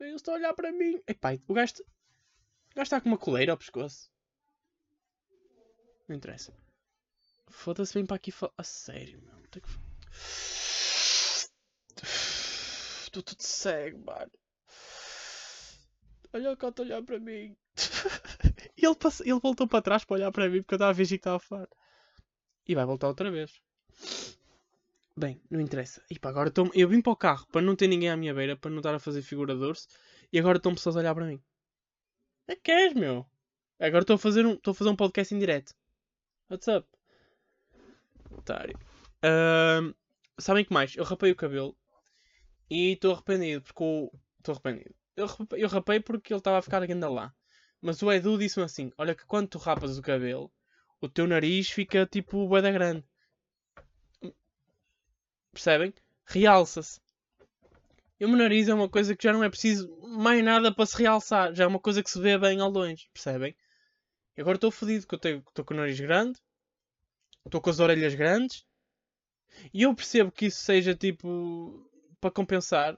Ele 0.00 0.16
está 0.16 0.32
a 0.32 0.34
olhar 0.34 0.52
para 0.54 0.72
mim. 0.72 1.00
Epá, 1.06 1.38
o 1.46 1.54
gajo, 1.54 1.74
o 2.76 2.82
está 2.82 3.00
com 3.00 3.10
uma 3.10 3.16
coleira 3.16 3.52
ao 3.52 3.56
pescoço. 3.56 4.10
Não 6.08 6.16
interessa. 6.16 6.52
Foda-se, 7.48 7.94
vem 7.94 8.04
para 8.04 8.16
aqui 8.16 8.32
falar. 8.32 8.52
A 8.58 8.64
sério, 8.64 9.22
meu. 9.22 9.40
Tem 9.52 9.62
que... 9.62 9.68
Estou 13.04 13.22
tudo 13.22 13.40
cego, 13.40 14.04
mano. 14.04 14.32
Olha 16.32 16.50
o 16.50 16.56
que 16.56 16.66
está 16.66 16.82
a 16.82 16.84
olhar 16.84 17.02
para 17.04 17.20
mim. 17.20 17.56
E 18.84 18.86
ele, 18.86 18.96
passa... 18.96 19.22
ele 19.26 19.40
voltou 19.40 19.66
para 19.66 19.80
trás 19.80 20.04
para 20.04 20.16
olhar 20.16 20.30
para 20.30 20.46
mim 20.46 20.60
porque 20.60 20.74
eu 20.74 20.76
estava 20.76 20.92
a 20.92 20.94
fingir 20.94 21.16
que 21.16 21.20
estava 21.20 21.36
a 21.36 21.40
falar. 21.40 21.68
E 22.68 22.74
vai 22.74 22.84
voltar 22.84 23.08
outra 23.08 23.30
vez. 23.30 23.62
Bem, 25.16 25.40
não 25.50 25.58
interessa. 25.58 26.02
E 26.10 26.18
pá, 26.18 26.28
agora 26.28 26.50
tô... 26.50 26.70
eu 26.74 26.86
vim 26.86 27.00
para 27.00 27.12
o 27.12 27.16
carro 27.16 27.46
para 27.50 27.62
não 27.62 27.74
ter 27.74 27.88
ninguém 27.88 28.10
à 28.10 28.16
minha 28.16 28.34
beira, 28.34 28.58
para 28.58 28.70
não 28.70 28.78
estar 28.78 28.94
a 28.94 28.98
fazer 28.98 29.22
figura. 29.22 29.54
E 30.30 30.38
agora 30.38 30.58
estão 30.58 30.74
pessoas 30.74 30.96
a 30.96 30.98
olhar 30.98 31.14
para 31.14 31.24
mim. 31.24 31.42
É 32.46 32.56
que 32.56 32.70
és, 32.70 32.92
meu? 32.92 33.26
Agora 33.80 34.02
estou 34.02 34.16
a 34.16 34.18
fazer 34.18 34.44
um, 34.44 34.52
estou 34.52 34.72
a 34.72 34.74
fazer 34.74 34.90
um 34.90 34.96
podcast 34.96 35.34
em 35.34 35.38
direto. 35.38 35.74
What's 36.50 36.68
up? 36.68 36.86
Otário. 38.32 38.78
Ahm, 39.22 39.94
sabem 40.38 40.62
que 40.62 40.74
mais? 40.74 40.94
Eu 40.94 41.04
rapei 41.04 41.30
o 41.30 41.36
cabelo 41.36 41.74
e 42.68 42.92
estou 42.92 43.14
arrependido 43.14 43.62
porque. 43.62 44.10
Estou 44.40 44.52
arrependido. 44.52 44.94
Eu 45.56 45.68
rapei 45.68 46.00
porque 46.00 46.34
ele 46.34 46.40
estava 46.40 46.58
a 46.58 46.62
ficar 46.62 46.82
ainda 46.82 47.08
lá. 47.08 47.34
Mas 47.84 48.02
o 48.02 48.10
Edu 48.10 48.38
disse-me 48.38 48.64
assim: 48.64 48.90
Olha, 48.96 49.14
que 49.14 49.26
quando 49.26 49.46
tu 49.46 49.58
rapas 49.58 49.98
o 49.98 50.02
cabelo, 50.02 50.50
o 51.02 51.06
teu 51.06 51.26
nariz 51.26 51.68
fica 51.68 52.06
tipo 52.06 52.48
bué 52.48 52.62
da 52.62 52.70
grande. 52.72 53.04
Percebem? 55.52 55.92
Realça-se. 56.24 56.98
E 58.18 58.24
o 58.24 58.28
meu 58.28 58.38
nariz 58.38 58.70
é 58.70 58.74
uma 58.74 58.88
coisa 58.88 59.14
que 59.14 59.24
já 59.24 59.34
não 59.34 59.44
é 59.44 59.50
preciso 59.50 59.94
mais 60.00 60.42
nada 60.42 60.74
para 60.74 60.86
se 60.86 60.96
realçar. 60.96 61.54
Já 61.54 61.64
é 61.64 61.66
uma 61.66 61.78
coisa 61.78 62.02
que 62.02 62.10
se 62.10 62.18
vê 62.18 62.38
bem 62.38 62.58
ao 62.58 62.70
longe. 62.70 63.06
Percebem? 63.12 63.54
E 64.34 64.40
agora 64.40 64.56
estou 64.56 64.70
fodido, 64.70 65.06
que 65.06 65.14
eu 65.14 65.38
estou 65.40 65.62
com 65.62 65.74
o 65.74 65.76
nariz 65.76 66.00
grande. 66.00 66.40
Estou 67.44 67.60
com 67.60 67.68
as 67.68 67.80
orelhas 67.80 68.14
grandes. 68.14 68.64
E 69.74 69.82
eu 69.82 69.94
percebo 69.94 70.32
que 70.32 70.46
isso 70.46 70.62
seja 70.62 70.94
tipo. 70.94 71.86
para 72.18 72.30
compensar 72.30 72.96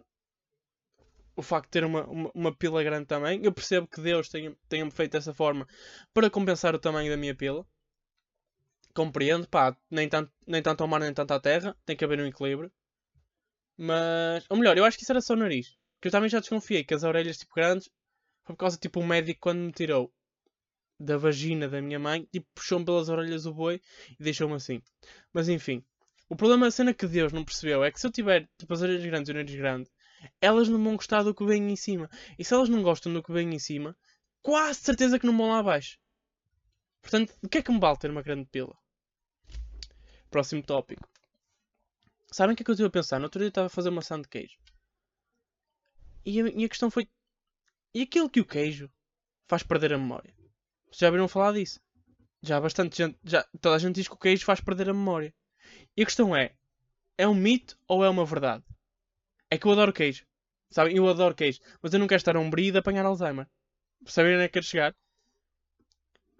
o 1.36 1.42
facto 1.42 1.66
de 1.66 1.72
ter 1.72 1.84
uma, 1.84 2.04
uma, 2.06 2.30
uma 2.34 2.54
pila 2.56 2.82
grande 2.82 3.06
também. 3.06 3.40
Eu 3.44 3.52
percebo 3.52 3.86
que 3.86 4.00
Deus 4.00 4.28
tenha- 4.28 4.56
tenha-me 4.68 4.90
feito 4.90 5.12
dessa 5.12 5.34
forma 5.34 5.66
para 6.14 6.30
compensar 6.30 6.74
o 6.74 6.78
tamanho 6.80 7.10
da 7.10 7.16
minha 7.16 7.34
pila. 7.34 7.66
Compreendo, 8.92 9.46
pá, 9.46 9.76
nem 9.88 10.08
tanto, 10.08 10.32
nem 10.44 10.60
tanto 10.60 10.80
ao 10.82 10.88
mar 10.88 10.98
nem 11.00 11.14
tanto 11.14 11.30
à 11.32 11.38
terra. 11.38 11.76
Tem 11.84 11.96
que 11.96 12.04
haver 12.04 12.18
um 12.20 12.26
equilíbrio. 12.26 12.72
Mas, 13.78 14.44
ou 14.50 14.56
melhor, 14.56 14.76
eu 14.76 14.84
acho 14.84 14.96
que 14.96 15.02
isso 15.02 15.12
era 15.12 15.20
só 15.20 15.34
o 15.34 15.36
nariz. 15.36 15.76
Que 16.00 16.08
eu 16.08 16.12
também 16.12 16.28
já 16.28 16.40
desconfiei 16.40 16.84
que 16.84 16.94
as 16.94 17.02
orelhas 17.02 17.38
tipo 17.38 17.54
grandes 17.54 17.86
foi 18.44 18.54
por 18.54 18.60
causa 18.60 18.78
tipo 18.78 19.00
o 19.00 19.06
médico 19.06 19.40
quando 19.40 19.60
me 19.60 19.72
tirou 19.72 20.12
da 21.00 21.16
vagina 21.18 21.68
da 21.68 21.82
minha 21.82 21.98
mãe, 21.98 22.28
tipo 22.32 22.46
puxou-me 22.54 22.84
pelas 22.86 23.08
orelhas 23.10 23.46
o 23.46 23.54
boi 23.54 23.80
e 24.20 24.24
deixou-me 24.24 24.54
assim. 24.56 24.82
Mas 25.32 25.48
enfim, 25.48 25.84
o 26.28 26.36
problema, 26.36 26.68
a 26.68 26.70
cena 26.72 26.94
que 26.94 27.06
Deus 27.08 27.32
não 27.32 27.44
percebeu 27.44 27.84
é 27.84 27.92
que 27.92 28.00
se 28.00 28.06
eu 28.06 28.12
tiver 28.12 28.48
tipo 28.58 28.72
as 28.74 28.82
orelhas 28.82 29.04
grandes 29.06 29.28
e 29.30 29.32
o 29.32 29.36
nariz 29.36 29.54
grande, 29.56 29.90
elas 30.40 30.68
não 30.68 30.82
vão 30.82 30.96
gostar 30.96 31.22
do 31.22 31.34
que 31.34 31.44
vem 31.44 31.70
em 31.70 31.76
cima. 31.76 32.10
E 32.38 32.44
se 32.44 32.54
elas 32.54 32.68
não 32.68 32.82
gostam 32.82 33.12
do 33.12 33.22
que 33.22 33.32
vem 33.32 33.54
em 33.54 33.58
cima, 33.58 33.96
quase 34.42 34.80
certeza 34.80 35.18
que 35.18 35.26
não 35.26 35.36
vão 35.36 35.48
lá 35.48 35.58
abaixo. 35.58 35.98
Portanto, 37.00 37.34
o 37.42 37.48
que 37.48 37.58
é 37.58 37.62
que 37.62 37.72
me 37.72 37.78
vale 37.78 37.98
ter 37.98 38.10
uma 38.10 38.22
grande 38.22 38.46
pila? 38.46 38.76
Próximo 40.30 40.62
tópico. 40.62 41.08
Sabem 42.32 42.54
o 42.54 42.56
que 42.56 42.62
é 42.62 42.64
que 42.64 42.70
eu 42.70 42.74
estive 42.74 42.88
a 42.88 42.90
pensar? 42.90 43.18
No 43.18 43.24
outro 43.24 43.38
dia 43.38 43.46
eu 43.46 43.50
estava 43.50 43.68
a 43.68 43.70
fazer 43.70 43.90
maçã 43.90 44.20
de 44.20 44.28
queijo. 44.28 44.56
E 46.24 46.40
a, 46.40 46.48
e 46.48 46.64
a 46.64 46.68
questão 46.68 46.90
foi: 46.90 47.08
e 47.94 48.02
aquilo 48.02 48.28
que 48.28 48.40
o 48.40 48.44
queijo 48.44 48.90
faz 49.46 49.62
perder 49.62 49.94
a 49.94 49.98
memória? 49.98 50.34
Vocês 50.86 50.98
já 50.98 51.10
viram 51.10 51.28
falar 51.28 51.52
disso? 51.52 51.80
Já 52.42 52.60
bastante 52.60 52.96
gente. 52.96 53.18
Já, 53.24 53.46
toda 53.60 53.76
a 53.76 53.78
gente 53.78 53.94
diz 53.94 54.08
que 54.08 54.14
o 54.14 54.18
queijo 54.18 54.44
faz 54.44 54.60
perder 54.60 54.90
a 54.90 54.94
memória. 54.94 55.32
E 55.96 56.02
a 56.02 56.04
questão 56.04 56.34
é: 56.34 56.54
é 57.16 57.26
um 57.26 57.34
mito 57.34 57.78
ou 57.86 58.04
é 58.04 58.08
uma 58.08 58.24
verdade? 58.24 58.64
É 59.50 59.58
que 59.58 59.66
eu 59.66 59.72
adoro 59.72 59.92
queijo. 59.92 60.26
Sabem? 60.70 60.96
Eu 60.96 61.08
adoro 61.08 61.34
queijo. 61.34 61.60
Mas 61.82 61.92
eu 61.92 62.00
não 62.00 62.06
quero 62.06 62.18
estar 62.18 62.36
a 62.36 62.40
um 62.40 62.50
brie 62.50 62.72
de 62.72 62.78
apanhar 62.78 63.04
Alzheimer. 63.06 63.48
Sabem 64.06 64.34
onde 64.34 64.44
é 64.44 64.48
que 64.48 64.54
quero 64.54 64.66
chegar? 64.66 64.94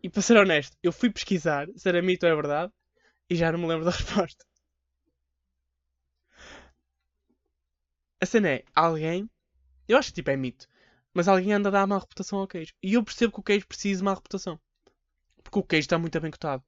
E 0.03 0.09
para 0.09 0.23
ser 0.23 0.37
honesto, 0.37 0.77
eu 0.83 0.93
fui 0.93 1.11
pesquisar 1.11 1.69
se 1.77 1.89
era 1.89 2.03
mito 2.03 2.27
ou 2.27 2.33
é 2.33 2.35
verdade 2.35 2.73
e 3.29 3.35
já 3.35 3.51
não 3.51 3.59
me 3.59 3.67
lembro 3.67 3.85
da 3.85 3.91
resposta. 3.93 4.45
A 8.21 8.27
cena 8.27 8.49
é, 8.49 8.65
alguém, 8.75 9.29
eu 9.89 9.99
acho 9.99 10.09
que 10.11 10.17
tipo 10.17 10.31
é 10.31 10.37
mito, 10.37 10.69
mas 11.13 11.29
alguém 11.29 11.53
anda 11.53 11.69
a 11.69 11.73
dar 11.73 11.87
má 11.87 11.99
reputação 11.99 12.39
ao 12.39 12.47
queijo. 12.47 12.73
E 12.83 12.95
eu 12.95 13.03
percebo 13.03 13.33
que 13.33 13.41
o 13.41 13.43
queijo 13.43 13.67
precisa 13.67 13.99
de 13.99 14.05
má 14.05 14.15
reputação. 14.15 14.61
Porque 15.43 15.59
o 15.59 15.63
queijo 15.63 15.87
está 15.87 15.99
muito 15.99 16.21
bem 16.21 16.31
cotado. 16.31 16.65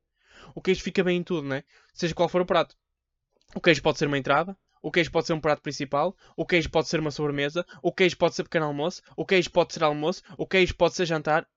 O 0.54 0.60
queijo 0.60 0.82
fica 0.82 1.04
bem 1.04 1.18
em 1.18 1.22
tudo, 1.22 1.46
né? 1.46 1.64
Seja 1.92 2.14
qual 2.14 2.28
for 2.28 2.40
o 2.40 2.46
prato. 2.46 2.76
O 3.54 3.60
queijo 3.60 3.82
pode 3.82 3.98
ser 3.98 4.06
uma 4.06 4.18
entrada, 4.18 4.56
o 4.82 4.90
queijo 4.90 5.10
pode 5.10 5.26
ser 5.26 5.32
um 5.32 5.40
prato 5.40 5.62
principal, 5.62 6.16
o 6.36 6.46
queijo 6.46 6.70
pode 6.70 6.88
ser 6.88 7.00
uma 7.00 7.10
sobremesa, 7.10 7.64
o 7.82 7.92
queijo 7.92 8.16
pode 8.16 8.34
ser 8.34 8.44
pequeno 8.44 8.66
almoço, 8.66 9.02
o 9.16 9.24
queijo 9.24 9.50
pode 9.50 9.72
ser 9.72 9.84
almoço, 9.84 10.22
o 10.36 10.46
queijo 10.46 10.74
pode 10.76 10.94
ser 10.94 11.06
jantar. 11.06 11.48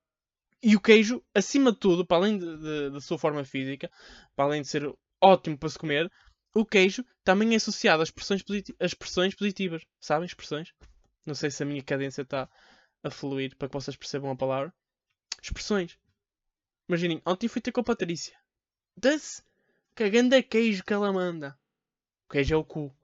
E 0.62 0.76
o 0.76 0.80
queijo, 0.80 1.22
acima 1.34 1.72
de 1.72 1.78
tudo, 1.78 2.06
para 2.06 2.18
além 2.18 2.38
da 2.38 3.00
sua 3.00 3.18
forma 3.18 3.44
física, 3.44 3.90
para 4.36 4.44
além 4.44 4.62
de 4.62 4.68
ser 4.68 4.92
ótimo 5.20 5.58
para 5.58 5.68
se 5.68 5.78
comer, 5.78 6.10
o 6.54 6.64
queijo 6.64 7.04
também 7.24 7.52
é 7.52 7.56
associado 7.56 8.04
positi- 8.12 8.74
a 8.78 8.84
expressões 8.84 9.34
positivas. 9.34 9.82
Sabem? 10.00 10.26
Expressões. 10.26 10.72
Não 11.26 11.34
sei 11.34 11.50
se 11.50 11.62
a 11.62 11.66
minha 11.66 11.82
cadência 11.82 12.22
está 12.22 12.48
a 13.02 13.10
fluir 13.10 13.56
para 13.56 13.68
que 13.68 13.74
vocês 13.74 13.96
percebam 13.96 14.30
a 14.30 14.36
palavra. 14.36 14.72
Expressões. 15.42 15.98
Imaginem, 16.88 17.22
ontem 17.26 17.48
fui 17.48 17.60
ter 17.60 17.72
com 17.72 17.80
a 17.80 17.84
Patrícia. 17.84 18.36
Das 18.96 19.42
cagando 19.94 20.34
a 20.34 20.42
queijo 20.42 20.84
que 20.84 20.92
ela 20.92 21.12
manda. 21.12 21.58
O 22.26 22.32
queijo 22.32 22.54
é 22.54 22.56
o 22.56 22.64
cu. 22.64 22.94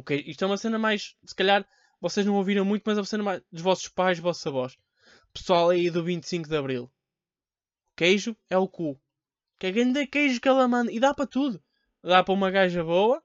O 0.00 0.02
queijo, 0.02 0.30
isto 0.30 0.42
é 0.42 0.46
uma 0.46 0.56
cena 0.56 0.78
mais. 0.78 1.14
Se 1.26 1.34
calhar 1.34 1.68
vocês 2.00 2.24
não 2.24 2.34
ouviram 2.36 2.64
muito, 2.64 2.82
mas 2.86 2.96
é 2.96 3.02
uma 3.02 3.06
cena 3.06 3.22
mais 3.22 3.42
dos 3.52 3.60
vossos 3.60 3.86
pais, 3.86 4.16
dos 4.16 4.22
vossos 4.22 4.46
avós. 4.46 4.78
Pessoal 5.30 5.68
aí 5.68 5.90
do 5.90 6.02
25 6.02 6.48
de 6.48 6.56
Abril. 6.56 6.90
Queijo 7.94 8.34
é 8.48 8.56
o 8.56 8.66
cu. 8.66 8.98
Cagando 9.58 9.98
a 9.98 10.06
queijo 10.06 10.40
que 10.40 10.48
ela 10.48 10.66
manda. 10.66 10.90
E 10.90 10.98
dá 10.98 11.12
para 11.12 11.26
tudo. 11.26 11.62
Dá 12.02 12.24
para 12.24 12.32
uma 12.32 12.50
gaja 12.50 12.82
boa. 12.82 13.22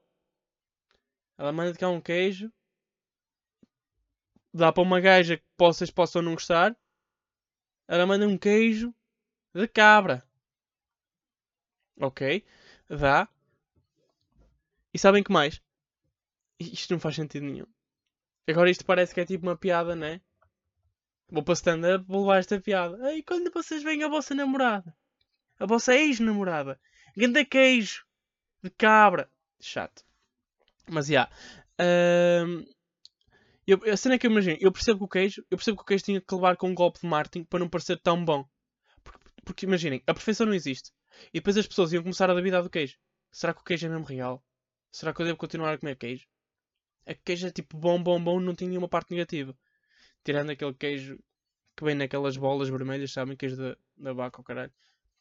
Ela 1.38 1.50
manda 1.50 1.78
cá 1.78 1.88
um 1.88 1.98
queijo. 1.98 2.52
Dá 4.52 4.70
para 4.70 4.82
uma 4.82 5.00
gaja 5.00 5.38
que 5.38 5.44
vocês 5.56 5.90
possam 5.90 6.20
não 6.20 6.34
gostar. 6.34 6.76
Ela 7.88 8.04
manda 8.04 8.28
um 8.28 8.36
queijo 8.36 8.94
de 9.54 9.66
cabra. 9.66 10.22
Ok. 11.98 12.44
Dá. 12.86 13.26
E 14.92 14.98
sabem 14.98 15.22
que 15.22 15.32
mais? 15.32 15.62
Isto 16.58 16.94
não 16.94 17.00
faz 17.00 17.16
sentido 17.16 17.44
nenhum. 17.44 17.66
Agora 18.48 18.70
isto 18.70 18.84
parece 18.84 19.12
que 19.12 19.20
é 19.20 19.26
tipo 19.26 19.46
uma 19.46 19.56
piada, 19.56 19.94
né? 19.96 20.20
Vou 21.28 21.42
para 21.42 21.54
stand-up, 21.54 22.04
vou 22.06 22.20
levar 22.20 22.38
esta 22.38 22.60
piada. 22.60 23.12
Ei, 23.12 23.22
quando 23.22 23.50
vocês 23.52 23.82
veem 23.82 24.04
a 24.04 24.08
vossa 24.08 24.34
namorada? 24.34 24.94
A 25.58 25.66
vossa 25.66 25.94
ex-namorada? 25.94 26.80
Ganda 27.16 27.44
queijo. 27.44 28.04
De 28.62 28.70
cabra. 28.70 29.30
Chato. 29.60 30.04
Mas, 30.88 31.06
já. 31.06 31.28
Yeah. 31.80 32.66
Eu, 33.66 33.80
a 33.92 33.96
cena 33.96 34.14
é 34.14 34.18
que 34.18 34.28
eu 34.28 34.30
imagino, 34.30 34.56
eu 34.60 34.70
percebo 34.70 35.00
que 35.00 35.04
o 35.04 35.08
queijo, 35.08 35.44
eu 35.50 35.56
percebo 35.56 35.78
que 35.78 35.82
o 35.82 35.86
queijo 35.86 36.04
tinha 36.04 36.20
que 36.20 36.34
levar 36.34 36.56
com 36.56 36.68
um 36.68 36.74
golpe 36.74 37.00
de 37.00 37.06
marketing 37.06 37.44
para 37.44 37.58
não 37.58 37.68
parecer 37.68 37.98
tão 38.00 38.24
bom. 38.24 38.48
Porque, 39.02 39.18
porque 39.44 39.66
imaginem, 39.66 40.00
a 40.06 40.14
perfeição 40.14 40.46
não 40.46 40.54
existe. 40.54 40.92
E 41.34 41.40
depois 41.40 41.56
as 41.56 41.66
pessoas 41.66 41.92
iam 41.92 42.02
começar 42.02 42.30
a 42.30 42.34
duvidar 42.34 42.62
do 42.62 42.70
queijo. 42.70 42.96
Será 43.32 43.52
que 43.52 43.60
o 43.60 43.64
queijo 43.64 43.86
é 43.86 43.90
mesmo 43.90 44.04
real? 44.04 44.44
Será 44.92 45.12
que 45.12 45.20
eu 45.20 45.26
devo 45.26 45.36
continuar 45.36 45.72
a 45.72 45.78
comer 45.78 45.96
queijo? 45.96 46.28
Que 47.14 47.22
queijo 47.24 47.46
é 47.46 47.50
tipo 47.50 47.76
bom, 47.76 48.02
bom, 48.02 48.22
bom, 48.22 48.40
não 48.40 48.54
tem 48.54 48.68
nenhuma 48.68 48.88
parte 48.88 49.10
negativa. 49.10 49.56
Tirando 50.24 50.50
aquele 50.50 50.74
queijo 50.74 51.18
que 51.76 51.84
vem 51.84 51.94
naquelas 51.94 52.36
bolas 52.36 52.68
vermelhas, 52.68 53.12
sabem? 53.12 53.36
Queijo 53.36 53.56
da, 53.56 53.76
da 53.96 54.12
vaca, 54.12 54.40
ou 54.40 54.44
caralho. 54.44 54.72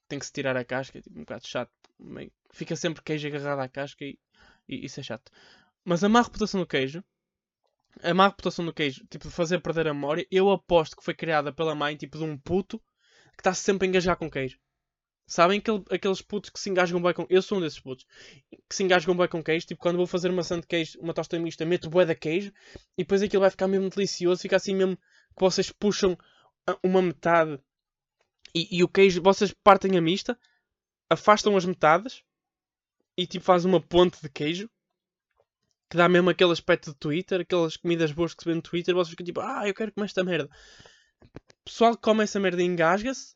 Tem 0.08 0.20
que 0.20 0.26
se 0.26 0.34
tirar 0.34 0.56
a 0.58 0.64
casca, 0.64 0.98
é 0.98 1.02
tipo 1.02 1.18
um 1.18 1.22
bocado 1.22 1.48
chato. 1.48 1.72
Fica 2.52 2.76
sempre 2.76 3.04
queijo 3.04 3.28
agarrado 3.28 3.60
à 3.60 3.68
casca 3.68 4.04
e, 4.06 4.18
e 4.68 4.86
isso 4.86 5.00
é 5.00 5.04
chato. 5.04 5.32
Mas 5.84 6.04
a 6.04 6.10
má 6.10 6.22
reputação 6.22 6.60
do 6.60 6.68
queijo 6.68 7.04
a 8.04 8.14
má 8.14 8.28
reputação 8.28 8.66
do 8.66 8.74
queijo, 8.74 9.06
tipo, 9.10 9.28
de 9.28 9.34
fazer 9.34 9.60
perder 9.60 9.88
a 9.88 9.94
memória, 9.94 10.28
eu 10.30 10.52
aposto 10.52 10.98
que 10.98 11.04
foi 11.04 11.14
criada 11.14 11.54
pela 11.54 11.76
mãe, 11.76 11.96
tipo, 11.96 12.18
de 12.18 12.24
um 12.24 12.38
puto 12.38 12.80
que 13.34 13.42
está 13.42 13.54
sempre 13.54 13.88
a 13.88 13.90
engajar 13.90 14.18
com 14.18 14.30
queijo. 14.30 14.58
Sabem 15.28 15.58
aquele, 15.58 15.84
aqueles 15.90 16.22
putos 16.22 16.52
que 16.52 16.60
se 16.60 16.70
engajam 16.70 17.02
bem 17.02 17.14
com. 17.14 17.26
Eu 17.30 17.42
sou 17.42 17.58
um 17.58 17.62
desses 17.62 17.80
putos. 17.80 18.06
Que 18.70 18.76
se 18.76 18.84
engajam 18.84 19.16
bem 19.16 19.28
com 19.28 19.44
queijo. 19.44 19.66
Tipo, 19.66 19.82
quando 19.82 19.98
vou 19.98 20.06
fazer 20.06 20.30
uma 20.30 20.44
sand 20.44 20.62
de 20.62 20.68
queijo, 20.68 21.00
uma 21.00 21.14
tosta 21.14 21.40
mista, 21.40 21.66
meto 21.66 21.90
bué 21.90 22.06
de 22.06 22.14
queijo. 22.14 22.52
E 22.98 23.04
depois 23.04 23.24
aquilo 23.24 23.42
vai 23.42 23.50
ficar 23.50 23.68
mesmo 23.68 23.90
delicioso. 23.90 24.42
Fica 24.42 24.56
assim 24.56 24.76
mesmo 24.76 24.96
que 24.96 25.40
vocês 25.40 25.72
puxam 25.72 26.16
uma 26.84 27.02
metade. 27.02 27.60
E, 28.54 28.78
e 28.78 28.84
o 28.84 28.88
queijo, 28.88 29.22
vocês 29.22 29.52
partem 29.64 29.98
a 29.98 30.02
mista. 30.02 30.38
Afastam 31.10 31.58
as 31.58 31.66
metades. 31.66 32.22
E 33.18 33.26
tipo, 33.26 33.44
faz 33.44 33.66
uma 33.66 33.82
ponte 33.82 34.22
de 34.22 34.30
queijo 34.30 34.70
que 35.90 35.98
dá 35.98 36.10
mesmo 36.10 36.30
aquele 36.30 36.52
aspecto 36.52 36.92
de 36.92 36.98
Twitter, 36.98 37.42
aquelas 37.42 37.78
comidas 37.78 38.12
boas 38.12 38.34
que 38.34 38.44
se 38.44 38.50
vê 38.50 38.56
no 38.56 38.62
Twitter, 38.62 38.94
vocês 38.94 39.12
ficam 39.12 39.26
tipo, 39.26 39.40
ah, 39.40 39.68
eu 39.68 39.74
quero 39.74 39.92
comer 39.92 40.06
esta 40.06 40.24
merda. 40.24 40.50
O 41.22 41.64
pessoal 41.64 41.96
que 41.96 42.02
come 42.02 42.24
essa 42.24 42.40
merda 42.40 42.62
engasga-se 42.62 43.36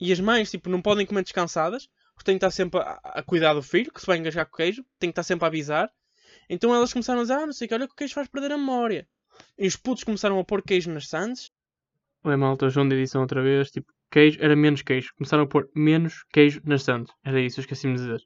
e 0.00 0.10
as 0.12 0.18
mães, 0.18 0.50
tipo, 0.50 0.70
não 0.70 0.80
podem 0.80 1.04
comer 1.04 1.22
descansadas, 1.22 1.88
porque 2.14 2.24
têm 2.24 2.38
que 2.38 2.44
estar 2.44 2.50
sempre 2.50 2.80
a, 2.80 3.00
a, 3.02 3.22
cuidar 3.22 3.52
do 3.52 3.62
filho, 3.62 3.92
que 3.92 4.00
se 4.00 4.06
vai 4.06 4.16
engajar 4.16 4.46
com 4.46 4.54
o 4.54 4.56
queijo, 4.56 4.82
têm 4.98 5.10
que 5.10 5.12
estar 5.12 5.22
sempre 5.22 5.44
a 5.44 5.48
avisar. 5.48 5.92
Então 6.48 6.74
elas 6.74 6.92
começaram 6.92 7.20
a 7.20 7.22
dizer, 7.22 7.34
ah, 7.34 7.46
não 7.46 7.52
sei 7.52 7.66
o 7.66 7.68
que, 7.68 7.74
olha 7.74 7.86
que 7.86 7.92
o 7.92 7.96
queijo 7.96 8.14
faz 8.14 8.26
perder 8.28 8.52
a 8.52 8.58
memória. 8.58 9.06
E 9.58 9.66
os 9.66 9.76
putos 9.76 10.04
começaram 10.04 10.38
a 10.38 10.44
pôr 10.44 10.62
queijo 10.62 10.90
nas 10.90 11.06
sandes. 11.06 11.50
Oi 12.24 12.36
malta, 12.36 12.68
João 12.68 12.88
de 12.88 12.96
edição 12.96 13.22
outra 13.22 13.42
vez, 13.42 13.70
tipo, 13.70 13.92
queijo 14.10 14.38
era 14.40 14.56
menos 14.56 14.82
queijo. 14.82 15.12
Começaram 15.16 15.44
a 15.44 15.46
pôr 15.46 15.70
menos 15.74 16.24
queijo 16.32 16.60
nas 16.64 16.82
sandes. 16.82 17.12
Era 17.22 17.40
isso, 17.40 17.60
eu 17.60 17.62
esqueci-me 17.62 17.94
de 17.94 18.02
dizer. 18.02 18.22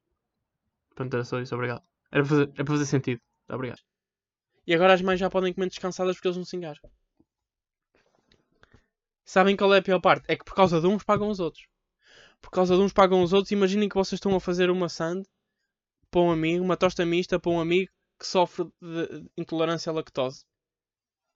Pronto, 0.94 1.14
era 1.14 1.24
só 1.24 1.40
isso, 1.40 1.54
obrigado. 1.54 1.82
Era 2.10 2.22
para 2.22 2.30
fazer, 2.30 2.46
para 2.48 2.66
fazer 2.66 2.86
sentido. 2.86 3.20
Obrigado. 3.48 3.80
E 4.66 4.74
agora 4.74 4.94
as 4.94 5.02
mães 5.02 5.20
já 5.20 5.28
podem 5.28 5.52
comer 5.52 5.68
descansadas 5.68 6.16
porque 6.16 6.28
eles 6.28 6.38
não 6.38 6.44
se 6.44 6.56
engajam. 6.56 6.88
Sabem 9.24 9.56
qual 9.56 9.74
é 9.74 9.78
a 9.78 9.82
pior 9.82 10.00
parte? 10.00 10.24
É 10.28 10.36
que 10.36 10.44
por 10.44 10.54
causa 10.54 10.80
de 10.80 10.86
uns 10.86 11.02
pagam 11.02 11.28
os 11.28 11.40
outros. 11.40 11.66
Por 12.40 12.50
causa 12.50 12.76
de 12.76 12.82
uns 12.82 12.92
pagam 12.92 13.22
os 13.22 13.32
outros. 13.32 13.52
Imaginem 13.52 13.88
que 13.88 13.94
vocês 13.94 14.18
estão 14.18 14.34
a 14.36 14.40
fazer 14.40 14.70
uma 14.70 14.88
sand 14.88 15.22
para 16.10 16.20
um 16.20 16.30
amigo, 16.30 16.62
uma 16.62 16.76
tosta 16.76 17.04
mista 17.04 17.40
para 17.40 17.50
um 17.50 17.60
amigo 17.60 17.90
que 18.18 18.26
sofre 18.26 18.64
de 18.80 19.30
intolerância 19.36 19.90
à 19.90 19.94
lactose. 19.94 20.44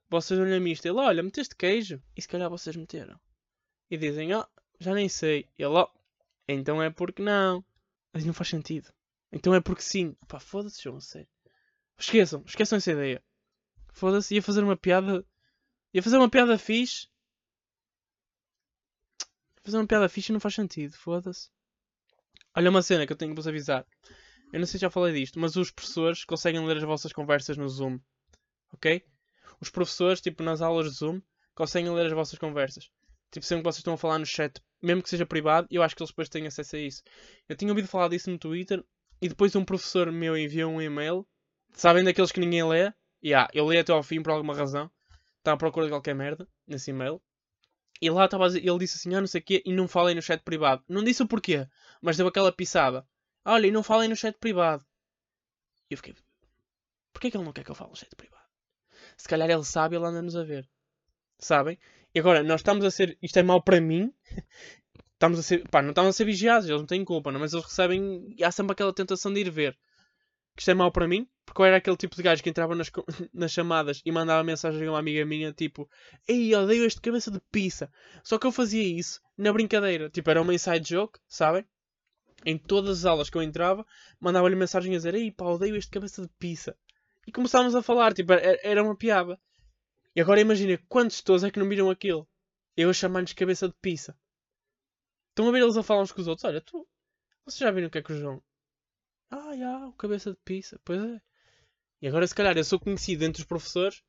Vocês 0.08 0.38
olham 0.38 0.56
a 0.56 0.60
mista 0.60 0.86
e 0.86 0.90
ele, 0.90 1.00
olha, 1.00 1.22
meteste 1.22 1.56
queijo? 1.56 2.02
E 2.16 2.22
se 2.22 2.28
calhar 2.28 2.48
vocês 2.48 2.76
meteram. 2.76 3.18
E 3.90 3.96
dizem, 3.96 4.32
ó, 4.34 4.42
oh, 4.42 4.60
já 4.78 4.94
nem 4.94 5.08
sei. 5.08 5.48
E 5.58 5.62
ele, 5.62 5.74
ó, 5.74 5.84
oh, 5.84 5.98
então 6.46 6.82
é 6.82 6.90
porque 6.90 7.22
não. 7.22 7.64
Mas 8.12 8.24
não 8.24 8.32
faz 8.32 8.48
sentido. 8.48 8.92
Então 9.32 9.54
é 9.54 9.60
porque 9.60 9.82
sim. 9.82 10.16
Pá, 10.26 10.38
foda-se, 10.38 10.82
João, 10.82 11.00
sério. 11.00 11.28
Esqueçam, 11.98 12.42
esqueçam 12.46 12.78
essa 12.78 12.92
ideia. 12.92 13.22
Foda-se, 13.92 14.34
ia 14.34 14.42
fazer 14.42 14.62
uma 14.62 14.76
piada. 14.76 15.24
Ia 15.92 16.02
fazer 16.02 16.16
uma 16.16 16.30
piada 16.30 16.56
fixe. 16.56 17.08
Fazer 19.68 19.76
uma 19.76 19.86
piada 19.86 20.08
fixe 20.08 20.32
não 20.32 20.40
faz 20.40 20.54
sentido, 20.54 20.94
foda-se. 20.94 21.50
Olha 22.56 22.70
uma 22.70 22.80
cena 22.80 23.06
que 23.06 23.12
eu 23.12 23.16
tenho 23.18 23.32
que 23.32 23.36
vos 23.36 23.46
avisar. 23.46 23.84
Eu 24.50 24.60
não 24.60 24.66
sei 24.66 24.78
se 24.78 24.80
já 24.80 24.88
falei 24.88 25.12
disto, 25.12 25.38
mas 25.38 25.56
os 25.56 25.70
professores 25.70 26.24
conseguem 26.24 26.64
ler 26.64 26.78
as 26.78 26.84
vossas 26.84 27.12
conversas 27.12 27.58
no 27.58 27.68
Zoom. 27.68 28.00
Ok? 28.72 29.04
Os 29.60 29.68
professores, 29.68 30.22
tipo 30.22 30.42
nas 30.42 30.62
aulas 30.62 30.88
de 30.90 30.96
Zoom, 30.96 31.20
conseguem 31.54 31.92
ler 31.92 32.06
as 32.06 32.14
vossas 32.14 32.38
conversas. 32.38 32.88
Tipo, 33.30 33.44
sempre 33.44 33.62
que 33.62 33.70
vocês 33.70 33.80
estão 33.80 33.92
a 33.92 33.98
falar 33.98 34.18
no 34.18 34.24
chat, 34.24 34.58
mesmo 34.80 35.02
que 35.02 35.10
seja 35.10 35.26
privado, 35.26 35.68
eu 35.70 35.82
acho 35.82 35.94
que 35.94 36.02
eles 36.02 36.12
depois 36.12 36.30
têm 36.30 36.46
acesso 36.46 36.76
a 36.76 36.78
isso. 36.78 37.02
Eu 37.46 37.54
tinha 37.54 37.70
ouvido 37.70 37.88
falar 37.88 38.08
disso 38.08 38.30
no 38.30 38.38
Twitter, 38.38 38.82
e 39.20 39.28
depois 39.28 39.54
um 39.54 39.66
professor 39.66 40.10
meu 40.10 40.34
enviou 40.34 40.72
um 40.72 40.80
e-mail. 40.80 41.28
Sabem 41.74 42.02
daqueles 42.02 42.32
que 42.32 42.40
ninguém 42.40 42.66
lê? 42.66 42.88
E 43.22 43.28
yeah, 43.28 43.50
eu 43.52 43.70
li 43.70 43.76
até 43.76 43.92
ao 43.92 44.02
fim 44.02 44.22
por 44.22 44.32
alguma 44.32 44.54
razão. 44.54 44.90
Estava 45.36 45.56
à 45.56 45.58
procura 45.58 45.84
de 45.84 45.92
qualquer 45.92 46.14
merda 46.14 46.48
nesse 46.66 46.90
e-mail. 46.90 47.20
E 48.00 48.10
lá 48.10 48.24
estava 48.26 48.46
ele 48.46 48.78
disse 48.78 48.96
assim, 48.96 49.14
ah, 49.14 49.20
não 49.20 49.26
sei 49.26 49.40
o 49.40 49.44
quê, 49.44 49.62
e 49.64 49.72
não 49.72 49.88
falem 49.88 50.14
no 50.14 50.22
chat 50.22 50.42
privado. 50.42 50.82
Não 50.88 51.02
disse 51.02 51.22
o 51.22 51.26
porquê, 51.26 51.66
mas 52.00 52.16
deu 52.16 52.26
aquela 52.26 52.52
pisada. 52.52 53.06
Olha, 53.44 53.66
e 53.66 53.70
não 53.70 53.82
falem 53.82 54.08
no 54.08 54.16
chat 54.16 54.36
privado. 54.38 54.84
E 55.90 55.94
eu 55.94 55.96
fiquei, 55.96 56.14
porquê 57.12 57.30
que 57.30 57.36
ele 57.36 57.44
não 57.44 57.52
quer 57.52 57.64
que 57.64 57.70
eu 57.70 57.74
fale 57.74 57.90
no 57.90 57.96
chat 57.96 58.14
privado? 58.14 58.44
Se 59.16 59.28
calhar 59.28 59.50
ele 59.50 59.64
sabe 59.64 59.96
ele 59.96 60.04
anda-nos 60.04 60.36
a 60.36 60.44
ver. 60.44 60.68
Sabem? 61.38 61.78
E 62.14 62.20
agora, 62.20 62.42
nós 62.42 62.60
estamos 62.60 62.84
a 62.84 62.90
ser, 62.90 63.18
isto 63.22 63.38
é 63.38 63.42
mau 63.42 63.62
para 63.62 63.80
mim, 63.80 64.12
estamos 65.14 65.38
a 65.38 65.42
ser, 65.42 65.68
pá, 65.68 65.82
não 65.82 65.90
estamos 65.90 66.10
a 66.10 66.12
ser 66.12 66.24
vigiados, 66.24 66.68
eles 66.68 66.80
não 66.80 66.86
têm 66.86 67.04
culpa, 67.04 67.32
não, 67.32 67.40
mas 67.40 67.52
eles 67.52 67.64
recebem 67.64 68.34
e 68.36 68.44
há 68.44 68.50
sempre 68.50 68.72
aquela 68.72 68.92
tentação 68.92 69.32
de 69.32 69.40
ir 69.40 69.50
ver. 69.50 69.78
Que 70.58 70.62
isto 70.62 70.72
é 70.72 70.74
mau 70.74 70.90
para 70.90 71.06
mim, 71.06 71.24
porque 71.46 71.60
eu 71.60 71.66
era 71.66 71.76
aquele 71.76 71.96
tipo 71.96 72.16
de 72.16 72.22
gajo 72.24 72.42
que 72.42 72.50
entrava 72.50 72.74
nas, 72.74 72.90
nas 73.32 73.52
chamadas 73.52 74.02
e 74.04 74.10
mandava 74.10 74.42
mensagem 74.42 74.88
a 74.88 74.90
uma 74.90 74.98
amiga 74.98 75.24
minha, 75.24 75.52
tipo, 75.52 75.88
Ei, 76.26 76.52
odeio 76.52 76.84
este 76.84 77.00
cabeça 77.00 77.30
de 77.30 77.40
pizza. 77.52 77.88
Só 78.24 78.40
que 78.40 78.44
eu 78.44 78.50
fazia 78.50 78.82
isso 78.82 79.20
na 79.36 79.52
brincadeira, 79.52 80.10
tipo, 80.10 80.28
era 80.28 80.42
uma 80.42 80.52
inside 80.52 80.88
joke, 80.88 81.20
sabem? 81.28 81.64
Em 82.44 82.58
todas 82.58 82.98
as 82.98 83.04
aulas 83.04 83.30
que 83.30 83.38
eu 83.38 83.42
entrava, 83.42 83.86
mandava-lhe 84.18 84.56
mensagem 84.56 84.92
a 84.92 84.96
dizer, 84.96 85.14
Ei, 85.14 85.30
pá, 85.30 85.44
odeio 85.44 85.76
este 85.76 85.92
cabeça 85.92 86.22
de 86.22 86.28
pizza. 86.40 86.76
E 87.24 87.30
começámos 87.30 87.76
a 87.76 87.80
falar, 87.80 88.12
tipo, 88.12 88.32
era, 88.32 88.58
era 88.64 88.82
uma 88.82 88.96
piada. 88.96 89.38
E 90.16 90.20
agora 90.20 90.40
imagina 90.40 90.76
quantos 90.88 91.22
todos 91.22 91.44
é 91.44 91.52
que 91.52 91.60
não 91.60 91.68
viram 91.68 91.88
aquilo? 91.88 92.28
Eu 92.76 92.90
a 92.90 92.92
chamar-lhes 92.92 93.32
cabeça 93.32 93.68
de 93.68 93.74
pizza. 93.80 94.18
Estão 95.28 95.48
a 95.48 95.52
ver 95.52 95.62
eles 95.62 95.76
a 95.76 95.84
falar 95.84 96.02
uns 96.02 96.10
com 96.10 96.20
os 96.20 96.26
outros. 96.26 96.44
Olha, 96.44 96.60
tu. 96.60 96.84
Vocês 97.44 97.60
já 97.60 97.70
viram 97.70 97.86
o 97.86 97.90
que 97.92 97.98
é 97.98 98.02
que 98.02 98.12
o 98.12 98.18
João. 98.18 98.42
Ah, 99.30 99.56
já, 99.56 99.86
o 99.86 99.92
cabeça 99.92 100.30
de 100.32 100.38
pizza. 100.44 100.80
Pois 100.84 101.00
é. 101.02 101.20
E 102.02 102.08
agora, 102.08 102.26
se 102.26 102.34
calhar, 102.34 102.56
eu 102.56 102.64
sou 102.64 102.78
conhecido 102.78 103.24
entre 103.24 103.42
os 103.42 103.48
professores 103.48 104.02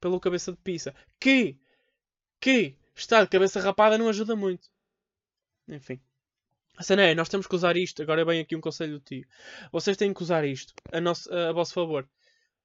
pelo 0.00 0.20
cabeça 0.20 0.52
de 0.52 0.58
pizza. 0.58 0.94
Que. 1.18 1.58
Que. 2.40 2.76
Estar 2.94 3.22
de 3.24 3.30
cabeça 3.30 3.60
rapada 3.60 3.98
não 3.98 4.08
ajuda 4.08 4.36
muito. 4.36 4.68
Enfim. 5.68 6.00
A 6.76 6.82
cena 6.82 7.02
é, 7.02 7.14
nós 7.14 7.28
temos 7.28 7.46
que 7.46 7.54
usar 7.54 7.76
isto. 7.76 8.02
Agora 8.02 8.22
é 8.22 8.24
bem 8.24 8.40
aqui 8.40 8.56
um 8.56 8.60
conselho 8.60 8.98
do 8.98 9.04
tio. 9.04 9.26
Vocês 9.72 9.96
têm 9.96 10.14
que 10.14 10.22
usar 10.22 10.44
isto 10.44 10.72
a, 10.92 11.00
nosso, 11.00 11.32
a, 11.32 11.48
a 11.50 11.52
vosso 11.52 11.74
favor. 11.74 12.08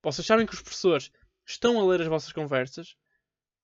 Vocês 0.02 0.26
sabem 0.26 0.46
que 0.46 0.54
os 0.54 0.62
professores 0.62 1.12
estão 1.46 1.80
a 1.80 1.86
ler 1.86 2.02
as 2.02 2.08
vossas 2.08 2.32
conversas 2.32 2.96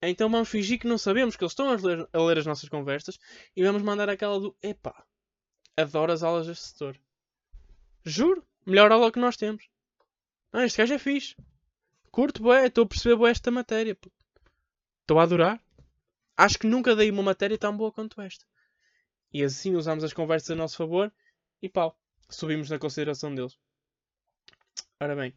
então 0.03 0.29
vamos 0.29 0.49
fingir 0.49 0.79
que 0.79 0.87
não 0.87 0.97
sabemos 0.97 1.35
que 1.35 1.43
eles 1.43 1.51
estão 1.51 1.69
a 1.69 1.75
ler, 1.75 2.09
a 2.11 2.19
ler 2.23 2.39
as 2.39 2.45
nossas 2.45 2.67
conversas 2.67 3.19
e 3.55 3.63
vamos 3.63 3.83
mandar 3.83 4.09
aquela 4.09 4.39
do 4.39 4.55
epá, 4.61 5.05
adoro 5.77 6.11
as 6.11 6.23
aulas 6.23 6.47
deste 6.47 6.69
setor. 6.69 6.99
Juro, 8.03 8.45
melhor 8.65 8.91
aula 8.91 9.11
que 9.11 9.19
nós 9.19 9.37
temos. 9.37 9.69
Ah, 10.51 10.65
este 10.65 10.77
gajo 10.77 10.93
é 10.93 10.99
fixe. 10.99 11.35
Curto, 12.11 12.51
estou 12.53 12.83
a 12.83 12.87
perceber 12.87 13.15
bué 13.15 13.31
esta 13.31 13.51
matéria. 13.51 13.97
Estou 15.01 15.19
a 15.19 15.23
adorar. 15.23 15.61
Acho 16.35 16.59
que 16.59 16.67
nunca 16.67 16.95
dei 16.95 17.11
uma 17.11 17.23
matéria 17.23 17.57
tão 17.57 17.75
boa 17.75 17.91
quanto 17.91 18.19
esta. 18.21 18.45
E 19.33 19.43
assim 19.43 19.75
usamos 19.75 20.03
as 20.03 20.13
conversas 20.13 20.51
a 20.51 20.55
nosso 20.55 20.75
favor 20.75 21.11
e 21.61 21.69
pau, 21.69 21.97
subimos 22.29 22.69
na 22.69 22.79
consideração 22.79 23.33
deles. 23.33 23.57
Ora 24.99 25.15
bem, 25.15 25.33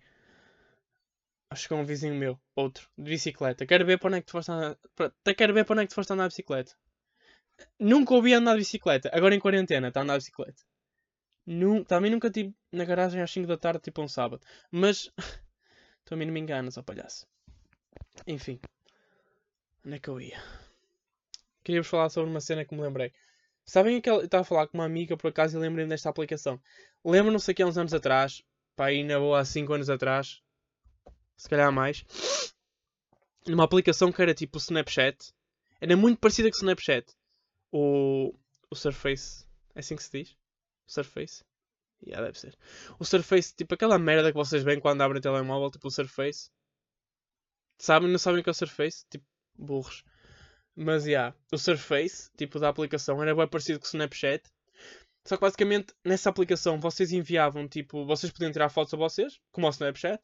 chegou 1.54 1.78
um 1.78 1.84
vizinho 1.84 2.14
meu, 2.14 2.40
outro, 2.56 2.88
de 2.98 3.10
bicicleta. 3.10 3.66
Quero 3.66 3.86
ver 3.86 3.98
para 3.98 4.08
onde 4.08 4.18
é 4.18 4.20
que 4.20 4.26
tu 4.26 4.32
foste 4.32 4.50
andar. 4.50 4.76
Quero 5.36 5.54
ver 5.54 5.64
para 5.64 5.74
onde 5.74 5.82
é 5.82 5.86
que 5.86 5.90
tu 5.90 5.94
foste 5.94 6.12
andar 6.12 6.24
de 6.24 6.30
bicicleta. 6.30 6.72
Nunca 7.78 8.14
ouvi 8.14 8.32
andar 8.34 8.54
de 8.54 8.60
bicicleta. 8.60 9.10
Agora 9.12 9.34
em 9.34 9.40
quarentena, 9.40 9.88
está 9.88 10.00
a 10.00 10.02
andar 10.02 10.14
de 10.14 10.24
bicicleta. 10.24 10.62
Num, 11.46 11.84
também 11.84 12.10
nunca 12.10 12.30
tive 12.30 12.54
na 12.72 12.84
garagem 12.84 13.20
às 13.20 13.30
5 13.30 13.46
da 13.46 13.56
tarde, 13.56 13.80
tipo 13.80 14.02
um 14.02 14.08
sábado. 14.08 14.44
Mas. 14.70 15.10
Também 16.04 16.26
não 16.26 16.34
me 16.34 16.40
enganas, 16.40 16.76
ó 16.76 16.82
palhaço. 16.82 17.26
Enfim. 18.26 18.60
Onde 19.84 19.96
é 19.96 19.98
que 19.98 20.08
eu 20.08 20.20
ia? 20.20 20.42
Queria-vos 21.62 21.88
falar 21.88 22.10
sobre 22.10 22.30
uma 22.30 22.40
cena 22.40 22.64
que 22.64 22.74
me 22.74 22.82
lembrei. 22.82 23.12
Sabem 23.64 23.96
aquela. 23.96 24.18
Eu 24.18 24.26
estava 24.26 24.42
a 24.42 24.44
falar 24.44 24.66
com 24.66 24.76
uma 24.76 24.84
amiga 24.84 25.16
por 25.16 25.28
acaso 25.28 25.56
e 25.56 25.60
lembrei-me 25.60 25.88
desta 25.88 26.10
aplicação. 26.10 26.60
Lembram-se 27.02 27.50
aqui 27.50 27.62
há 27.62 27.66
uns 27.66 27.78
anos 27.78 27.94
atrás, 27.94 28.42
para 28.76 28.86
aí 28.86 29.02
na 29.02 29.18
boa 29.18 29.40
há 29.40 29.44
5 29.44 29.72
anos 29.72 29.88
atrás, 29.88 30.42
se 31.36 31.48
calhar 31.48 31.72
mais, 31.72 32.04
numa 33.46 33.64
aplicação 33.64 34.12
que 34.12 34.20
era 34.20 34.34
tipo 34.34 34.58
o 34.58 34.60
Snapchat. 34.60 35.32
Era 35.80 35.96
muito 35.96 36.18
parecida 36.18 36.50
com 36.50 36.56
o 36.56 36.58
Snapchat. 36.58 37.06
O, 37.72 38.34
o 38.70 38.74
Surface. 38.74 39.46
É 39.74 39.80
assim 39.80 39.96
que 39.96 40.02
se 40.02 40.10
diz? 40.10 40.36
Surface? 40.86 41.44
Yeah, 42.06 42.24
deve 42.24 42.38
ser. 42.38 42.56
O 42.98 43.04
Surface, 43.04 43.54
tipo 43.54 43.74
aquela 43.74 43.98
merda 43.98 44.30
que 44.30 44.36
vocês 44.36 44.62
veem 44.62 44.80
quando 44.80 45.00
abrem 45.00 45.18
o 45.18 45.22
telemóvel, 45.22 45.70
tipo 45.70 45.88
o 45.88 45.90
Surface. 45.90 46.50
Sabem? 47.78 48.10
Não 48.10 48.18
sabem 48.18 48.40
o 48.40 48.42
que 48.44 48.50
é 48.50 48.52
o 48.52 48.54
Surface? 48.54 49.04
Tipo, 49.10 49.24
burros. 49.56 50.04
Mas, 50.76 51.06
yeah, 51.06 51.34
o 51.52 51.58
Surface, 51.58 52.30
tipo, 52.36 52.58
da 52.58 52.68
aplicação, 52.68 53.22
era 53.22 53.34
bem 53.34 53.48
parecido 53.48 53.78
com 53.78 53.84
o 53.84 53.88
Snapchat. 53.88 54.42
Só 55.24 55.36
que, 55.36 55.40
basicamente, 55.40 55.94
nessa 56.04 56.30
aplicação, 56.30 56.78
vocês 56.80 57.12
enviavam, 57.12 57.66
tipo, 57.68 58.04
vocês 58.04 58.32
podiam 58.32 58.52
tirar 58.52 58.68
fotos 58.68 58.92
a 58.92 58.96
vocês, 58.96 59.40
como 59.52 59.66
ao 59.66 59.72
Snapchat, 59.72 60.20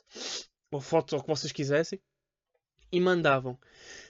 ou 0.71 0.81
fotos 0.81 1.15
ou 1.15 1.21
o 1.21 1.23
que 1.23 1.29
vocês 1.29 1.53
quisessem, 1.53 2.01
e 2.93 3.01
mandavam. 3.01 3.59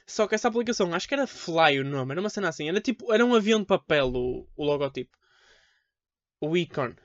Só 0.07 0.27
que 0.27 0.35
essa 0.35 0.49
aplicação, 0.49 0.93
acho 0.95 1.07
que 1.07 1.15
era 1.15 1.27
Fly 1.27 1.81
o 1.81 1.85
nome, 1.85 2.13
era 2.13 2.21
uma 2.21 2.31
cena 2.31 2.49
assim, 2.49 2.69
era 2.69 2.81
tipo, 2.81 3.13
era 3.13 3.25
um 3.25 3.35
avião 3.35 3.61
de 3.61 3.67
papel 3.67 4.09
o, 4.09 4.49
o 4.57 4.65
logotipo. 4.65 5.17
O 6.41 6.57
ícone. 6.57 6.97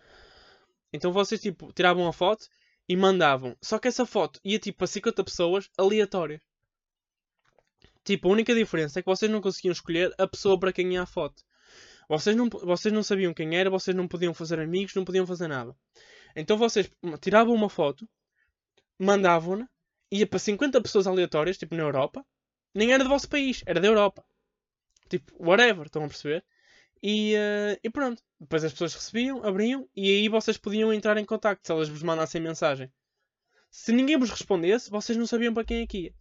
Então 0.94 1.12
vocês, 1.12 1.42
tipo, 1.42 1.74
tiravam 1.74 2.08
a 2.08 2.14
foto 2.14 2.48
e 2.88 2.96
mandavam. 2.96 3.56
Só 3.62 3.78
que 3.80 3.88
essa 3.88 4.06
foto 4.06 4.40
ia, 4.44 4.60
tipo, 4.60 4.84
a 4.84 4.88
50 4.88 5.24
pessoas 5.24 5.70
aleatórias. 5.78 6.42
Tipo, 8.04 8.30
a 8.30 8.32
única 8.32 8.54
diferença 8.54 9.00
é 9.00 9.02
que 9.02 9.10
vocês 9.10 9.30
não 9.30 9.42
conseguiam 9.42 9.72
escolher 9.72 10.14
a 10.18 10.28
pessoa 10.28 10.60
para 10.60 10.72
quem 10.72 10.94
ia 10.94 11.02
a 11.02 11.06
foto. 11.06 11.44
Vocês 12.08 12.36
não, 12.36 12.48
vocês 12.48 12.94
não 12.94 13.02
sabiam 13.02 13.34
quem 13.34 13.58
era, 13.58 13.70
vocês 13.70 13.96
não 13.96 14.08
podiam 14.08 14.34
fazer 14.34 14.60
amigos, 14.60 14.94
não 14.94 15.04
podiam 15.04 15.26
fazer 15.26 15.48
nada. 15.48 15.76
Então 16.36 16.58
vocês 16.58 16.90
tiravam 17.20 17.56
uma 17.56 17.70
foto, 17.70 18.08
mandavam-na, 19.00 19.68
ia 20.12 20.28
para 20.28 20.38
50 20.38 20.80
pessoas 20.82 21.08
aleatórias, 21.08 21.58
tipo 21.58 21.76
na 21.76 21.84
Europa. 21.84 22.24
Nem 22.74 22.94
era 22.94 23.04
do 23.04 23.10
vosso 23.10 23.28
país, 23.28 23.64
era 23.66 23.80
da 23.80 23.88
Europa. 23.88 24.24
Tipo, 25.10 25.34
whatever, 25.40 25.86
estão 25.86 26.04
a 26.04 26.08
perceber? 26.08 26.46
E, 27.08 27.36
uh, 27.36 27.80
e 27.84 27.90
pronto. 27.92 28.20
Depois 28.40 28.64
as 28.64 28.72
pessoas 28.72 28.96
recebiam, 28.96 29.44
abriam 29.44 29.88
e 29.96 30.10
aí 30.10 30.28
vocês 30.28 30.58
podiam 30.58 30.92
entrar 30.92 31.16
em 31.18 31.24
contato 31.24 31.60
se 31.64 31.72
elas 31.72 31.88
vos 31.88 32.02
mandassem 32.02 32.42
mensagem. 32.42 32.92
Se 33.70 33.92
ninguém 33.92 34.18
vos 34.18 34.32
respondesse, 34.32 34.90
vocês 34.90 35.16
não 35.16 35.28
sabiam 35.28 35.54
para 35.54 35.64
quem 35.64 35.84
é 35.84 35.86
que 35.86 35.98
ia. 36.06 36.16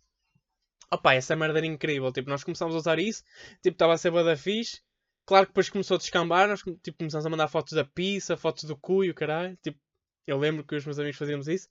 Opa, 0.92 1.14
essa 1.14 1.34
merda 1.34 1.58
era 1.58 1.66
incrível. 1.66 2.12
Tipo, 2.12 2.28
nós 2.28 2.44
começámos 2.44 2.74
a 2.74 2.78
usar 2.78 2.98
isso. 2.98 3.22
Tipo, 3.62 3.76
estava 3.76 3.94
a 3.94 3.96
ser 3.96 4.10
bada 4.10 4.36
fixe. 4.36 4.82
Claro 5.24 5.46
que 5.46 5.52
depois 5.52 5.70
começou 5.70 5.94
a 5.94 5.98
descambar. 5.98 6.48
Nós 6.48 6.60
tipo, 6.60 6.98
começámos 6.98 7.24
a 7.24 7.30
mandar 7.30 7.48
fotos 7.48 7.72
da 7.72 7.84
pizza, 7.86 8.36
fotos 8.36 8.64
do 8.64 8.76
cu 8.76 9.04
e 9.04 9.10
o 9.10 9.14
caralho. 9.14 9.56
Tipo, 9.62 9.80
eu 10.26 10.36
lembro 10.36 10.64
que 10.64 10.74
os 10.74 10.84
meus 10.84 10.98
amigos 10.98 11.16
fazíamos 11.16 11.48
isso. 11.48 11.66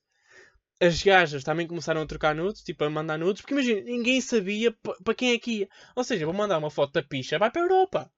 As 0.82 1.04
gajas 1.04 1.44
também 1.44 1.68
começaram 1.68 2.02
a 2.02 2.06
trocar 2.08 2.34
nudes, 2.34 2.64
tipo, 2.64 2.84
a 2.84 2.90
mandar 2.90 3.20
nudes. 3.20 3.44
Porque 3.44 3.54
imagina, 3.54 3.82
ninguém 3.82 4.20
sabia 4.22 4.76
para 5.04 5.14
quem 5.14 5.34
é 5.34 5.38
que 5.38 5.60
ia. 5.60 5.70
Ou 5.96 6.04
seja, 6.04 6.26
vou 6.26 6.34
mandar 6.34 6.58
uma 6.58 6.72
foto 6.72 6.94
da 6.94 7.04
picha, 7.04 7.38
vai 7.38 7.52
para 7.52 7.62
a 7.62 7.66
Europa. 7.66 8.12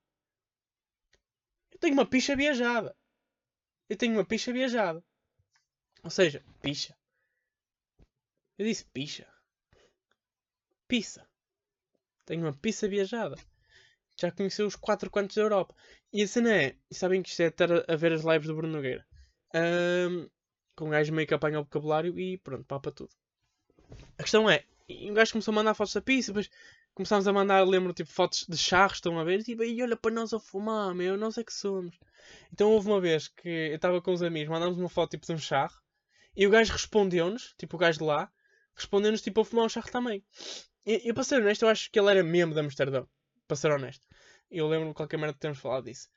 Eu 1.76 1.80
tenho 1.80 1.94
uma 1.94 2.06
picha 2.06 2.36
viajada. 2.36 2.96
Eu 3.88 3.96
tenho 3.96 4.14
uma 4.14 4.26
picha 4.26 4.52
viajada. 4.52 5.04
Ou 6.04 6.10
seja, 6.10 6.44
picha. 6.62 6.98
Eu 8.58 8.66
disse 8.66 8.86
picha 8.86 9.28
pizza. 10.88 11.28
Tenho 12.26 12.44
uma 12.44 12.54
pizza 12.54 12.88
viajada. 12.88 13.36
Já 14.20 14.32
conheceu 14.32 14.66
os 14.66 14.76
quatro 14.76 15.12
cantos 15.12 15.36
da 15.36 15.42
Europa. 15.42 15.76
E 16.12 16.24
a 16.24 16.28
cena 16.28 16.56
é, 16.56 16.76
sabem 16.92 17.22
que 17.22 17.30
isto 17.30 17.42
é 17.42 17.48
estar 17.48 17.70
a 17.72 17.96
ver 17.96 18.14
as 18.14 18.24
lives 18.24 18.48
do 18.48 18.56
Bruno 18.56 18.74
Nogueira. 18.74 19.06
Um, 19.54 20.30
com 20.76 20.86
um 20.86 20.90
gajo 20.90 21.14
meio 21.14 21.28
que 21.28 21.34
apanha 21.34 21.60
o 21.60 21.64
vocabulário 21.64 22.18
e 22.20 22.38
pronto, 22.38 22.66
papa 22.66 22.92
tudo. 22.92 23.14
A 24.18 24.24
questão 24.24 24.50
é, 24.50 24.64
e 24.88 25.10
um 25.10 25.14
gajo 25.14 25.34
começou 25.34 25.52
a 25.52 25.56
mandar 25.56 25.74
fotos 25.74 25.94
da 25.94 26.02
pizza, 26.02 26.32
depois 26.32 26.50
começámos 26.96 27.28
a 27.28 27.34
mandar, 27.34 27.68
lembro, 27.68 27.94
tipo, 27.94 28.10
fotos 28.10 28.46
de 28.48 28.58
charros, 28.58 28.98
estão 28.98 29.20
a 29.20 29.24
ver? 29.24 29.42
E, 29.42 29.44
tipo, 29.44 29.64
e 29.64 29.84
olha 29.84 29.96
para 29.96 30.12
nós 30.12 30.34
a 30.34 30.40
fumar, 30.40 30.96
meu, 30.96 31.18
nós 31.18 31.38
é 31.38 31.44
que 31.44 31.54
somos. 31.54 31.96
Então 32.52 32.72
houve 32.72 32.88
uma 32.88 33.00
vez 33.00 33.28
que 33.28 33.48
eu 33.48 33.76
estava 33.76 34.02
com 34.02 34.12
os 34.12 34.24
amigos, 34.24 34.50
mandámos 34.50 34.78
uma 34.78 34.90
foto 34.90 35.12
tipo 35.12 35.26
de 35.26 35.34
um 35.34 35.38
charro, 35.38 35.80
e 36.36 36.48
o 36.48 36.50
gajo 36.50 36.74
respondeu-nos, 36.74 37.54
tipo 37.58 37.76
o 37.76 37.80
gajo 37.80 38.00
de 38.00 38.06
lá, 38.06 38.32
respondeu-nos 38.76 39.22
tipo 39.22 39.42
a 39.42 39.46
fumar 39.46 39.66
um 39.66 39.70
charro 39.70 39.92
também. 39.92 40.24
Eu, 40.86 41.00
eu, 41.04 41.14
para 41.14 41.24
ser 41.24 41.42
honesto, 41.42 41.64
eu 41.64 41.70
acho 41.70 41.92
que 41.92 42.00
ele 42.00 42.12
era 42.12 42.24
mesmo 42.24 42.54
de 42.54 42.60
Amsterdão. 42.60 43.08
Para 43.48 43.58
ser 43.58 43.72
honesto. 43.72 44.06
Eu 44.50 44.68
lembro-me 44.68 44.94
qualquer 44.94 45.18
merda 45.18 45.34
de 45.34 45.40
termos 45.40 45.60
falado 45.60 45.86
disso. 45.86 46.10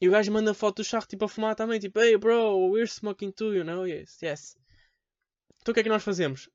E 0.00 0.08
o 0.08 0.12
gajo 0.12 0.32
manda 0.32 0.54
foto 0.54 0.76
do 0.76 0.84
charro 0.84 1.06
tipo 1.06 1.24
a 1.24 1.28
fumar 1.28 1.54
também. 1.54 1.78
Tipo, 1.80 2.00
hey 2.00 2.16
bro, 2.16 2.70
we're 2.70 2.86
smoking 2.86 3.32
too, 3.32 3.54
you 3.54 3.64
know? 3.64 3.86
Yes, 3.86 4.20
yes. 4.22 4.56
Então 5.60 5.72
o 5.72 5.74
que 5.74 5.80
é 5.80 5.82
que 5.82 5.88
nós 5.88 6.02
fazemos? 6.02 6.48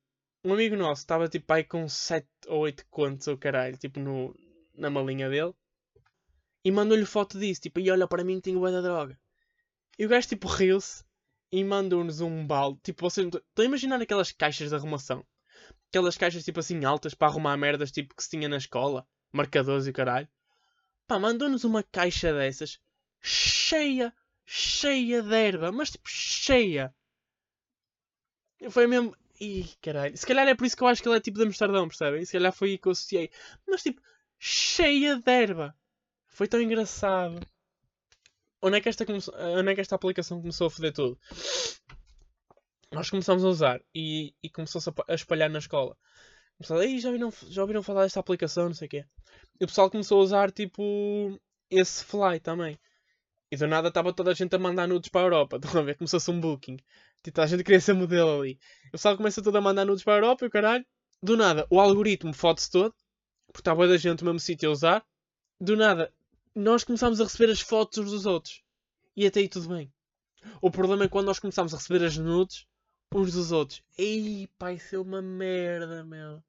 Um 0.44 0.54
amigo 0.54 0.76
nosso 0.76 1.02
estava 1.02 1.30
tipo 1.30 1.52
aí 1.54 1.64
com 1.64 1.88
7 1.88 2.28
ou 2.48 2.62
8 2.62 2.86
contos 2.90 3.28
ou 3.28 3.38
caralho, 3.38 3.78
tipo 3.78 4.00
no, 4.00 4.36
na 4.74 4.90
malinha 4.90 5.30
dele. 5.30 5.54
E 6.66 6.72
mandou-lhe 6.72 7.06
foto 7.06 7.40
disso. 7.40 7.62
Tipo, 7.62 7.80
e 7.80 7.90
olha 7.90 8.08
para 8.08 8.24
mim 8.24 8.40
tenho 8.40 8.60
boa 8.60 8.72
da 8.72 8.82
droga. 8.82 9.20
E 9.98 10.06
o 10.06 10.10
gajo 10.10 10.28
tipo 10.28 10.48
riu-se 10.48 11.04
e 11.52 11.64
mandou-nos 11.64 12.22
um 12.22 12.46
balde. 12.46 12.80
Tipo, 12.84 13.10
vocês 13.10 13.28
estão 13.28 13.42
a 13.60 13.66
imaginar 13.66 14.02
aquelas 14.02 14.32
caixas 14.32 14.70
de 14.70 14.76
arrumação? 14.76 15.26
aquelas 15.94 16.18
caixas 16.18 16.44
tipo 16.44 16.60
assim 16.60 16.84
altas 16.84 17.14
para 17.14 17.28
arrumar 17.28 17.56
merdas 17.56 17.92
tipo 17.92 18.16
que 18.16 18.24
se 18.24 18.32
tinha 18.32 18.50
na 18.50 18.58
escola, 18.58 19.08
marcadores 19.32 19.86
e 19.86 19.94
caralho. 19.94 20.28
Pá, 21.08 21.20
mandou-nos 21.20 21.64
uma 21.64 21.84
caixa 21.84 22.34
dessas 22.34 22.80
cheia, 23.22 24.12
cheia 24.44 25.22
de 25.22 25.36
erva, 25.36 25.72
mas 25.72 25.92
tipo 25.92 26.10
cheia. 26.10 26.94
Foi 28.72 28.88
mesmo. 28.88 29.16
Ih, 29.40 29.68
caralho. 29.82 30.18
Se 30.18 30.26
calhar 30.26 30.48
é 30.48 30.56
por 30.56 30.66
isso 30.66 30.78
que 30.78 30.84
eu 30.84 30.88
acho 30.88 31.02
que 31.02 31.08
ele 31.08 31.18
é 31.18 31.20
tipo 31.20 31.40
de 31.40 31.46
Amsterdão, 31.46 31.88
percebem? 31.88 32.24
Se 32.26 32.32
calhar 32.34 32.52
foi 32.54 32.72
aí 32.72 32.78
que 32.78 32.88
eu 32.88 32.92
associei. 32.92 33.30
Mas 33.68 33.84
tipo, 33.84 34.02
cheia 34.40 35.18
de 35.18 35.32
erva. 35.32 35.76
Foi 36.28 36.48
tão 36.48 36.62
engraçado. 36.62 37.40
Onde 38.62 38.78
é 38.78 38.82
que 38.82 38.90
esta, 38.90 39.06
Onde 39.58 39.72
é 39.72 39.76
que 39.76 39.82
esta 39.82 39.96
aplicação 39.96 40.40
começou 40.40 40.68
a 40.68 40.70
foder 40.70 40.94
tudo? 40.94 41.20
nós 42.94 43.10
começámos 43.10 43.44
a 43.44 43.48
usar 43.48 43.82
e, 43.94 44.34
e 44.42 44.50
começou-se 44.50 44.90
a 45.08 45.14
espalhar 45.14 45.50
na 45.50 45.60
escola. 45.60 45.98
Começou, 46.58 46.82
Ei, 46.82 47.00
já, 47.00 47.10
ouviram, 47.10 47.34
já 47.50 47.62
ouviram 47.62 47.84
falar 47.84 48.04
desta 48.04 48.20
aplicação, 48.20 48.66
não 48.66 48.74
sei 48.74 48.88
o 48.88 48.90
quê. 48.90 49.06
E 49.60 49.64
o 49.64 49.68
pessoal 49.68 49.90
começou 49.90 50.20
a 50.20 50.24
usar 50.24 50.52
tipo 50.52 51.40
esse 51.70 52.04
Fly 52.06 52.40
também. 52.40 52.80
E 53.54 53.56
do 53.56 53.68
nada 53.68 53.90
estava 53.90 54.12
toda 54.12 54.32
a 54.32 54.34
gente 54.34 54.56
a 54.56 54.58
mandar 54.58 54.88
nudes 54.88 55.12
para 55.12 55.22
a 55.22 55.26
Europa. 55.26 55.58
Estão 55.64 55.80
a 55.80 55.84
ver? 55.84 55.96
Começou-se 55.96 56.32
um 56.32 56.42
booking. 56.42 56.78
Tipo, 57.22 57.40
a 57.40 57.46
gente 57.46 57.64
queria 57.64 57.80
ser 57.80 57.94
modelo 57.94 58.42
ali. 58.42 58.60
O 58.88 58.92
pessoal 58.94 59.16
começa 59.16 59.44
todo 59.44 59.56
a 59.56 59.62
mandar 59.62 59.86
nudes 59.86 60.04
para 60.04 60.14
a 60.14 60.18
Europa 60.18 60.44
e 60.44 60.48
o 60.48 60.50
caralho. 60.50 60.84
Do 61.22 61.38
nada, 61.38 61.68
o 61.70 61.80
algoritmo 61.80 62.34
fode-se 62.34 62.72
todo. 62.72 62.96
Porque 63.46 63.62
estava 63.62 63.88
da 63.88 63.96
gente 63.96 64.22
no 64.22 64.32
mesmo 64.32 64.40
sítio 64.40 64.70
a 64.70 64.72
usar. 64.72 65.06
Do 65.62 65.78
nada, 65.78 66.12
nós 66.56 66.84
começámos 66.84 67.22
a 67.22 67.26
receber 67.26 67.52
as 67.52 67.62
fotos 67.62 68.00
uns 68.00 68.10
dos 68.10 68.26
outros. 68.26 68.64
E 69.16 69.28
até 69.28 69.42
aí 69.42 69.48
tudo 69.48 69.70
bem. 69.70 69.94
O 70.60 70.72
problema 70.72 71.04
é 71.04 71.08
quando 71.08 71.28
nós 71.28 71.38
começámos 71.38 71.76
a 71.76 71.78
receber 71.78 72.04
as 72.04 72.18
nudes 72.18 72.66
uns 73.14 73.34
dos 73.34 73.52
outros. 73.52 73.84
Ei, 73.96 74.50
pai, 74.58 74.78
isso 74.78 74.96
é 74.96 75.00
uma 75.00 75.22
merda, 75.22 76.04
meu. 76.04 76.44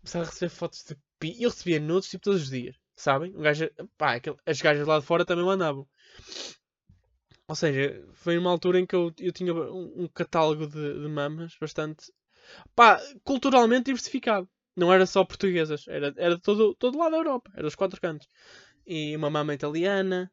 Começava 0.00 0.24
a 0.24 0.28
receber 0.28 0.48
fotos 0.48 0.82
de 0.82 0.96
pi. 1.20 1.40
Eu 1.40 1.50
recebia 1.50 1.78
nudes 1.78 2.10
tipo 2.10 2.24
todos 2.24 2.42
os 2.42 2.50
dias, 2.50 2.74
sabem? 2.96 3.34
Um 3.36 3.42
gajo, 3.42 3.70
pá, 3.98 4.14
aquele, 4.16 4.36
as 4.46 4.60
gajas 4.60 4.86
lá 4.86 4.98
de 4.98 5.06
fora 5.06 5.24
também 5.24 5.44
mandavam. 5.44 5.86
Ou 7.48 7.54
seja, 7.54 8.04
foi 8.14 8.36
uma 8.38 8.50
altura 8.50 8.80
em 8.80 8.86
que 8.86 8.94
eu, 8.94 9.12
eu 9.18 9.32
tinha 9.32 9.52
um, 9.54 10.04
um 10.04 10.08
catálogo 10.08 10.66
de, 10.66 11.00
de 11.00 11.08
mamas 11.08 11.56
bastante. 11.60 12.12
pá, 12.76 13.00
culturalmente 13.24 13.86
diversificado. 13.86 14.48
Não 14.76 14.92
era 14.92 15.06
só 15.06 15.24
portuguesas, 15.24 15.86
era, 15.88 16.14
era 16.18 16.38
todo, 16.40 16.74
todo 16.76 16.98
lado 16.98 17.12
da 17.12 17.18
Europa, 17.18 17.50
era 17.56 17.66
os 17.66 17.74
quatro 17.76 18.00
cantos. 18.00 18.28
E 18.86 19.16
uma 19.16 19.30
mama 19.30 19.54
italiana, 19.54 20.32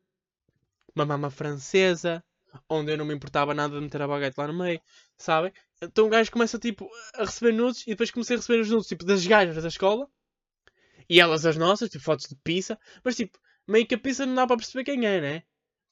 uma 0.96 1.06
mama 1.06 1.30
francesa, 1.32 2.24
onde 2.70 2.92
eu 2.94 2.98
não 2.98 3.06
me 3.06 3.14
importava 3.16 3.54
nada 3.54 3.76
de 3.76 3.82
meter 3.82 4.02
a 4.02 4.08
baguete 4.08 4.40
lá 4.40 4.48
no 4.48 4.54
meio, 4.54 4.82
sabem? 5.18 5.54
Então 5.82 6.08
o 6.08 6.10
gajo 6.10 6.32
começa 6.32 6.60
tipo 6.60 6.90
a 7.16 7.26
receber 7.26 7.54
nudes 7.54 7.84
e 7.84 7.92
depois 7.92 8.12
comecei 8.12 8.36
a 8.36 8.40
receber 8.40 8.62
os 8.62 8.70
nudes 8.70 8.88
tipo 8.88 9.06
das 9.06 9.26
gajas 9.26 9.62
da 9.62 9.70
escola 9.70 10.08
e 11.10 11.20
elas 11.20 11.46
as 11.46 11.58
nossas, 11.58 11.90
tipo 11.90 12.04
fotos 12.04 12.28
de 12.28 12.36
pizza, 12.36 12.80
mas 13.04 13.16
tipo, 13.16 13.38
meio 13.68 13.86
que 13.86 13.96
a 13.96 14.00
pizza 14.00 14.26
não 14.26 14.36
dá 14.36 14.48
para 14.48 14.58
perceber 14.58 14.84
quem 14.84 15.06
é, 15.06 15.22
né? 15.22 15.44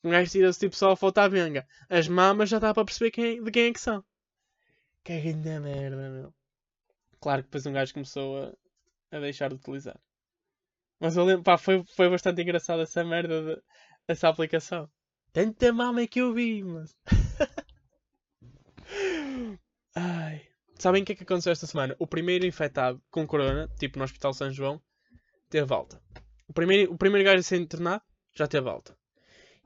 O 0.03 0.09
gajo 0.09 0.31
tira-se 0.31 0.59
tipo 0.59 0.75
só 0.75 0.91
a 0.91 0.95
foto 0.95 1.19
à 1.19 1.29
benga. 1.29 1.67
As 1.89 2.07
mamas 2.07 2.49
já 2.49 2.59
dá 2.59 2.73
para 2.73 2.85
perceber 2.85 3.11
quem, 3.11 3.43
de 3.43 3.51
quem 3.51 3.65
é 3.65 3.73
que 3.73 3.79
são. 3.79 4.03
Que 5.03 5.19
grande 5.19 5.59
merda, 5.59 6.09
meu. 6.09 6.33
Claro 7.19 7.43
que 7.43 7.47
depois 7.47 7.65
um 7.65 7.73
gajo 7.73 7.93
começou 7.93 8.43
a, 8.43 9.17
a 9.17 9.19
deixar 9.19 9.49
de 9.49 9.55
utilizar. 9.55 9.99
Mas 10.99 11.15
eu 11.17 11.23
lembro, 11.23 11.43
pá, 11.43 11.57
foi, 11.57 11.83
foi 11.83 12.09
bastante 12.09 12.41
engraçado 12.41 12.81
essa 12.81 13.03
merda 13.03 13.61
de, 14.07 14.25
aplicação. 14.25 14.89
Tanta 15.33 15.71
mama 15.71 16.05
que 16.07 16.19
eu 16.19 16.33
vi, 16.33 16.63
mas. 16.63 16.95
Ai. 19.95 20.47
Sabem 20.77 21.03
o 21.03 21.05
que 21.05 21.11
é 21.13 21.15
que 21.15 21.23
aconteceu 21.23 21.51
esta 21.51 21.67
semana? 21.67 21.95
O 21.99 22.07
primeiro 22.07 22.45
infectado 22.45 23.01
com 23.11 23.25
corona, 23.27 23.67
tipo 23.79 23.99
no 23.99 24.03
Hospital 24.03 24.33
São 24.33 24.51
João, 24.51 24.81
teve 25.51 25.71
alta. 25.73 26.01
O 26.47 26.53
primeiro, 26.53 26.91
o 26.91 26.97
primeiro 26.97 27.25
gajo 27.25 27.39
a 27.39 27.43
ser 27.43 27.57
internado 27.57 28.03
já 28.33 28.47
teve 28.47 28.67
alta. 28.67 28.97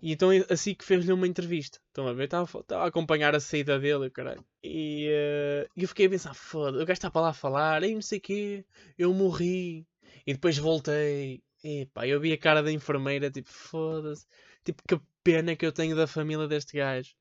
E 0.02 0.12
então 0.12 0.30
assim 0.50 0.76
que 0.76 0.84
fez-lhe 0.84 1.14
uma 1.14 1.28
entrevista. 1.28 1.80
Estão 1.88 2.08
a 2.08 2.14
ver? 2.14 2.26
Estava, 2.26 2.66
a 2.72 2.86
acompanhar 2.86 3.34
a 3.34 3.40
saída 3.40 3.80
dele, 3.80 4.10
caralho. 4.10 4.46
E 4.64 5.08
uh, 5.08 5.70
eu 5.78 5.88
fiquei 5.88 6.08
a 6.08 6.10
pensar, 6.10 6.34
foda, 6.34 6.78
o 6.78 6.86
gajo 6.86 6.94
está 6.94 7.10
para 7.10 7.22
lá 7.22 7.30
a 7.30 7.34
falar, 7.34 7.84
ei, 7.84 7.94
não 7.94 8.02
sei 8.02 8.20
o 8.20 8.22
quê, 8.22 8.66
eu 8.98 9.14
morri. 9.14 9.88
E 10.28 10.34
depois 10.34 10.58
voltei. 10.58 11.42
E 11.64 11.86
pá, 11.88 12.06
eu 12.06 12.20
vi 12.20 12.34
a 12.34 12.38
cara 12.38 12.62
da 12.62 12.72
enfermeira, 12.72 13.32
tipo, 13.32 13.50
foda-se. 13.50 14.26
Tipo, 14.64 14.84
que 14.88 15.00
pena 15.24 15.56
que 15.56 15.66
eu 15.66 15.72
tenho 15.72 15.96
da 15.96 16.08
família 16.08 16.48
deste 16.48 16.78
gajo. 16.78 17.16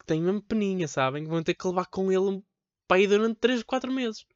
Que 0.00 0.06
tenho 0.06 0.24
mesmo 0.24 0.42
peninha, 0.42 0.88
sabem? 0.88 1.24
Que 1.24 1.30
vão 1.30 1.42
ter 1.42 1.54
que 1.54 1.66
levar 1.66 1.86
com 1.86 2.10
ele 2.10 2.42
para 2.88 3.00
ir 3.00 3.08
durante 3.08 3.38
3, 3.38 3.62
4 3.62 3.92
meses. 3.92 4.26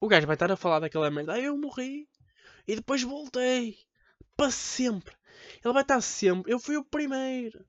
O 0.00 0.08
gajo 0.08 0.26
vai 0.26 0.34
estar 0.34 0.52
a 0.52 0.56
falar 0.56 0.80
daquela 0.80 1.10
merda, 1.10 1.34
ah, 1.34 1.40
eu 1.40 1.56
morri. 1.56 2.08
E 2.66 2.76
depois 2.76 3.02
voltei. 3.02 3.78
Para 4.36 4.50
sempre. 4.50 5.14
Ele 5.64 5.72
vai 5.72 5.82
estar 5.82 6.00
sempre. 6.00 6.52
Eu 6.52 6.58
fui 6.58 6.76
o 6.76 6.84
primeiro. 6.84 7.64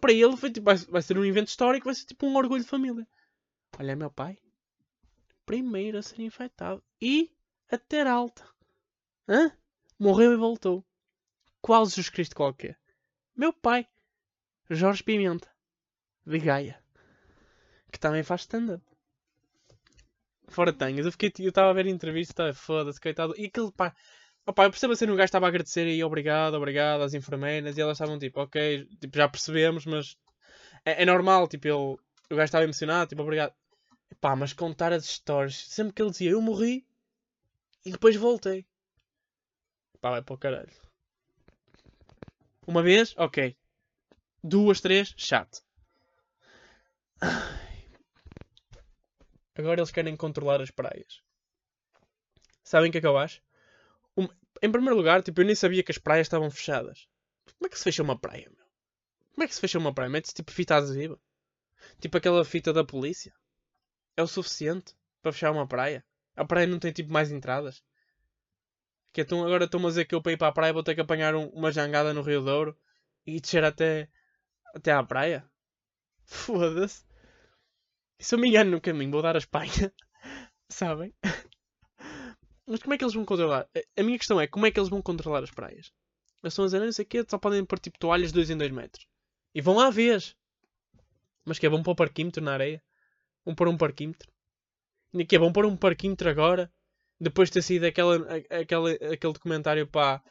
Para 0.00 0.12
ele 0.12 0.36
foi, 0.36 0.50
tipo, 0.50 0.64
vai, 0.64 0.76
vai 0.76 1.02
ser 1.02 1.16
um 1.16 1.24
evento 1.24 1.48
histórico, 1.48 1.84
vai 1.84 1.94
ser 1.94 2.06
tipo 2.06 2.26
um 2.26 2.36
orgulho 2.36 2.62
de 2.62 2.68
família. 2.68 3.06
Olha, 3.78 3.94
meu 3.94 4.10
pai. 4.10 4.38
Primeiro 5.46 5.98
a 5.98 6.02
ser 6.02 6.20
infectado. 6.22 6.82
E 7.00 7.32
a 7.70 7.78
ter 7.78 8.06
alta. 8.06 8.44
Hã? 9.28 9.52
Morreu 9.98 10.32
e 10.32 10.36
voltou. 10.36 10.84
Qual 11.60 11.84
Jesus 11.86 12.08
Cristo 12.08 12.34
qualquer? 12.34 12.78
Meu 13.36 13.52
pai. 13.52 13.86
Jorge 14.68 15.02
Pimenta. 15.02 15.48
De 16.26 16.38
Gaia. 16.38 16.82
Que 17.90 17.98
também 17.98 18.22
faz 18.22 18.42
stand-up. 18.42 18.84
Fora 20.52 20.72
tenhas. 20.72 21.06
Eu 21.06 21.12
fiquei. 21.12 21.32
Eu 21.38 21.48
estava 21.48 21.70
a 21.70 21.72
ver 21.72 21.86
a 21.86 21.90
entrevista, 21.90 22.52
foda-se, 22.52 23.00
coitado. 23.00 23.34
E 23.36 23.46
aquele 23.46 23.72
pá. 23.72 23.94
Opa, 24.44 24.64
eu 24.64 24.70
percebo 24.70 24.92
assim, 24.92 25.04
o 25.06 25.14
gajo 25.14 25.26
estava 25.26 25.46
a 25.46 25.48
agradecer 25.48 25.86
e 25.86 26.02
obrigado, 26.02 26.54
obrigado 26.54 27.02
às 27.02 27.14
enfermeiras 27.14 27.78
e 27.78 27.80
elas 27.80 27.96
estavam 27.96 28.18
tipo, 28.18 28.40
ok, 28.40 28.88
tipo, 29.00 29.16
já 29.16 29.28
percebemos, 29.28 29.86
mas 29.86 30.16
é, 30.84 31.02
é 31.02 31.06
normal, 31.06 31.46
tipo, 31.46 31.68
ele, 31.68 31.74
o 31.76 31.98
gajo 32.30 32.44
estava 32.44 32.64
emocionado, 32.64 33.08
tipo, 33.08 33.22
obrigado. 33.22 33.54
Pá, 34.20 34.34
mas 34.34 34.52
contar 34.52 34.92
as 34.92 35.04
histórias, 35.04 35.56
sempre 35.68 35.92
que 35.94 36.02
ele 36.02 36.10
dizia, 36.10 36.30
eu 36.32 36.42
morri 36.42 36.84
e 37.84 37.92
depois 37.92 38.16
voltei. 38.16 38.66
Pá, 40.00 40.10
vai 40.10 40.22
para 40.22 40.34
o 40.34 40.38
caralho. 40.38 40.72
Uma 42.66 42.82
vez, 42.82 43.14
ok. 43.16 43.56
Duas, 44.42 44.80
três, 44.80 45.14
chato. 45.16 45.62
Agora 49.54 49.80
eles 49.80 49.90
querem 49.90 50.16
controlar 50.16 50.60
as 50.60 50.70
praias. 50.70 51.22
Sabem 52.62 52.88
o 52.88 52.92
que 52.92 52.98
é 52.98 53.00
que 53.00 53.06
eu 53.06 53.18
acho? 53.18 53.42
Um, 54.16 54.28
em 54.62 54.70
primeiro 54.70 54.96
lugar, 54.96 55.22
tipo, 55.22 55.40
eu 55.40 55.44
nem 55.44 55.54
sabia 55.54 55.82
que 55.82 55.92
as 55.92 55.98
praias 55.98 56.26
estavam 56.26 56.50
fechadas. 56.50 57.08
Como 57.58 57.66
é 57.66 57.68
que 57.68 57.78
se 57.78 57.84
fecha 57.84 58.02
uma 58.02 58.18
praia, 58.18 58.50
meu? 58.50 58.66
Como 59.32 59.44
é 59.44 59.48
que 59.48 59.54
se 59.54 59.60
fecha 59.60 59.78
uma 59.78 59.94
praia? 59.94 60.10
Mete-se 60.10 60.34
tipo 60.34 60.52
fita 60.52 60.76
adesiva? 60.76 61.18
Tipo 62.00 62.18
aquela 62.18 62.44
fita 62.44 62.72
da 62.72 62.84
polícia? 62.84 63.34
É 64.16 64.22
o 64.22 64.26
suficiente 64.26 64.94
para 65.22 65.32
fechar 65.32 65.50
uma 65.52 65.66
praia? 65.66 66.04
A 66.36 66.44
praia 66.44 66.66
não 66.66 66.78
tem 66.78 66.92
tipo 66.92 67.12
mais 67.12 67.30
entradas? 67.32 67.82
Que 69.12 69.22
então 69.22 69.44
agora 69.44 69.64
estou-me 69.64 69.86
a 69.86 69.88
dizer 69.90 70.04
que 70.06 70.14
eu 70.14 70.22
para 70.22 70.32
ir 70.32 70.36
para 70.38 70.48
a 70.48 70.52
praia 70.52 70.72
vou 70.72 70.82
ter 70.82 70.94
que 70.94 71.00
apanhar 71.00 71.34
um, 71.34 71.46
uma 71.48 71.70
jangada 71.72 72.14
no 72.14 72.22
Rio 72.22 72.42
Douro 72.42 72.76
e 73.26 73.40
descer 73.40 73.64
até, 73.64 74.08
até 74.74 74.92
à 74.92 75.02
praia? 75.02 75.44
Foda-se. 76.24 77.04
Se 78.22 78.36
eu 78.36 78.38
me 78.38 78.48
engano 78.48 78.70
no 78.70 78.80
caminho, 78.80 79.10
vou 79.10 79.20
dar 79.20 79.34
a 79.34 79.38
Espanha. 79.38 79.92
Sabem? 80.70 81.12
Mas 82.64 82.80
como 82.80 82.94
é 82.94 82.98
que 82.98 83.02
eles 83.02 83.14
vão 83.14 83.24
controlar? 83.24 83.68
A 83.96 84.02
minha 84.04 84.16
questão 84.16 84.40
é 84.40 84.46
como 84.46 84.64
é 84.64 84.70
que 84.70 84.78
eles 84.78 84.88
vão 84.88 85.02
controlar 85.02 85.42
as 85.42 85.50
praias? 85.50 85.92
Eles 86.40 86.56
estão 86.56 86.64
a 86.64 87.02
o 87.02 87.04
quê, 87.04 87.24
só 87.28 87.36
podem 87.36 87.64
pôr 87.64 87.80
tipo 87.80 87.98
toalhas 87.98 88.28
de 88.28 88.34
2 88.34 88.50
em 88.50 88.56
2 88.56 88.70
metros. 88.70 89.06
E 89.52 89.60
vão 89.60 89.80
à 89.80 89.90
vez. 89.90 90.36
Mas 91.44 91.58
que 91.58 91.66
é, 91.66 91.68
vão 91.68 91.82
pôr 91.82 91.90
um 91.90 91.96
parquímetro 91.96 92.42
na 92.42 92.52
areia? 92.52 92.80
Vão 93.44 93.56
pôr 93.56 93.66
um 93.66 93.76
parquímetro? 93.76 94.30
E 95.14 95.26
que 95.26 95.34
é, 95.34 95.38
vão 95.40 95.52
pôr 95.52 95.66
um 95.66 95.76
parquímetro 95.76 96.30
agora? 96.30 96.72
Depois 97.20 97.48
de 97.48 97.54
ter 97.54 97.62
sido 97.62 97.84
aquela, 97.84 98.16
aquela, 98.50 98.92
aquele 98.92 99.32
documentário 99.32 99.86
para 99.86 100.22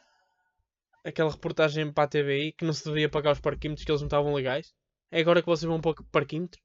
aquela 1.04 1.30
reportagem 1.30 1.92
para 1.92 2.04
a 2.04 2.08
TVI 2.08 2.52
que 2.52 2.64
não 2.64 2.72
se 2.72 2.84
devia 2.84 3.10
pagar 3.10 3.32
os 3.32 3.40
parquímetros 3.40 3.84
que 3.84 3.92
eles 3.92 4.00
não 4.00 4.08
estavam 4.08 4.32
legais? 4.32 4.74
É 5.10 5.20
agora 5.20 5.42
que 5.42 5.46
vocês 5.46 5.68
vão 5.68 5.80
pôr 5.80 5.94
parquímetro? 6.10 6.58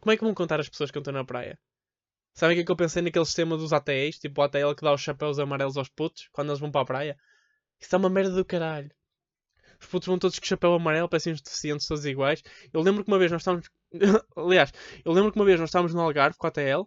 Como 0.00 0.12
é 0.12 0.16
que 0.16 0.24
vão 0.24 0.34
contar 0.34 0.60
as 0.60 0.68
pessoas 0.68 0.90
que 0.90 0.98
estão 0.98 1.12
na 1.12 1.24
praia? 1.24 1.58
Sabem 2.34 2.54
o 2.54 2.58
que 2.58 2.62
é 2.62 2.64
que 2.66 2.72
eu 2.72 2.76
pensei 2.76 3.02
naquele 3.02 3.24
sistema 3.24 3.56
dos 3.56 3.72
ATEs? 3.72 4.18
Tipo 4.18 4.40
o 4.40 4.44
ATL 4.44 4.74
que 4.74 4.82
dá 4.82 4.92
os 4.92 5.00
chapéus 5.00 5.38
amarelos 5.38 5.76
aos 5.76 5.88
putos 5.88 6.28
quando 6.32 6.50
eles 6.50 6.60
vão 6.60 6.70
para 6.70 6.82
a 6.82 6.84
praia. 6.84 7.18
Isso 7.80 7.94
é 7.94 7.98
uma 7.98 8.10
merda 8.10 8.34
do 8.34 8.44
caralho. 8.44 8.90
Os 9.80 9.86
putos 9.86 10.06
vão 10.06 10.18
todos 10.18 10.38
com 10.38 10.46
chapéu 10.46 10.74
amarelo, 10.74 11.08
parecem 11.08 11.32
uns 11.32 11.40
deficientes, 11.40 11.86
todos 11.86 12.04
iguais. 12.04 12.42
Eu 12.72 12.80
lembro 12.80 13.04
que 13.04 13.10
uma 13.10 13.18
vez 13.18 13.30
nós 13.32 13.42
estávamos. 13.42 13.68
Aliás, 14.36 14.72
eu 15.04 15.12
lembro 15.12 15.32
que 15.32 15.38
uma 15.38 15.44
vez 15.44 15.58
nós 15.60 15.68
estávamos 15.68 15.94
no 15.94 16.00
Algarve 16.00 16.36
com 16.36 16.46
a 16.46 16.48
ATL, 16.48 16.82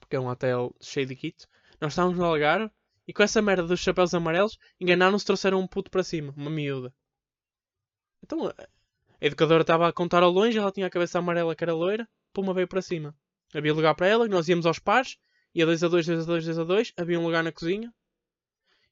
porque 0.00 0.16
é 0.16 0.20
um 0.20 0.30
ATL 0.30 0.74
cheio 0.80 1.06
de 1.06 1.16
kit. 1.16 1.46
Nós 1.80 1.92
estávamos 1.92 2.18
no 2.18 2.24
Algarve 2.24 2.70
e 3.06 3.12
com 3.12 3.22
essa 3.22 3.42
merda 3.42 3.66
dos 3.66 3.80
chapéus 3.80 4.14
amarelos 4.14 4.58
enganaram-se, 4.80 5.24
trouxeram 5.24 5.60
um 5.60 5.66
puto 5.66 5.90
para 5.90 6.02
cima, 6.02 6.32
uma 6.36 6.50
miúda. 6.50 6.92
Então 8.22 8.50
a 9.24 9.26
educadora 9.26 9.62
estava 9.62 9.88
a 9.88 9.92
contar 9.92 10.22
ao 10.22 10.30
longe, 10.30 10.58
ela 10.58 10.70
tinha 10.70 10.86
a 10.86 10.90
cabeça 10.90 11.18
amarela 11.18 11.56
que 11.56 11.64
era 11.64 11.72
loira, 11.72 12.06
puma 12.30 12.52
veio 12.52 12.68
para 12.68 12.82
cima. 12.82 13.16
Havia 13.54 13.72
lugar 13.72 13.94
para 13.94 14.06
ela, 14.06 14.28
nós 14.28 14.50
íamos 14.50 14.66
aos 14.66 14.78
pares, 14.78 15.16
ia 15.54 15.64
2 15.64 15.82
a 15.82 15.88
2, 15.88 16.06
2 16.06 16.20
a 16.20 16.26
2, 16.26 16.44
2 16.44 16.58
a 16.58 16.64
2, 16.64 16.92
havia 16.94 17.18
um 17.18 17.24
lugar 17.24 17.42
na 17.42 17.50
cozinha. 17.50 17.90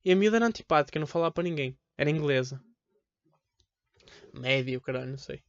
E 0.02 0.10
a 0.10 0.16
miúda 0.16 0.38
era 0.38 0.46
antipática, 0.46 0.98
não 0.98 1.06
falava 1.06 1.32
para 1.32 1.44
ninguém. 1.44 1.78
Era 1.98 2.08
inglesa. 2.08 2.64
Médio, 4.32 4.80
caralho, 4.80 5.10
não 5.10 5.18
sei. 5.18 5.42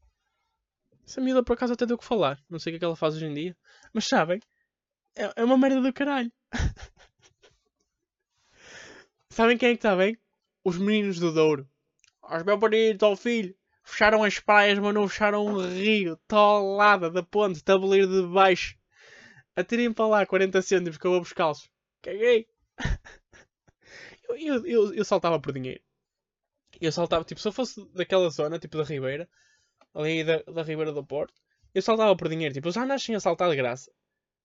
Essa 1.07 1.21
miúda 1.21 1.43
por 1.43 1.53
acaso 1.53 1.71
até 1.71 1.85
deu 1.85 1.95
o 1.95 1.99
que 1.99 2.03
falar. 2.03 2.43
Não 2.49 2.59
sei 2.59 2.71
o 2.71 2.73
que 2.73 2.75
é 2.75 2.79
que 2.79 2.85
ela 2.85 2.97
faz 2.97 3.15
hoje 3.15 3.25
em 3.25 3.33
dia. 3.33 3.57
Mas 3.93 4.05
sabem? 4.05 4.41
É, 5.15 5.31
é 5.37 5.43
uma 5.45 5.57
merda 5.57 5.79
do 5.79 5.93
caralho. 5.93 6.31
sabem 9.31 9.57
quem 9.57 9.69
é 9.69 9.71
que 9.71 9.77
está 9.77 9.95
bem? 9.95 10.17
Os 10.61 10.77
meninos 10.77 11.19
do 11.19 11.31
Douro. 11.31 11.65
Os 12.21 12.43
meus 12.43 12.59
bonitos, 12.59 13.03
ao 13.03 13.15
filho. 13.15 13.55
Fecharam 13.83 14.23
as 14.23 14.39
praias, 14.39 14.79
mas 14.79 14.93
não 14.93 15.07
fecharam 15.07 15.45
um 15.45 15.59
rio. 15.59 16.17
Tolada 16.27 17.09
da 17.09 17.21
ponte, 17.21 17.63
tabuleiro 17.63 18.07
de 18.07 18.27
baixo. 18.27 18.77
Atirem 19.55 19.93
para 19.93 20.07
lá 20.07 20.25
40 20.25 20.61
cêntimos 20.61 20.97
que 20.97 21.05
eu 21.05 21.11
vou 21.11 21.19
buscá-los. 21.19 21.69
Caguei. 22.01 22.47
eu, 24.29 24.35
eu, 24.37 24.65
eu, 24.65 24.93
eu, 24.95 25.05
saltava 25.05 25.39
por 25.39 25.53
dinheiro. 25.53 25.81
Eu 26.81 26.91
saltava, 26.91 27.23
tipo, 27.23 27.39
se 27.39 27.47
eu 27.47 27.51
fosse 27.51 27.85
daquela 27.93 28.29
zona, 28.29 28.57
tipo 28.57 28.77
da 28.77 28.83
Ribeira, 28.83 29.29
ali 29.93 30.23
da, 30.23 30.37
da 30.43 30.63
Ribeira 30.63 30.91
do 30.91 31.05
Porto, 31.05 31.33
eu 31.73 31.81
saltava 31.81 32.15
por 32.15 32.29
dinheiro. 32.29 32.53
Tipo, 32.53 32.71
já 32.71 32.85
nasci 32.85 33.13
a 33.13 33.19
saltar 33.19 33.49
de 33.49 33.55
graça. 33.55 33.91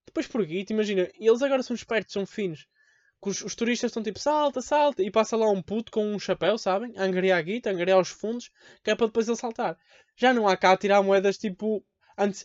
Depois 0.05 0.27
por 0.27 0.45
guito, 0.45 0.73
imagina, 0.73 1.09
eles 1.19 1.41
agora 1.41 1.63
são 1.63 1.75
espertos, 1.75 2.13
são 2.13 2.25
finos. 2.25 2.67
Os, 3.21 3.41
os, 3.41 3.53
turistas 3.53 3.89
estão 3.89 4.01
tipo, 4.01 4.17
salta, 4.17 4.61
salta, 4.61 5.03
e 5.03 5.11
passa 5.11 5.35
lá 5.35 5.49
um 5.49 5.61
puto 5.61 5.91
com 5.91 6.05
um 6.05 6.17
chapéu, 6.19 6.57
sabem? 6.57 6.93
A 6.97 7.03
angariar 7.03 7.37
a 7.37 7.41
guita, 7.41 7.69
a 7.69 7.73
angariar 7.73 7.99
os 7.99 8.09
fundos, 8.09 8.49
que 8.83 8.91
é 8.91 8.95
para 8.95 9.07
depois 9.07 9.27
ele 9.27 9.35
saltar. 9.35 9.77
Já 10.15 10.33
não 10.33 10.47
há 10.47 10.55
cá 10.55 10.71
a 10.71 10.77
tirar 10.77 11.03
moedas 11.03 11.37
tipo 11.37 11.83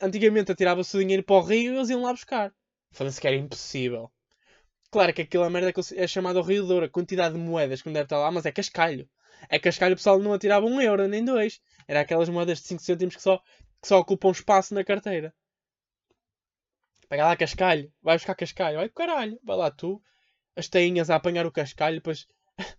antigamente 0.01 0.53
atirava-se 0.53 0.97
o 0.97 1.01
dinheiro 1.01 1.23
para 1.23 1.37
o 1.37 1.41
rio 1.41 1.73
e 1.73 1.77
eles 1.77 1.91
iam 1.91 2.03
lá 2.03 2.13
buscar. 2.13 2.53
Falando-se 2.93 3.21
que 3.21 3.27
era 3.27 3.37
impossível. 3.37 4.11
Claro 4.91 5.13
que 5.13 5.23
aquela 5.23 5.51
merda 5.51 5.73
é 5.97 6.07
chamada 6.07 6.39
o 6.39 6.43
Rio 6.43 6.65
Douro, 6.65 6.87
a 6.87 6.89
quantidade 6.89 7.35
de 7.35 7.41
moedas 7.41 7.83
que 7.83 7.89
não 7.89 7.95
deve 7.95 8.05
estar 8.05 8.19
lá, 8.19 8.31
mas 8.31 8.47
é 8.47 8.53
cascalho. 8.53 9.09
É 9.49 9.59
cascalho 9.59 9.95
o 9.95 9.97
pessoal 9.97 10.21
não 10.21 10.33
atirava 10.33 10.67
um 10.67 10.81
euro 10.81 11.09
nem 11.09 11.25
dois. 11.25 11.61
Era 11.89 12.01
aquelas 12.01 12.29
moedas 12.29 12.59
de 12.61 12.69
5 12.69 12.83
cêntimos 12.83 13.17
que 13.17 13.23
só, 13.23 13.39
que 13.83 13.89
só 13.89 13.99
ocupam 13.99 14.31
espaço 14.31 14.73
na 14.73 14.85
carteira. 14.85 15.35
Pega 17.09 17.27
lá 17.27 17.37
cascalho, 17.37 17.93
vai 18.01 18.17
buscar 18.17 18.37
cascalho, 18.37 18.77
vai 18.77 18.89
caralho, 18.89 19.39
vai 19.43 19.57
lá 19.57 19.71
tu, 19.71 20.01
as 20.57 20.69
tainhas 20.69 21.11
a 21.11 21.17
apanhar 21.17 21.47
o 21.47 21.53
cascalho, 21.53 21.97
depois 21.97 22.27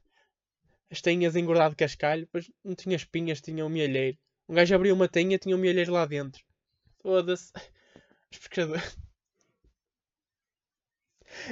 as 0.90 1.02
tainhas 1.02 1.36
a 1.36 1.40
engordar 1.40 1.70
de 1.70 1.76
cascalho, 1.76 2.22
depois 2.22 2.52
não 2.64 2.76
tinha 2.76 2.96
espinhas, 2.96 3.42
tinha 3.42 3.66
um 3.66 3.70
mielheiro. 3.70 4.18
Um 4.48 4.56
gajo 4.56 4.76
abriu 4.76 4.94
uma 4.94 5.08
tainha, 5.08 5.38
tinha 5.38 5.56
um 5.56 5.60
mielheiro 5.60 5.92
lá 5.92 6.06
dentro. 6.06 6.44
Foda-se. 7.02 7.52
Os 8.32 8.38
pescadores. 8.38 8.98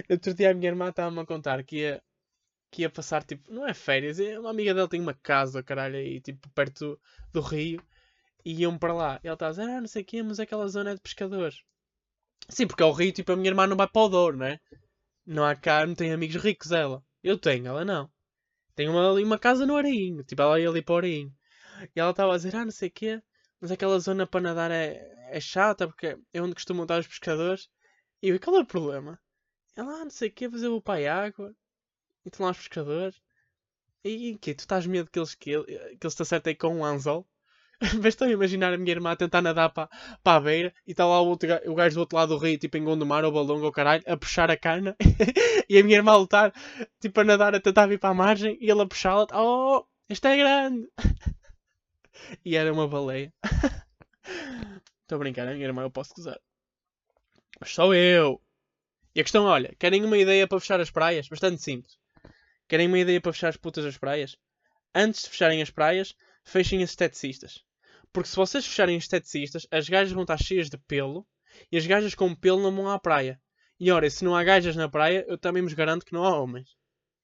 Outro 0.10 0.34
dia 0.34 0.52
a 0.52 0.54
minha 0.54 0.70
irmã 0.70 0.90
estava-me 0.90 1.20
a 1.20 1.26
contar 1.26 1.64
que 1.64 1.78
ia, 1.78 2.04
que 2.72 2.84
ia 2.84 2.90
passar, 2.90 3.24
tipo, 3.24 3.52
não 3.52 3.68
é 3.68 3.74
férias, 3.74 4.20
é 4.20 4.40
uma 4.40 4.50
amiga 4.50 4.74
dela 4.74 4.88
tem 4.88 5.02
uma 5.02 5.14
casa, 5.14 5.64
caralho, 5.64 5.96
aí, 5.98 6.22
tipo, 6.22 6.50
perto 6.50 7.00
do, 7.32 7.42
rio, 7.42 7.84
e 8.46 8.62
iam 8.62 8.78
para 8.78 8.94
lá. 8.94 9.20
E 9.24 9.28
ela 9.28 9.36
estava 9.36 9.50
a 9.50 9.54
dizer, 9.54 9.70
ah, 9.70 9.82
não 9.82 9.88
sei 9.88 10.02
o 10.04 10.06
quê, 10.06 10.24
mas 10.24 10.40
aquela 10.40 10.68
zona 10.68 10.92
é 10.92 10.96
de 10.96 11.02
pescadores. 11.02 11.64
Sim, 12.50 12.68
porque 12.68 12.84
ao 12.84 12.92
rio, 12.92 13.12
tipo, 13.12 13.32
a 13.32 13.36
minha 13.36 13.50
irmã 13.50 13.68
não 13.68 13.78
vai 13.78 13.88
para 13.88 14.02
o 14.02 14.10
Douro, 14.10 14.38
né? 14.38 14.60
Não 15.26 15.44
há 15.46 15.56
não 15.86 15.96
tem 15.96 16.12
amigos 16.12 16.42
ricos, 16.44 16.72
ela. 16.72 17.04
Eu 17.24 17.38
tenho, 17.38 17.68
ela 17.68 17.86
não. 17.86 18.12
Tem 18.76 18.90
uma, 18.90 19.12
uma 19.14 19.40
casa 19.40 19.66
no 19.66 19.78
Arainho, 19.78 20.24
tipo, 20.24 20.42
ela 20.42 20.60
ia 20.60 20.70
ali 20.70 20.82
para 20.82 20.94
o 20.96 20.98
Arainho. 20.98 21.34
E 21.96 22.00
ela 22.00 22.12
estava 22.12 22.34
a 22.34 22.38
dizer, 22.38 22.56
ah, 22.56 22.66
não 22.66 22.72
sei 22.72 22.90
o 22.90 22.92
quê, 22.92 23.22
mas 23.62 23.72
aquela 23.72 24.00
zona 24.00 24.28
para 24.28 24.42
nadar 24.42 24.72
é, 24.72 25.02
é 25.30 25.40
chata 25.40 25.88
porque 25.88 26.18
é 26.34 26.42
onde 26.42 26.56
costumam 26.56 26.84
estar 26.84 27.00
os 27.00 27.08
pescadores. 27.08 27.70
E 28.22 28.30
eu, 28.30 28.40
qual 28.40 28.58
é 28.58 28.60
o 28.62 28.66
problema? 28.66 29.20
Ela, 29.76 30.02
ah, 30.02 30.04
não 30.04 30.12
sei 30.12 30.30
o 30.30 30.34
que, 30.34 30.50
fazer 30.50 30.68
o 30.68 30.82
pai 30.82 31.08
água. 31.08 31.56
E 32.26 32.30
estão 32.30 32.46
lá 32.46 32.52
os 32.52 32.58
pescadores. 32.58 33.22
E 34.04 34.38
que 34.38 34.54
Tu 34.54 34.62
estás 34.62 34.86
medo 34.86 35.10
que 35.10 35.20
eles, 35.20 35.36
que, 35.36 35.52
que 35.64 36.06
eles 36.06 36.16
te 36.16 36.22
acertem 36.22 36.56
com 36.56 36.76
um 36.76 36.86
anzol? 36.86 37.28
Mas 38.02 38.14
estou 38.14 38.28
a 38.28 38.32
imaginar 38.32 38.74
a 38.74 38.78
minha 38.78 38.92
irmã 38.92 39.12
a 39.12 39.16
tentar 39.16 39.42
nadar 39.42 39.70
para, 39.70 39.90
para 40.24 40.38
a 40.38 40.40
beira 40.40 40.74
e 40.88 40.92
está 40.92 41.06
lá 41.06 41.22
o, 41.22 41.28
outro, 41.28 41.50
o 41.66 41.76
gajo 41.76 41.96
do 41.96 42.00
outro 42.02 42.18
lado 42.18 42.30
do 42.30 42.38
rio, 42.38 42.58
tipo 42.58 42.78
em 42.78 42.84
Gondomar 42.84 43.26
ou 43.26 43.32
Balongo 43.32 43.66
ou 43.66 43.72
caralho, 43.72 44.04
a 44.08 44.16
puxar 44.16 44.50
a 44.50 44.58
cana 44.58 44.96
e 45.70 45.78
a 45.78 45.84
minha 45.84 45.98
irmã 45.98 46.14
a 46.14 46.18
lutar, 46.18 46.54
tipo 47.00 47.20
a 47.20 47.24
nadar, 47.24 47.56
a 47.56 47.60
tentar 47.60 47.88
vir 47.88 48.00
para 48.00 48.10
a 48.10 48.14
margem 48.14 48.58
e 48.62 48.70
ele 48.70 48.82
a 48.82 48.86
puxá-la. 48.86 49.28
Oh, 49.34 49.86
este 50.10 50.28
é 50.28 50.38
grande! 50.38 50.88
e 52.46 52.56
era 52.56 52.72
uma 52.72 52.88
baleia. 52.88 53.34
Estou 55.02 55.18
a 55.18 55.20
brincar, 55.20 55.48
a 55.48 55.54
minha 55.54 55.66
irmã 55.66 55.82
eu 55.82 55.92
posso 55.92 56.14
gozar. 56.16 56.40
Mas 57.60 57.74
sou 57.74 57.94
eu! 57.94 58.42
E 59.16 59.20
a 59.20 59.24
questão, 59.24 59.46
olha, 59.46 59.76
querem 59.78 60.04
uma 60.04 60.18
ideia 60.18 60.48
para 60.48 60.60
fechar 60.60 60.80
as 60.80 60.90
praias? 60.90 61.28
Bastante 61.28 61.62
simples. 61.62 61.98
Querem 62.68 62.88
uma 62.88 62.98
ideia 62.98 63.22
para 63.22 63.32
fechar 63.32 63.50
as 63.50 63.58
putas 63.58 63.84
das 63.84 63.98
praias? 63.98 64.36
Antes 64.96 65.24
de 65.24 65.30
fecharem 65.30 65.62
as 65.62 65.70
praias, 65.70 66.16
fechem 66.44 66.84
as 66.84 66.91
esteticistas. 66.91 67.64
Porque 68.12 68.30
se 68.30 68.36
vocês 68.36 68.66
fecharem 68.66 68.96
as 68.98 69.04
esteticistas, 69.04 69.68
as 69.72 69.89
gajas 69.89 70.14
vão 70.14 70.24
estar 70.24 70.38
cheias 70.38 70.70
de 70.70 70.78
pelo 70.78 71.26
e 71.72 71.78
as 71.78 71.86
gajas 71.86 72.14
com 72.14 72.36
pelo 72.36 72.62
não 72.62 72.76
vão 72.76 72.89
à 72.89 73.00
praia. 73.00 73.41
E 73.80 73.91
ora, 73.91 74.10
se 74.10 74.24
não 74.24 74.36
há 74.36 74.44
gajas 74.44 74.76
na 74.76 74.88
praia, 74.88 75.26
eu 75.28 75.38
também 75.38 75.64
vos 75.64 75.74
garanto 75.74 76.06
que 76.06 76.14
não 76.14 76.24
há 76.24 76.38
homens. 76.38 76.78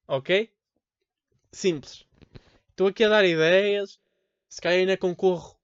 Ok? 0.07 0.51
Simples. 1.51 2.05
Estou 2.71 2.87
aqui 2.87 3.03
a 3.03 3.09
dar 3.09 3.23
ideias. 3.23 3.99
Se 4.49 4.59
calhar 4.59 4.79
ainda 4.79 4.97
concorro 4.97 5.59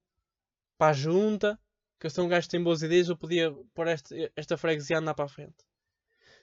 para 0.78 0.92
a 0.92 0.94
junta. 0.94 1.58
Que 1.98 2.06
eu 2.06 2.10
sou 2.10 2.24
um 2.24 2.28
gajo 2.28 2.46
que 2.46 2.52
tem 2.52 2.62
boas 2.62 2.82
ideias. 2.82 3.08
Eu 3.08 3.16
podia 3.16 3.52
pôr 3.74 3.88
esta, 3.88 4.14
esta 4.36 4.56
freguesia 4.56 4.96
a 4.96 5.00
andar 5.00 5.14
para 5.14 5.24
a 5.24 5.28
frente. 5.28 5.64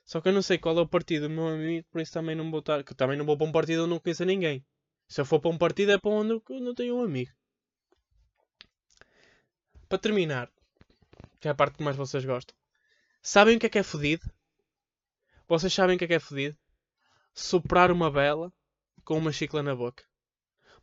Só 0.06 0.20
que 0.20 0.28
eu 0.28 0.34
não 0.34 0.42
sei 0.42 0.58
qual 0.58 0.78
é 0.78 0.82
o 0.82 0.88
partido 0.88 1.28
do 1.28 1.34
meu 1.34 1.48
amigo. 1.48 1.88
Por 1.90 2.02
isso 2.02 2.12
também 2.12 2.36
não 2.36 2.52
vou 2.52 2.60
estar. 2.60 2.84
Que 2.84 2.94
também 2.94 3.18
não 3.18 3.26
vou 3.26 3.38
para 3.38 3.48
um 3.48 3.52
partido 3.52 3.84
onde 3.84 3.92
não 3.92 4.00
conheço 4.00 4.26
ninguém. 4.26 4.66
Se 5.14 5.22
eu 5.22 5.26
for 5.26 5.40
para 5.40 5.52
um 5.52 5.58
partido 5.60 5.92
é 5.92 6.00
para 6.00 6.10
onde 6.10 6.32
eu 6.32 6.60
não 6.60 6.74
tenho 6.74 6.98
um 6.98 7.04
amigo. 7.04 7.32
Para 9.88 10.00
terminar, 10.00 10.52
que 11.40 11.48
é 11.48 11.52
a 11.52 11.54
parte 11.54 11.78
que 11.78 11.84
mais 11.84 11.96
vocês 11.96 12.26
gostam. 12.26 12.56
Sabem 13.22 13.56
o 13.56 13.60
que 13.60 13.68
é 13.68 13.70
que 13.70 13.78
é 13.78 13.84
fodido? 13.84 14.26
Vocês 15.48 15.72
sabem 15.72 15.96
o 15.96 16.00
que 16.00 16.06
é 16.06 16.08
que 16.08 16.16
é 16.16 16.20
fodido? 16.20 16.58
Soprar 17.32 17.92
uma 17.92 18.10
vela 18.10 18.52
com 19.06 19.16
uma 19.20 19.32
chicla 19.32 19.62
na 19.62 19.76
boca. 19.76 20.04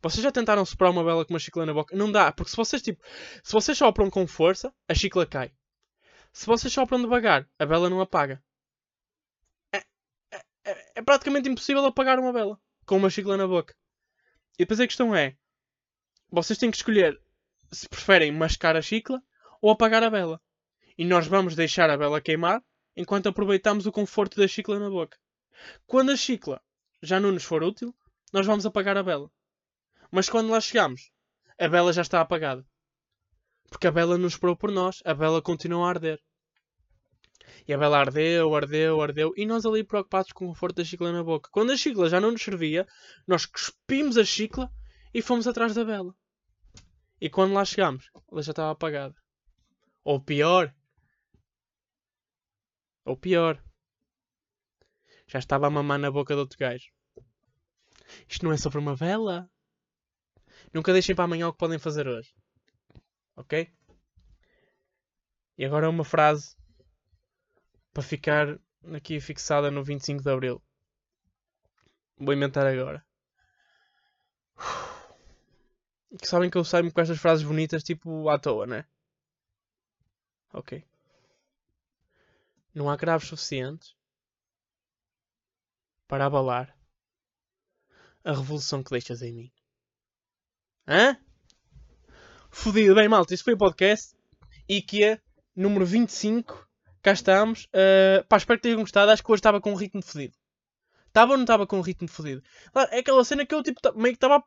Vocês 0.01 0.23
já 0.23 0.31
tentaram 0.31 0.63
soprar 0.63 0.91
uma 0.91 1.03
vela 1.03 1.25
com 1.25 1.33
uma 1.33 1.39
chicla 1.39 1.65
na 1.65 1.73
boca? 1.73 1.93
Não 1.93 2.09
dá, 2.09 2.31
porque 2.31 2.51
se 2.51 2.55
vocês 2.55 2.81
tipo, 2.81 3.03
se 3.43 3.51
vocês 3.51 3.77
sopram 3.77 4.09
com 4.09 4.25
força, 4.25 4.73
a 4.87 4.93
chicla 4.93 5.25
cai. 5.25 5.51
Se 6.31 6.45
vocês 6.45 6.71
sopram 6.71 7.01
devagar, 7.01 7.45
a 7.59 7.65
vela 7.65 7.89
não 7.89 7.99
apaga. 7.99 8.41
É, 9.73 9.79
é, 10.31 10.41
é, 10.63 10.91
é 10.95 11.01
praticamente 11.01 11.49
impossível 11.49 11.85
apagar 11.85 12.17
uma 12.17 12.31
vela 12.31 12.57
com 12.85 12.95
uma 12.95 13.09
chicla 13.09 13.35
na 13.35 13.45
boca. 13.45 13.75
E 14.61 14.63
depois 14.63 14.79
a 14.79 14.85
questão 14.85 15.15
é: 15.15 15.35
vocês 16.31 16.59
têm 16.59 16.69
que 16.69 16.77
escolher 16.77 17.19
se 17.71 17.89
preferem 17.89 18.31
mascar 18.31 18.75
a 18.75 18.81
chicla 18.81 19.19
ou 19.59 19.71
apagar 19.71 20.03
a 20.03 20.09
vela. 20.09 20.39
E 20.95 21.03
nós 21.03 21.25
vamos 21.25 21.55
deixar 21.55 21.89
a 21.89 21.97
vela 21.97 22.21
queimar 22.21 22.63
enquanto 22.95 23.27
aproveitamos 23.27 23.87
o 23.87 23.91
conforto 23.91 24.37
da 24.37 24.47
chicla 24.47 24.77
na 24.77 24.87
boca. 24.87 25.17
Quando 25.87 26.11
a 26.11 26.15
chicla 26.15 26.61
já 27.01 27.19
não 27.19 27.31
nos 27.31 27.43
for 27.43 27.63
útil, 27.63 27.91
nós 28.31 28.45
vamos 28.45 28.63
apagar 28.63 28.95
a 28.97 29.01
vela. 29.01 29.31
Mas 30.11 30.29
quando 30.29 30.51
lá 30.51 30.61
chegamos, 30.61 31.11
a 31.57 31.67
vela 31.67 31.91
já 31.91 32.03
está 32.03 32.21
apagada. 32.21 32.63
Porque 33.67 33.87
a 33.87 33.91
vela 33.91 34.15
não 34.15 34.27
esperou 34.27 34.55
por 34.55 34.71
nós, 34.71 35.01
a 35.03 35.13
vela 35.15 35.41
continua 35.41 35.87
a 35.87 35.89
arder. 35.89 36.21
E 37.67 37.73
a 37.73 37.77
vela 37.77 37.99
ardeu, 37.99 38.55
ardeu, 38.55 39.01
ardeu. 39.01 39.33
E 39.37 39.45
nós 39.45 39.65
ali 39.65 39.83
preocupados 39.83 40.31
com 40.31 40.45
o 40.45 40.47
conforto 40.49 40.77
da 40.77 40.83
chicla 40.83 41.11
na 41.11 41.23
boca. 41.23 41.49
Quando 41.51 41.71
a 41.71 41.77
chicla 41.77 42.09
já 42.09 42.19
não 42.19 42.31
nos 42.31 42.41
servia, 42.41 42.87
nós 43.27 43.45
cuspimos 43.45 44.17
a 44.17 44.23
chicla 44.23 44.71
e 45.13 45.21
fomos 45.21 45.47
atrás 45.47 45.75
da 45.75 45.83
vela. 45.83 46.15
E 47.19 47.29
quando 47.29 47.53
lá 47.53 47.63
chegámos, 47.63 48.09
ela 48.31 48.41
já 48.41 48.51
estava 48.51 48.71
apagada. 48.71 49.15
Ou 50.03 50.19
pior. 50.19 50.73
Ou 53.05 53.15
pior. 53.15 53.63
Já 55.27 55.39
estava 55.39 55.67
a 55.67 55.69
mamar 55.69 55.99
na 55.99 56.09
boca 56.09 56.33
do 56.33 56.39
outro 56.39 56.57
gajo. 56.57 56.91
Isto 58.27 58.45
não 58.45 58.51
é 58.51 58.57
sobre 58.57 58.79
uma 58.79 58.95
vela. 58.95 59.49
Nunca 60.73 60.91
deixem 60.91 61.15
para 61.15 61.25
amanhã 61.25 61.47
o 61.47 61.53
que 61.53 61.59
podem 61.59 61.77
fazer 61.77 62.07
hoje. 62.07 62.33
Ok? 63.35 63.71
E 65.57 65.65
agora 65.65 65.89
uma 65.89 66.03
frase 66.03 66.55
para 67.93 68.03
ficar 68.03 68.59
aqui 68.93 69.19
fixada 69.19 69.69
no 69.69 69.83
25 69.83 70.23
de 70.23 70.29
Abril. 70.29 70.61
Vou 72.17 72.33
inventar 72.33 72.65
agora. 72.65 73.05
Que 76.17 76.27
sabem 76.27 76.49
que 76.49 76.57
eu 76.57 76.63
saio 76.63 76.91
com 76.91 77.01
estas 77.01 77.19
frases 77.19 77.43
bonitas, 77.43 77.83
tipo 77.83 78.29
à 78.29 78.37
toa, 78.37 78.65
né? 78.65 78.85
Ok. 80.53 80.83
Não 82.73 82.89
há 82.89 82.95
graves 82.95 83.27
suficientes 83.27 83.95
para 86.07 86.25
abalar 86.25 86.75
a 88.23 88.31
revolução 88.31 88.83
que 88.83 88.91
deixas 88.91 89.21
em 89.21 89.33
mim. 89.33 89.51
Hã? 90.87 91.17
Fodido. 92.49 92.95
Bem, 92.95 93.07
malta, 93.07 93.33
isto 93.33 93.43
foi 93.43 93.53
o 93.53 93.57
podcast. 93.57 94.15
Que 94.87 95.03
é 95.03 95.21
número 95.53 95.85
25 95.85 96.65
cá 97.01 97.11
estamos. 97.11 97.65
Uh, 97.65 98.25
pá, 98.27 98.37
espero 98.37 98.59
que 98.59 98.63
tenham 98.63 98.79
gostado. 98.79 99.11
Acho 99.11 99.23
que 99.23 99.31
hoje 99.31 99.39
estava 99.39 99.61
com 99.61 99.71
um 99.71 99.75
ritmo 99.75 100.01
fodido. 100.01 100.35
Estava 101.07 101.31
ou 101.31 101.37
não 101.37 101.43
estava 101.43 101.67
com 101.67 101.77
um 101.77 101.81
ritmo 101.81 102.07
fodido? 102.07 102.41
É 102.91 102.99
aquela 102.99 103.23
cena 103.23 103.45
que 103.45 103.53
eu 103.53 103.61
tipo, 103.61 103.79
meio 103.95 104.13
que 104.13 104.17
estava 104.17 104.37
a, 104.37 104.43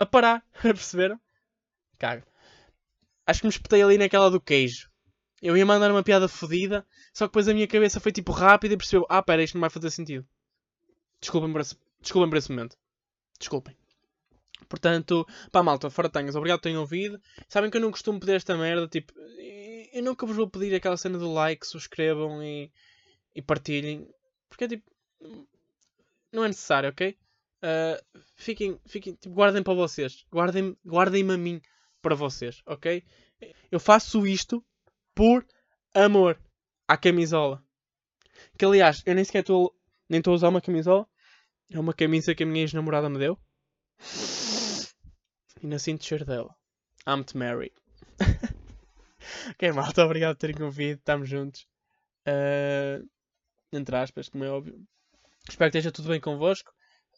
a 0.00 0.06
parar. 0.06 0.44
Perceberam? 0.62 1.20
Caga. 1.98 2.26
Acho 3.26 3.40
que 3.40 3.46
me 3.46 3.52
espetei 3.52 3.82
ali 3.82 3.98
naquela 3.98 4.30
do 4.30 4.40
queijo. 4.40 4.90
Eu 5.40 5.56
ia 5.56 5.64
mandar 5.64 5.90
uma 5.90 6.02
piada 6.02 6.28
fodida, 6.28 6.86
só 7.14 7.24
que 7.26 7.30
depois 7.30 7.48
a 7.48 7.54
minha 7.54 7.66
cabeça 7.66 8.00
foi 8.00 8.12
tipo 8.12 8.32
rápida 8.32 8.74
e 8.74 8.76
percebeu: 8.76 9.06
ah, 9.08 9.22
pera, 9.22 9.42
isto 9.42 9.54
não 9.54 9.60
vai 9.60 9.70
fazer 9.70 9.90
sentido. 9.90 10.26
Desculpem 11.20 11.52
por 11.52 11.60
esse, 11.60 11.76
desculpem 12.00 12.28
por 12.28 12.36
esse 12.36 12.50
momento. 12.50 12.76
Desculpem. 13.38 13.76
Portanto, 14.68 15.26
pá, 15.50 15.62
malta, 15.62 15.88
fora 15.88 16.08
tangas, 16.08 16.36
obrigado 16.36 16.58
por 16.58 16.64
terem 16.64 16.78
ouvido. 16.78 17.20
Sabem 17.48 17.70
que 17.70 17.76
eu 17.76 17.80
não 17.80 17.90
costumo 17.90 18.20
pedir 18.20 18.34
esta 18.34 18.56
merda, 18.56 18.86
tipo, 18.86 19.12
eu 19.92 20.02
nunca 20.02 20.26
vos 20.26 20.36
vou 20.36 20.48
pedir 20.48 20.74
aquela 20.74 20.96
cena 20.96 21.18
do 21.18 21.32
like, 21.32 21.66
subscrevam 21.66 22.42
e, 22.42 22.70
e 23.34 23.42
partilhem. 23.42 24.08
Porque 24.48 24.64
é 24.64 24.68
tipo. 24.68 24.90
Não 26.32 26.44
é 26.44 26.48
necessário, 26.48 26.88
ok? 26.88 27.16
Uh, 27.62 28.20
fiquem, 28.36 28.80
fiquem, 28.86 29.14
tipo, 29.14 29.34
guardem 29.34 29.62
para 29.62 29.74
vocês. 29.74 30.24
Guardem-me 30.32 30.76
guardem 30.84 31.30
a 31.30 31.36
mim 31.36 31.60
para 32.00 32.14
vocês, 32.14 32.62
ok? 32.66 33.04
Eu 33.70 33.80
faço 33.80 34.26
isto 34.26 34.64
por 35.14 35.46
amor 35.94 36.38
à 36.88 36.96
camisola. 36.96 37.62
Que 38.56 38.64
aliás, 38.64 39.02
eu 39.04 39.14
nem 39.14 39.24
sequer 39.24 39.40
estou 39.40 39.74
nem 40.08 40.18
estou 40.18 40.32
a 40.32 40.34
usar 40.34 40.48
uma 40.48 40.60
camisola. 40.60 41.06
É 41.70 41.78
uma 41.78 41.94
camisa 41.94 42.34
que 42.34 42.42
a 42.42 42.46
minha 42.46 42.62
ex-namorada 42.62 43.08
me 43.08 43.18
deu. 43.18 43.38
E 45.62 45.78
sinto 45.78 46.04
cheiro 46.04 46.24
dela. 46.24 46.54
I'm-te 47.06 47.36
Mary. 47.36 47.72
ok, 49.50 49.72
malta, 49.72 50.04
obrigado 50.04 50.36
por 50.36 50.40
terem 50.40 50.62
ouvido. 50.62 50.98
Estamos 50.98 51.28
juntos. 51.28 51.66
Uh, 52.26 53.08
entre 53.72 53.96
aspas, 53.96 54.28
como 54.28 54.44
é 54.44 54.50
óbvio. 54.50 54.80
Espero 55.48 55.70
que 55.70 55.78
esteja 55.78 55.92
tudo 55.92 56.08
bem 56.08 56.20
convosco. 56.20 56.72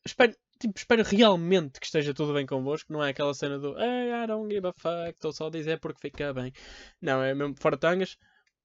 Espero, 0.04 0.34
tipo, 0.58 0.76
espero 0.76 1.02
realmente 1.02 1.80
que 1.80 1.86
esteja 1.86 2.14
tudo 2.14 2.34
bem 2.34 2.46
convosco. 2.46 2.92
Não 2.92 3.04
é 3.04 3.10
aquela 3.10 3.34
cena 3.34 3.58
do 3.58 3.78
hey, 3.78 4.24
I 4.24 4.26
don't 4.26 4.52
give 4.52 4.66
a 4.66 4.72
fuck, 4.72 5.10
estou 5.10 5.32
só 5.32 5.46
a 5.46 5.50
dizer 5.50 5.80
porque 5.80 6.00
fica 6.00 6.32
bem. 6.32 6.52
Não, 7.00 7.22
é 7.22 7.34
mesmo 7.34 7.54
fora 7.58 7.76
tangas. 7.76 8.14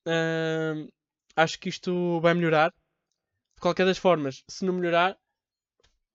Uh, 0.05 0.91
acho 1.35 1.59
que 1.59 1.69
isto 1.69 2.19
vai 2.21 2.33
melhorar. 2.33 2.71
De 3.55 3.61
qualquer 3.61 3.85
das 3.85 3.97
formas, 3.97 4.43
se 4.47 4.63
não 4.65 4.73
melhorar, 4.73 5.17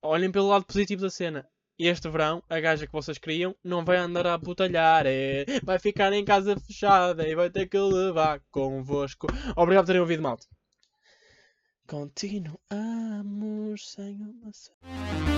olhem 0.01 0.31
pelo 0.31 0.49
lado 0.49 0.65
positivo 0.65 1.03
da 1.03 1.11
cena. 1.11 1.49
Este 1.85 2.09
verão, 2.09 2.41
a 2.49 2.61
gaja 2.61 2.87
que 2.87 2.93
vocês 2.93 3.19
queriam 3.19 3.57
não 3.65 3.85
vai 3.85 3.97
andar 3.97 4.25
a 4.29 4.39
putalhar, 4.39 5.05
é, 5.05 5.45
vai 5.65 5.81
ficar 5.81 6.13
em 6.13 6.25
casa 6.25 6.57
fechada 6.61 7.27
e 7.27 7.35
vai 7.35 7.51
ter 7.51 7.67
que 7.67 7.77
levar 7.77 8.41
convosco. 8.53 9.27
Obrigado 9.57 9.85
por 9.85 9.89
terem 9.89 10.01
ouvido, 10.01 10.23
malta. 10.23 10.47
Continuamos 11.89 13.91
sem 13.91 14.15
uma. 14.15 15.32